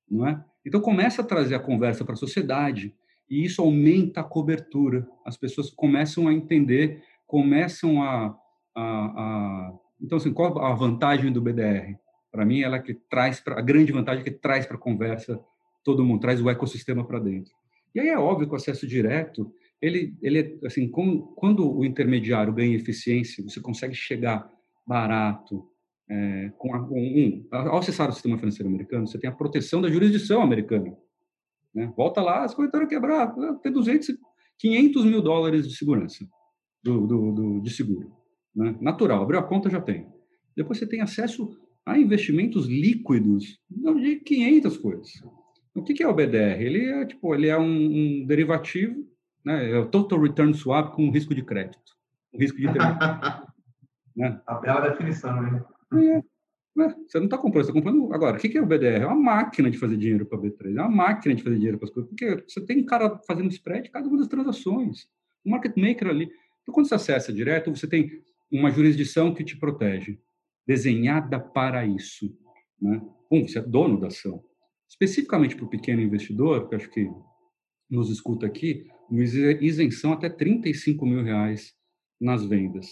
[0.09, 0.43] não é?
[0.65, 2.93] Então começa a trazer a conversa para a sociedade
[3.29, 5.07] e isso aumenta a cobertura.
[5.25, 8.37] As pessoas começam a entender, começam a,
[8.75, 9.73] a, a...
[10.01, 11.95] então assim, qual a vantagem do BDR?
[12.31, 14.79] Para mim, ela é que traz pra, a grande vantagem é que traz para a
[14.79, 15.39] conversa
[15.83, 17.51] todo mundo, traz o ecossistema para dentro.
[17.95, 22.53] E aí é óbvio que o acesso direto, ele, ele assim, como, quando o intermediário
[22.53, 24.51] ganha eficiência, você consegue chegar
[24.85, 25.67] barato,
[26.09, 29.89] é, com, a, um, ao acessar o sistema financeiro americano, você tem a proteção da
[29.89, 30.95] jurisdição americana.
[31.73, 31.91] Né?
[31.95, 34.15] Volta lá, as corretoras quebrar, tem 200,
[34.57, 36.27] 500 mil dólares de segurança,
[36.83, 38.16] do, do, do de seguro.
[38.57, 38.75] Né?
[38.81, 40.07] Natural, abriu a conta, já tem.
[40.55, 41.55] Depois você tem acesso
[41.85, 45.11] a investimentos líquidos de 500 coisas.
[45.75, 46.59] O que é o BDR?
[46.59, 49.07] Ele é tipo, ele é um, um derivativo,
[49.45, 49.69] né?
[49.69, 51.93] É o total return swap com risco de crédito,
[52.33, 52.65] um risco de
[54.17, 54.41] né?
[54.47, 55.63] A bela definição, né?
[55.93, 56.23] É,
[57.07, 58.37] você não está comprando, você está comprando agora.
[58.37, 59.03] O que é o BDR?
[59.03, 61.77] É uma máquina de fazer dinheiro para a B3, é uma máquina de fazer dinheiro
[61.77, 65.07] para as coisas, porque você tem um cara fazendo spread cada uma das transações,
[65.45, 66.31] um market maker ali.
[66.63, 70.19] Então, quando você acessa direto, você tem uma jurisdição que te protege,
[70.65, 72.33] desenhada para isso.
[72.81, 73.01] Né?
[73.31, 74.43] Um, você é dono da ação
[74.89, 77.09] especificamente para o pequeno investidor, que acho que
[77.89, 81.73] nos escuta aqui, uma isenção até 35 mil reais
[82.19, 82.91] nas vendas.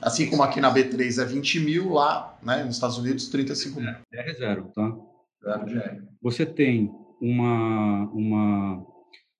[0.00, 3.90] Assim como aqui na B3 é 20 mil, lá né, nos Estados Unidos 35 mil.
[3.90, 4.96] É, é zero, tá?
[5.42, 6.90] Zero Você tem
[7.20, 8.86] uma, uma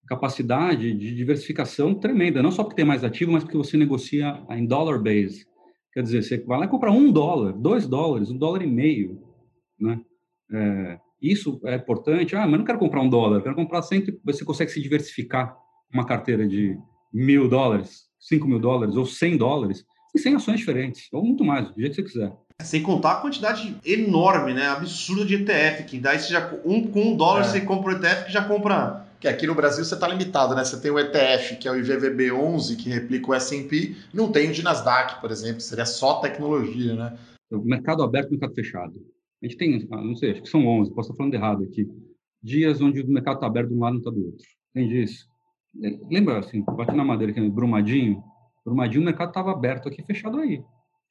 [0.07, 4.67] capacidade de diversificação tremenda, não só porque tem mais ativo, mas porque você negocia em
[4.67, 5.47] dollar base.
[5.93, 9.22] Quer dizer, você vai lá e compra um dólar, dois dólares, um dólar e meio,
[9.78, 10.01] né?
[10.53, 12.34] É, isso é importante.
[12.36, 14.18] Ah, mas não quero comprar um dólar, quero comprar sempre.
[14.24, 15.57] Você consegue se diversificar
[15.93, 16.78] uma carteira de
[17.12, 19.84] mil dólares, cinco mil dólares ou cem dólares
[20.14, 22.32] e sem ações diferentes, ou muito mais, do jeito que você quiser.
[22.61, 27.12] Sem contar a quantidade enorme, né, absurda de ETF, que daí você já, um, com
[27.12, 27.45] um dólar é.
[27.45, 29.07] você compra o ETF que já compra...
[29.21, 30.64] Que aqui no Brasil você está limitado, né?
[30.64, 34.53] Você tem o ETF, que é o IVVB11, que replica o S&P, não tem o
[34.53, 37.18] de Nasdaq, por exemplo, seria só tecnologia, né?
[37.51, 38.95] Mercado aberto e mercado fechado.
[39.43, 41.87] A gente tem, ah, não sei, acho que são 11, posso estar falando errado aqui,
[42.43, 44.47] dias onde o mercado está aberto de um lado e não está do outro.
[44.71, 45.29] Entende isso?
[46.11, 48.23] Lembra, assim, bati na madeira aqui, Brumadinho,
[48.64, 50.63] Brumadinho, o mercado estava aberto aqui, fechado aí.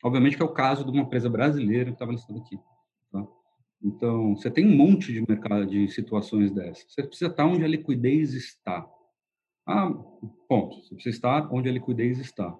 [0.04, 2.58] Obviamente que é o caso de uma empresa brasileira que estava listada aqui.
[3.82, 6.86] Então, você tem um monte de mercado de situações dessas.
[6.90, 8.86] Você precisa estar onde a liquidez está.
[9.66, 9.90] Ah,
[10.48, 10.82] ponto.
[10.82, 12.54] Você precisa estar onde a liquidez está.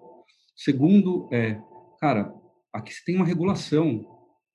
[0.56, 1.60] Segundo é,
[2.00, 2.34] cara,
[2.72, 4.06] aqui você tem uma regulação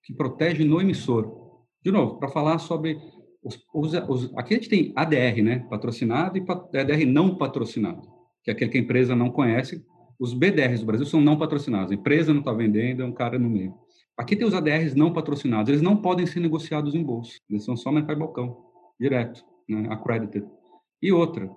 [0.03, 1.63] que protege no emissor.
[1.83, 2.99] De novo, para falar sobre
[3.43, 8.01] os, os, os, aqui a gente tem ADR, né, patrocinado e ADR não patrocinado,
[8.43, 9.85] que é aquele que a empresa não conhece.
[10.19, 11.91] Os BDRs do Brasil são não patrocinados.
[11.91, 13.75] A empresa não está vendendo, é um cara no meio.
[14.17, 15.69] Aqui tem os ADRs não patrocinados.
[15.69, 17.37] Eles não podem ser negociados em bolsa.
[17.49, 18.57] Eles são só mercado balcão,
[18.99, 20.47] direto, né, accredited.
[21.01, 21.49] E outra,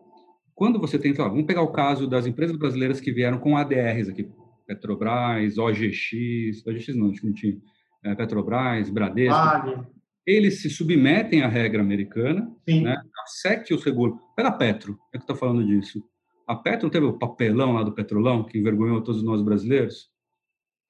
[0.54, 4.28] quando você tem, vamos pegar o caso das empresas brasileiras que vieram com ADRs aqui,
[4.66, 7.56] Petrobras, OGX, OGX não, acho que não tinha,
[8.04, 9.86] é, Petrobras, Bradesco, vale.
[10.26, 12.82] eles se submetem à regra americana, Sim.
[12.82, 12.92] né?
[12.94, 14.18] a SEC os regula.
[14.34, 16.02] Pega a Petro, é que está falando disso.
[16.46, 20.10] A Petro não teve o papelão lá do Petrolão, que envergonhou todos nós brasileiros?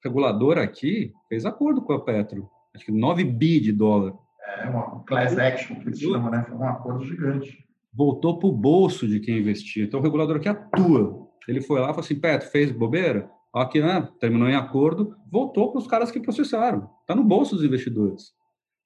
[0.03, 4.13] Regulador aqui fez acordo com a Petro, acho que 9 bi de dólar.
[4.57, 6.45] É, uma class action, que se chama, né?
[6.47, 7.65] Foi um acordo gigante.
[7.93, 9.83] Voltou para o bolso de quem investia.
[9.83, 11.27] Então, o regulador aqui atua.
[11.47, 13.29] Ele foi lá e falou assim, Petro, fez bobeira?
[13.53, 16.87] Aqui, né, terminou em acordo, voltou para os caras que processaram.
[17.01, 18.31] Está no bolso dos investidores.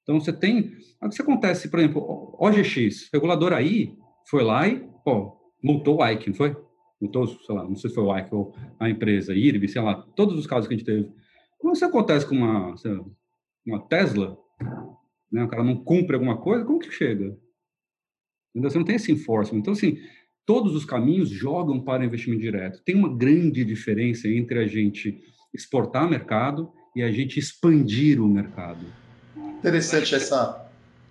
[0.02, 0.72] Então, você tem...
[1.02, 3.94] O que acontece, por exemplo, OGX, regulador aí,
[4.28, 6.56] foi lá e, pô, multou o Ike, não foi?
[7.00, 9.94] Multou, sei lá, não sei se foi o Ike ou a empresa, IRB, sei lá,
[10.16, 11.10] todos os casos que a gente teve.
[11.58, 13.04] Quando isso acontece com uma, lá,
[13.66, 14.36] uma Tesla,
[15.30, 17.36] né, o cara não cumpre alguma coisa, como que chega?
[18.50, 18.70] Entendeu?
[18.70, 19.58] Você não tem esse enforcement.
[19.58, 19.98] Então, assim,
[20.46, 22.82] todos os caminhos jogam para investimento direto.
[22.84, 25.20] Tem uma grande diferença entre a gente
[25.52, 28.84] exportar mercado e a gente expandir o mercado.
[29.58, 30.63] Interessante essa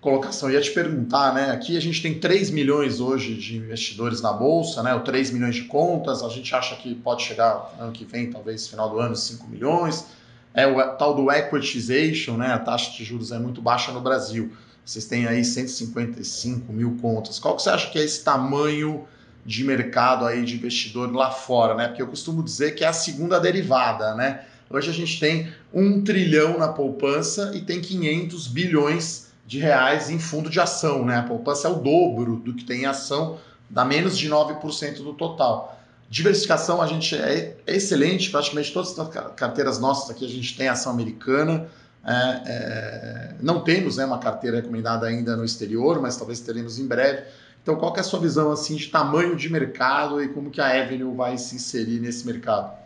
[0.04, 0.50] colocação.
[0.50, 1.50] Eu ia te perguntar, né?
[1.50, 4.94] Aqui a gente tem 3 milhões hoje de investidores na Bolsa, né?
[4.94, 6.22] Ou 3 milhões de contas.
[6.22, 10.04] A gente acha que pode chegar ano que vem, talvez final do ano, 5 milhões.
[10.52, 12.52] É o tal do equitization, né?
[12.52, 14.52] A taxa de juros é muito baixa no Brasil.
[14.84, 17.38] Vocês têm aí 155 mil contas.
[17.38, 19.06] Qual que você acha que é esse tamanho
[19.44, 21.88] de mercado aí de investidor lá fora, né?
[21.88, 24.44] Porque eu costumo dizer que é a segunda derivada, né?
[24.68, 30.18] Hoje a gente tem um trilhão na poupança e tem 500 bilhões de reais em
[30.18, 31.18] fundo de ação, né?
[31.18, 33.38] A poupança é o dobro do que tem em ação,
[33.68, 35.78] dá menos de 9% do total.
[36.08, 40.92] Diversificação a gente é excelente, praticamente todas as carteiras nossas aqui a gente tem ação
[40.92, 41.68] americana.
[42.06, 42.12] É,
[42.46, 47.24] é, não temos né, uma carteira recomendada ainda no exterior, mas talvez teremos em breve.
[47.62, 50.82] Então, qual é a sua visão assim de tamanho de mercado e como que a
[50.82, 52.76] Avenue vai se inserir nesse mercado?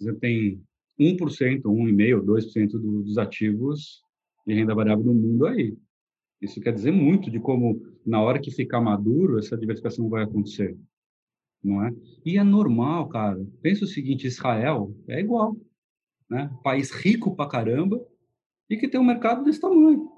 [0.00, 0.62] Você tem
[0.98, 2.70] 1%, 1,5%, 2%
[3.02, 4.05] dos ativos
[4.46, 5.76] de renda variável no mundo aí.
[6.40, 10.76] Isso quer dizer muito de como, na hora que ficar maduro, essa diversificação vai acontecer.
[11.62, 11.92] Não é?
[12.24, 13.44] E é normal, cara.
[13.62, 15.56] Pensa o seguinte, Israel é igual.
[16.30, 16.50] Né?
[16.62, 18.00] País rico pra caramba
[18.68, 20.08] e que tem um mercado desse tamanho.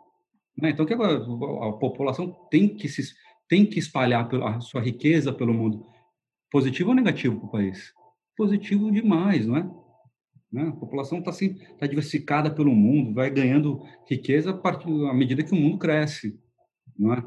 [0.57, 0.71] Né?
[0.71, 3.15] Então, que a, a população tem que se
[3.49, 5.87] tem que espalhar a sua riqueza pelo mundo.
[6.51, 7.95] Positivo ou negativo para o país?
[8.37, 9.71] Positivo demais, não é?
[10.53, 10.69] Né?
[10.69, 14.59] A população está assim, tá diversificada pelo mundo, vai ganhando riqueza
[15.11, 16.39] à medida que o mundo cresce,
[16.99, 17.23] não é?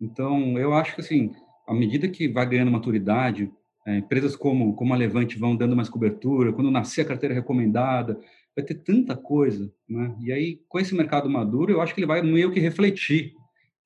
[0.00, 1.32] Então, eu acho que assim,
[1.66, 3.50] à medida que vai ganhando maturidade,
[3.86, 8.18] é, empresas como, como a Levante vão dando mais cobertura, quando nascer a carteira recomendada,
[8.56, 10.16] vai ter tanta coisa, né?
[10.20, 13.34] E aí, com esse mercado maduro, eu acho que ele vai meio que refletir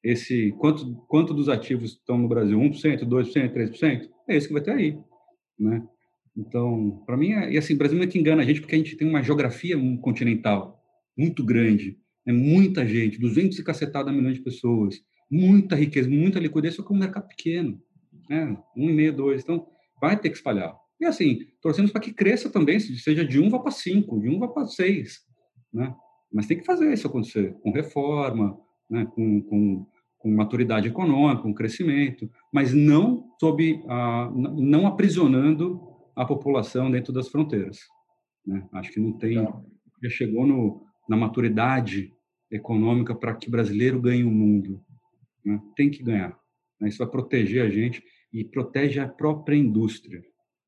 [0.03, 2.59] esse quanto, quanto dos ativos estão no Brasil?
[2.59, 4.09] 1%, 2%, 3%?
[4.29, 4.99] É isso que vai ter aí,
[5.59, 5.83] né?
[6.39, 8.79] Então, para mim, é, e assim, o Brasil é que engana a gente porque a
[8.79, 10.81] gente tem uma geografia continental
[11.17, 16.75] muito grande, é muita gente, 200 e cacetada milhões de pessoas, muita riqueza, muita liquidez,
[16.75, 17.83] só que é um mercado pequeno,
[18.31, 18.57] né?
[18.77, 19.43] Um e meio, dois.
[19.43, 19.67] Então,
[20.01, 20.77] vai ter que espalhar.
[21.01, 24.39] E assim, torcemos para que cresça também, seja de um vá para cinco, de um
[24.39, 25.19] vá para seis,
[25.73, 25.93] né?
[26.33, 28.57] Mas tem que fazer isso acontecer, com reforma,
[28.89, 29.87] né, com, com,
[30.19, 35.88] com, maturidade econômica, com crescimento, mas não sob a, não aprisionando
[36.19, 37.79] a população dentro das fronteiras.
[38.45, 38.67] Né?
[38.73, 39.37] Acho que não tem,
[40.03, 42.13] já chegou no, na maturidade
[42.51, 44.83] econômica para que brasileiro ganhe o mundo.
[45.45, 45.61] Né?
[45.77, 46.37] Tem que ganhar.
[46.81, 46.89] Né?
[46.89, 50.21] Isso vai proteger a gente e protege a própria indústria.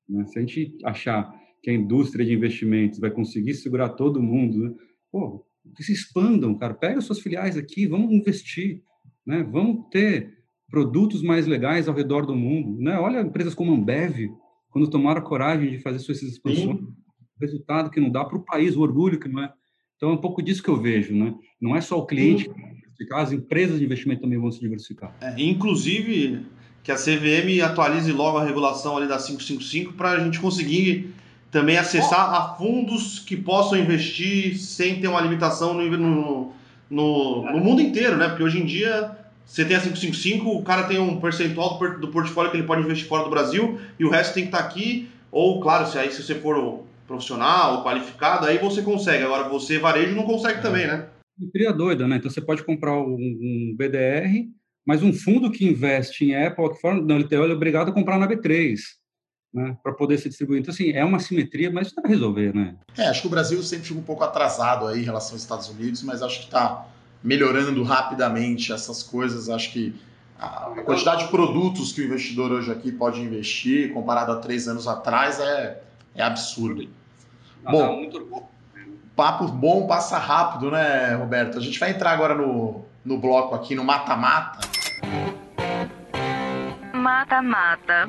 [0.09, 0.25] Né?
[0.27, 4.75] Se a gente achar que a indústria de investimentos vai conseguir segurar todo mundo, né?
[5.11, 5.45] Pô,
[5.77, 6.73] que se expandam, cara.
[6.73, 8.83] Pega suas filiais aqui, vamos investir,
[9.27, 9.43] né?
[9.43, 10.39] Vamos ter
[10.71, 12.99] produtos mais legais ao redor do mundo, né?
[12.99, 14.31] Olha empresas como a Ambev,
[14.71, 16.87] quando tomaram a coragem de fazer suas expansões, Sim.
[17.37, 19.53] o resultado que não dá para o país, o orgulho que não é.
[19.97, 21.35] Então é um pouco disso que eu vejo, né?
[21.61, 24.61] Não é só o cliente que vai diversificar, as empresas de investimento também vão se
[24.61, 25.15] diversificar.
[25.21, 26.47] É, inclusive
[26.83, 31.13] que a CVM atualize logo a regulação ali da 555 para a gente conseguir
[31.51, 36.53] também acessar a fundos que possam investir sem ter uma limitação no, no,
[36.89, 38.29] no, no mundo inteiro, né?
[38.29, 39.19] Porque hoje em dia
[39.51, 43.09] você tem a 555, o cara tem um percentual do, portfólio que ele pode investir
[43.09, 45.11] fora do Brasil e o resto tem que estar tá aqui.
[45.33, 49.25] Ou, claro, se aí se você for profissional, qualificado, aí você consegue.
[49.25, 50.63] Agora, você, varejo, não consegue é.
[50.63, 51.09] também, né?
[51.53, 52.17] Cria doida, né?
[52.17, 54.47] Então, você pode comprar um, um, BDR,
[54.87, 58.21] mas um fundo que investe em Apple, que for, não, ele é obrigado a comprar
[58.21, 58.77] na B3
[59.53, 60.61] né, para poder se distribuir.
[60.61, 62.77] Então, assim, é uma simetria, mas dá para resolver, né?
[62.97, 65.69] É, acho que o Brasil sempre fica um pouco atrasado aí em relação aos Estados
[65.69, 66.87] Unidos, mas acho que está
[67.23, 69.49] melhorando rapidamente essas coisas.
[69.49, 69.95] Acho que
[70.39, 74.89] a quantidade de produtos que o investidor hoje aqui pode investir, comparado a três anos
[74.89, 75.83] atrás, é,
[76.15, 76.89] é absurdo.
[77.63, 78.27] Bom, muito
[79.15, 81.59] papo bom passa rápido, né, Roberto?
[81.59, 84.61] A gente vai entrar agora no, no bloco aqui, no mata-mata.
[86.95, 88.09] Mata-mata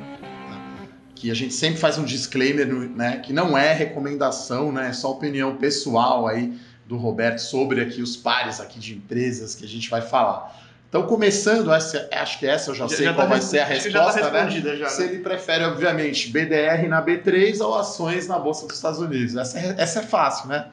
[1.22, 5.12] que a gente sempre faz um disclaimer, né, que não é recomendação, né, é só
[5.12, 9.88] opinião pessoal aí do Roberto sobre aqui os pares aqui de empresas que a gente
[9.88, 10.62] vai falar.
[10.92, 13.60] Então, começando, essa, acho que essa eu já, já sei já qual tá vai ser
[13.60, 14.76] a resposta, tá né?
[14.76, 19.34] Já, Se ele prefere, obviamente, BDR na B3 ou ações na Bolsa dos Estados Unidos.
[19.34, 20.70] Essa, é, essa é fácil, né?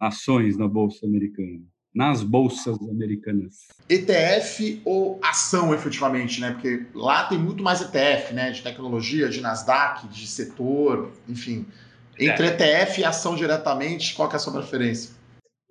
[0.00, 1.60] Ações na Bolsa Americana.
[1.94, 3.56] Nas bolsas americanas.
[3.90, 6.52] ETF ou ação, efetivamente, né?
[6.52, 8.52] Porque lá tem muito mais ETF, né?
[8.52, 11.66] De tecnologia, de Nasdaq, de setor, enfim.
[12.18, 12.48] Entre é.
[12.48, 15.10] ETF e ação diretamente, qual que é a sua preferência?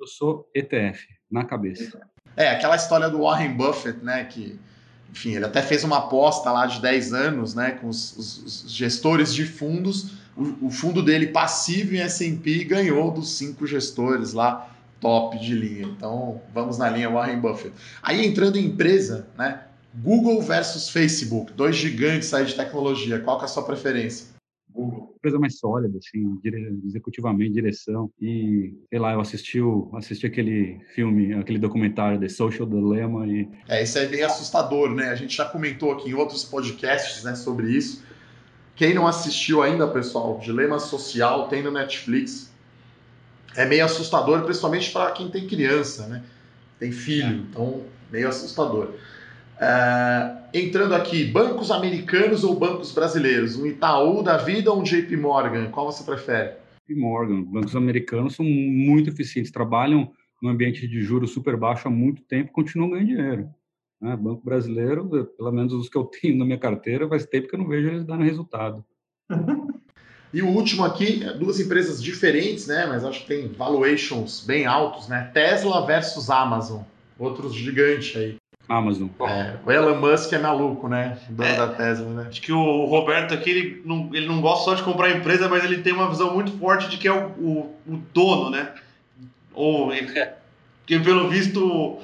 [0.02, 2.02] Eu sou ETF, na cabeça.
[2.36, 4.26] É, aquela história do Warren Buffett, né?
[4.26, 4.60] Que,
[5.11, 7.72] enfim, ele até fez uma aposta lá de 10 anos, né?
[7.72, 10.14] Com os, os, os gestores de fundos.
[10.36, 15.84] O, o, fundo dele passivo em S&P ganhou dos cinco gestores lá top de linha.
[15.84, 17.76] Então, vamos na linha Warren Buffett.
[18.02, 19.65] Aí entrando em empresa, né?
[19.94, 23.19] Google versus Facebook, dois gigantes aí de tecnologia.
[23.19, 24.31] Qual que é a sua preferência?
[24.76, 26.39] Empresa mais sólida, assim,
[26.85, 28.11] executivamente, direção.
[28.19, 29.60] E, sei lá, eu assisti,
[29.93, 33.48] assisti aquele filme, aquele documentário The Social Dilemma e...
[33.68, 35.10] É, isso é bem assustador, né?
[35.10, 38.03] A gente já comentou aqui em outros podcasts, né, sobre isso.
[38.76, 42.52] Quem não assistiu ainda, pessoal, Dilema Social tem no Netflix.
[43.56, 46.23] É meio assustador, principalmente para quem tem criança, né?
[46.80, 47.34] Tem filho, é.
[47.34, 48.95] então meio assustador.
[49.57, 53.57] Uh, entrando aqui, bancos americanos ou bancos brasileiros?
[53.57, 55.69] Um Itaú da vida ou um JP Morgan?
[55.72, 56.56] Qual você prefere?
[56.88, 57.44] JP Morgan.
[57.44, 60.11] Bancos americanos são muito eficientes, trabalham
[60.41, 63.49] no ambiente de juros super baixo há muito tempo e continuam ganhando dinheiro.
[64.02, 64.15] Né?
[64.15, 65.07] Banco brasileiro,
[65.38, 67.90] pelo menos os que eu tenho na minha carteira, faz tempo que eu não vejo
[67.90, 68.84] eles dando resultado.
[70.34, 72.86] E o último aqui, duas empresas diferentes, né?
[72.86, 75.30] Mas acho que tem valuations bem altos, né?
[75.34, 76.84] Tesla versus Amazon,
[77.19, 78.38] outros gigantes aí.
[78.72, 79.07] Amazon.
[79.22, 81.18] É, o Elon Musk é maluco, né?
[81.30, 82.26] O dono é, da Tesla, né?
[82.30, 85.64] Acho que o Roberto aqui, ele não, ele não gosta só de comprar empresa, mas
[85.64, 88.73] ele tem uma visão muito forte de que é o, o, o dono, né?
[89.53, 89.91] Ou,
[90.85, 91.99] que pelo visto,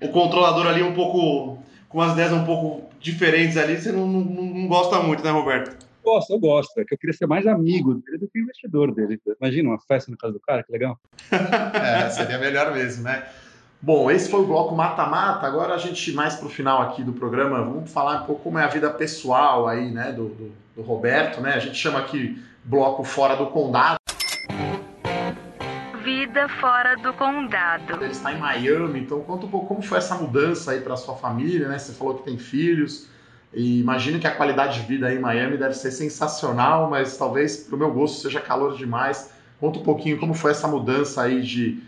[0.00, 4.22] o controlador ali um pouco, com as ideias um pouco diferentes ali, você não, não,
[4.22, 5.84] não gosta muito, né, Roberto?
[6.04, 6.78] Gosto, eu gosto.
[6.78, 9.18] É que eu queria ser mais amigo dele do que investidor dele.
[9.40, 10.98] Imagina uma festa na casa do cara, que legal.
[11.32, 13.26] é, seria melhor mesmo, né?
[13.84, 15.46] Bom, esse foi o bloco mata-mata.
[15.46, 18.58] Agora a gente, mais para o final aqui do programa, vamos falar um pouco como
[18.58, 21.52] é a vida pessoal aí, né, do, do, do Roberto, né?
[21.52, 23.96] A gente chama aqui bloco fora do condado.
[26.02, 28.02] Vida fora do condado.
[28.02, 31.16] Ele está em Miami, então conta um pouco como foi essa mudança aí para sua
[31.16, 31.78] família, né?
[31.78, 33.06] Você falou que tem filhos.
[33.52, 37.58] E imagino que a qualidade de vida aí em Miami deve ser sensacional, mas talvez
[37.58, 39.30] para o meu gosto seja calor demais.
[39.60, 41.82] Conta um pouquinho como foi essa mudança aí de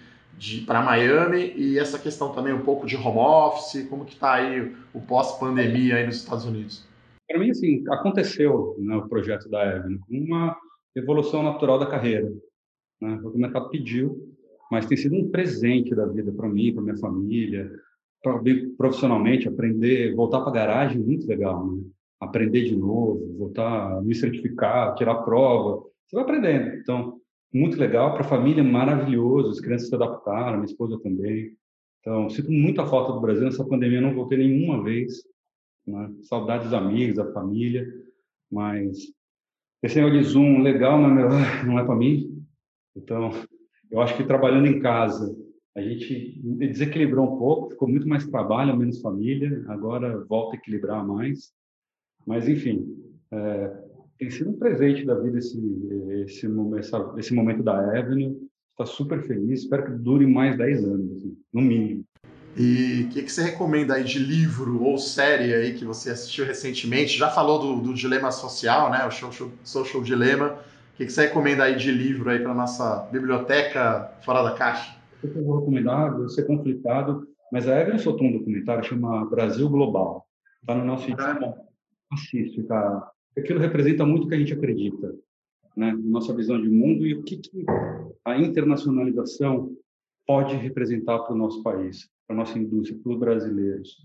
[0.67, 4.75] para Miami e essa questão também um pouco de home office, como que está aí
[4.93, 6.87] o pós-pandemia aí nos Estados Unidos?
[7.29, 10.57] Para mim, assim, aconteceu né, o projeto da Evan, uma
[10.95, 12.33] evolução natural da carreira.
[13.01, 13.21] Né?
[13.23, 14.35] O mercado pediu,
[14.71, 17.71] mas tem sido um presente da vida para mim, para minha família,
[18.23, 18.41] para
[18.77, 21.83] profissionalmente, aprender, voltar para a garagem, muito legal, né?
[22.19, 26.77] Aprender de novo, voltar, me certificar, tirar prova, você vai aprendendo.
[26.79, 27.21] Então,
[27.57, 29.51] muito legal para a família, maravilhoso.
[29.51, 31.57] As crianças se adaptaram, minha esposa também.
[32.01, 33.45] Então, sinto muita falta do Brasil.
[33.45, 35.25] Nessa pandemia não voltei nenhuma vez.
[35.87, 36.13] Né?
[36.23, 37.87] Saudades dos amigos, da família.
[38.51, 38.99] Mas
[39.83, 42.45] esse negócio de Zoom, legal, mas não é para mim.
[42.95, 43.31] Então,
[43.91, 45.37] eu acho que trabalhando em casa,
[45.75, 49.65] a gente desequilibrou um pouco, ficou muito mais trabalho, menos família.
[49.69, 51.53] Agora volta a equilibrar mais.
[52.27, 52.87] Mas, enfim,
[53.31, 53.86] é,
[54.19, 55.59] tem sido um presente da vida esse,
[56.25, 56.49] esse,
[56.79, 58.37] essa, esse momento da Avenue.
[58.73, 59.61] Está super feliz.
[59.61, 62.05] Espero que dure mais 10 anos, assim, no mínimo.
[62.57, 66.47] E o que, que, você recomenda aí de livro ou série aí que você assistiu
[66.47, 67.19] recentemente?
[67.19, 69.07] Já falou do, do Dilema Social, né?
[69.07, 70.59] O Social, Social Dilema.
[70.95, 74.97] O que, que você recomenda aí de livro aí para nossa biblioteca fora da caixa?
[75.23, 79.29] O que eu vou recomendar, vou ser conflitado, mas a Evelyn soltou um documentário chama
[79.29, 80.27] Brasil Global.
[80.63, 81.55] Está no nosso ah,
[82.13, 83.11] Assiste, cara
[83.41, 85.15] aquilo representa muito o que a gente acredita,
[85.77, 85.97] né?
[86.03, 87.65] Nossa visão de mundo e o que, que
[88.25, 89.77] a internacionalização
[90.27, 93.97] pode representar para o nosso país, para nossa indústria, para os brasileiros.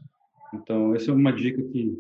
[0.53, 1.97] Então, essa é uma dica que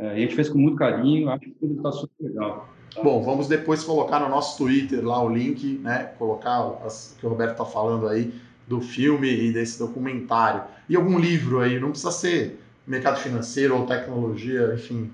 [0.00, 2.68] é, a gente fez com muito carinho, acho que tudo está super legal.
[3.02, 6.04] Bom, vamos depois colocar no nosso Twitter lá o link, né?
[6.18, 6.88] Colocar o
[7.18, 8.32] que o Roberto está falando aí
[8.66, 10.64] do filme e desse documentário.
[10.88, 15.10] E algum livro aí, não precisa ser mercado financeiro ou tecnologia, enfim,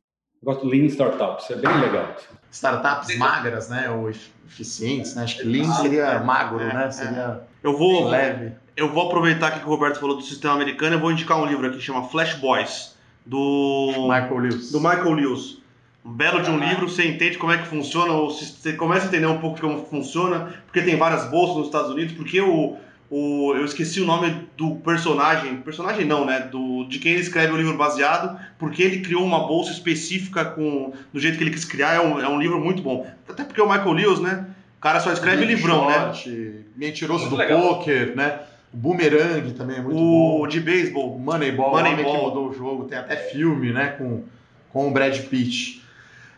[0.46, 2.14] gosto do Lean Startups, é bem legal.
[2.52, 3.90] Startups magras, né?
[3.90, 5.24] Ou eficientes, né?
[5.24, 6.90] Acho que Lean seria magro, é, né?
[6.92, 8.52] Seria eu vou, leve.
[8.76, 11.66] Eu vou aproveitar que o Roberto falou do sistema americano, eu vou indicar um livro
[11.66, 14.70] aqui que chama Flash Boys, do Michael Lewis.
[14.70, 15.58] Do Michael Lewis.
[16.04, 19.08] Um belo de um livro, você entende como é que funciona, ou você começa a
[19.08, 22.76] entender um pouco de como funciona, porque tem várias bolsas nos Estados Unidos, porque o,
[23.10, 26.40] o, eu esqueci o nome do personagem, personagem não, né?
[26.40, 30.92] Do, de quem ele escreve o livro baseado, porque ele criou uma bolsa específica com
[31.12, 31.94] do jeito que ele quis criar.
[31.94, 33.06] É um, é um livro muito bom.
[33.28, 34.46] Até porque o Michael Lewis, né?
[34.78, 36.52] O cara só escreve Big livrão, Short, né?
[36.76, 37.60] Mentiroso Muito do legal.
[37.60, 38.40] poker, né?
[38.72, 40.46] O Boomerang também é muito o bom.
[40.48, 41.18] de O beisebol.
[41.18, 42.28] Moneyball, o homem que Moneyball.
[42.28, 44.22] mudou o jogo, tem até filme, né, com,
[44.70, 45.82] com o Brad Pitt.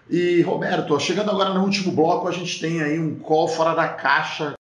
[0.09, 3.89] E, Roberto, chegando agora no último bloco, a gente tem aí um call fora da
[3.89, 4.55] caixa.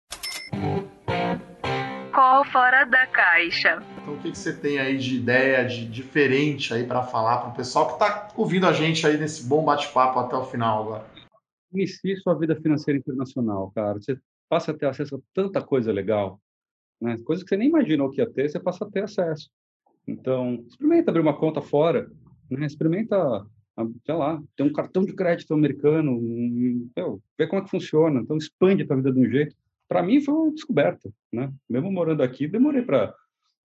[2.52, 3.82] Fora da caixa.
[4.00, 7.50] Então, o que, que você tem aí de ideia, de diferente aí para falar para
[7.50, 11.06] o pessoal que está ouvindo a gente aí nesse bom bate-papo até o final agora?
[11.72, 13.94] Inicie sua vida financeira internacional, cara.
[13.94, 14.18] Você
[14.48, 16.40] passa a ter acesso a tanta coisa legal,
[17.00, 17.18] né?
[17.24, 19.50] Coisas que você nem imaginou que ia ter, você passa a ter acesso.
[20.06, 22.08] Então, experimenta abrir uma conta fora,
[22.48, 22.64] né?
[22.64, 23.16] Experimenta,
[23.76, 27.70] ah, sei lá, ter um cartão de crédito americano, um, meu, ver como é que
[27.70, 28.20] funciona.
[28.20, 29.56] Então, expande a tua vida de um jeito.
[29.88, 31.52] Para mim, foi uma descoberta, né?
[31.68, 33.14] Mesmo morando aqui, demorei para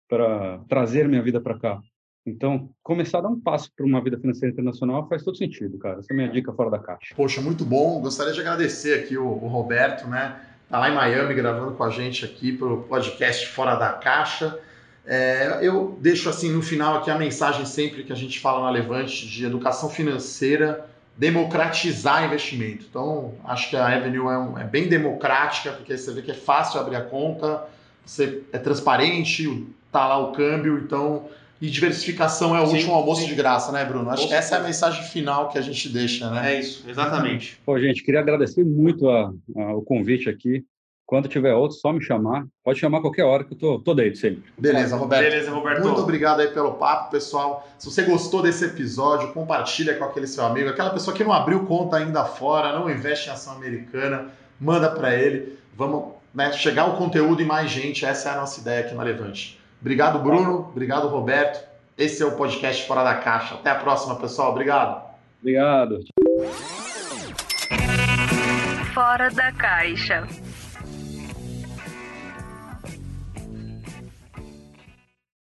[0.10, 1.80] para trazer minha vida para cá.
[2.26, 6.00] Então, começar a dar um passo para uma vida financeira internacional faz todo sentido, cara.
[6.00, 7.14] Essa é a minha dica fora da caixa.
[7.16, 8.02] Poxa, muito bom.
[8.02, 10.40] Gostaria de agradecer aqui o, o Roberto, né?
[10.68, 14.60] Tá lá em Miami gravando com a gente aqui pro podcast Fora da Caixa.
[15.06, 18.70] É, eu deixo assim no final aqui a mensagem sempre que a gente fala na
[18.70, 20.89] Levante de educação financeira,
[21.20, 22.86] democratizar investimento.
[22.90, 26.34] Então, acho que a Avenue é, um- é bem democrática, porque você vê que é
[26.34, 27.66] fácil abrir a conta,
[28.06, 31.26] você é transparente, tá lá o câmbio, então.
[31.62, 33.28] E diversificação é o Sim, último almoço sim.
[33.28, 34.10] de graça, né, Bruno?
[34.10, 36.56] Acho que essa é a mensagem final que a gente deixa, né?
[36.56, 37.60] É isso, exatamente.
[37.66, 40.64] Pô, gente, queria agradecer muito a- a- o convite aqui.
[41.10, 42.46] Quando tiver outro, só me chamar.
[42.64, 44.44] Pode chamar qualquer hora que eu tô, tô dentro sempre.
[44.56, 45.24] Beleza, Roberto.
[45.24, 45.82] Beleza, Roberto.
[45.82, 47.68] Muito obrigado aí pelo papo, pessoal.
[47.80, 51.66] Se você gostou desse episódio, compartilha com aquele seu amigo, aquela pessoa que não abriu
[51.66, 54.28] conta ainda fora, não investe em ação americana,
[54.62, 55.58] manda para ele.
[55.76, 58.06] Vamos né, chegar o conteúdo em mais gente.
[58.06, 59.60] Essa é a nossa ideia aqui na Levante.
[59.82, 60.68] Obrigado, Bruno.
[60.70, 61.68] Obrigado, Roberto.
[61.98, 63.56] Esse é o podcast Fora da Caixa.
[63.56, 64.52] Até a próxima, pessoal.
[64.52, 65.02] Obrigado.
[65.42, 66.02] Obrigado.
[68.94, 70.28] Fora da caixa.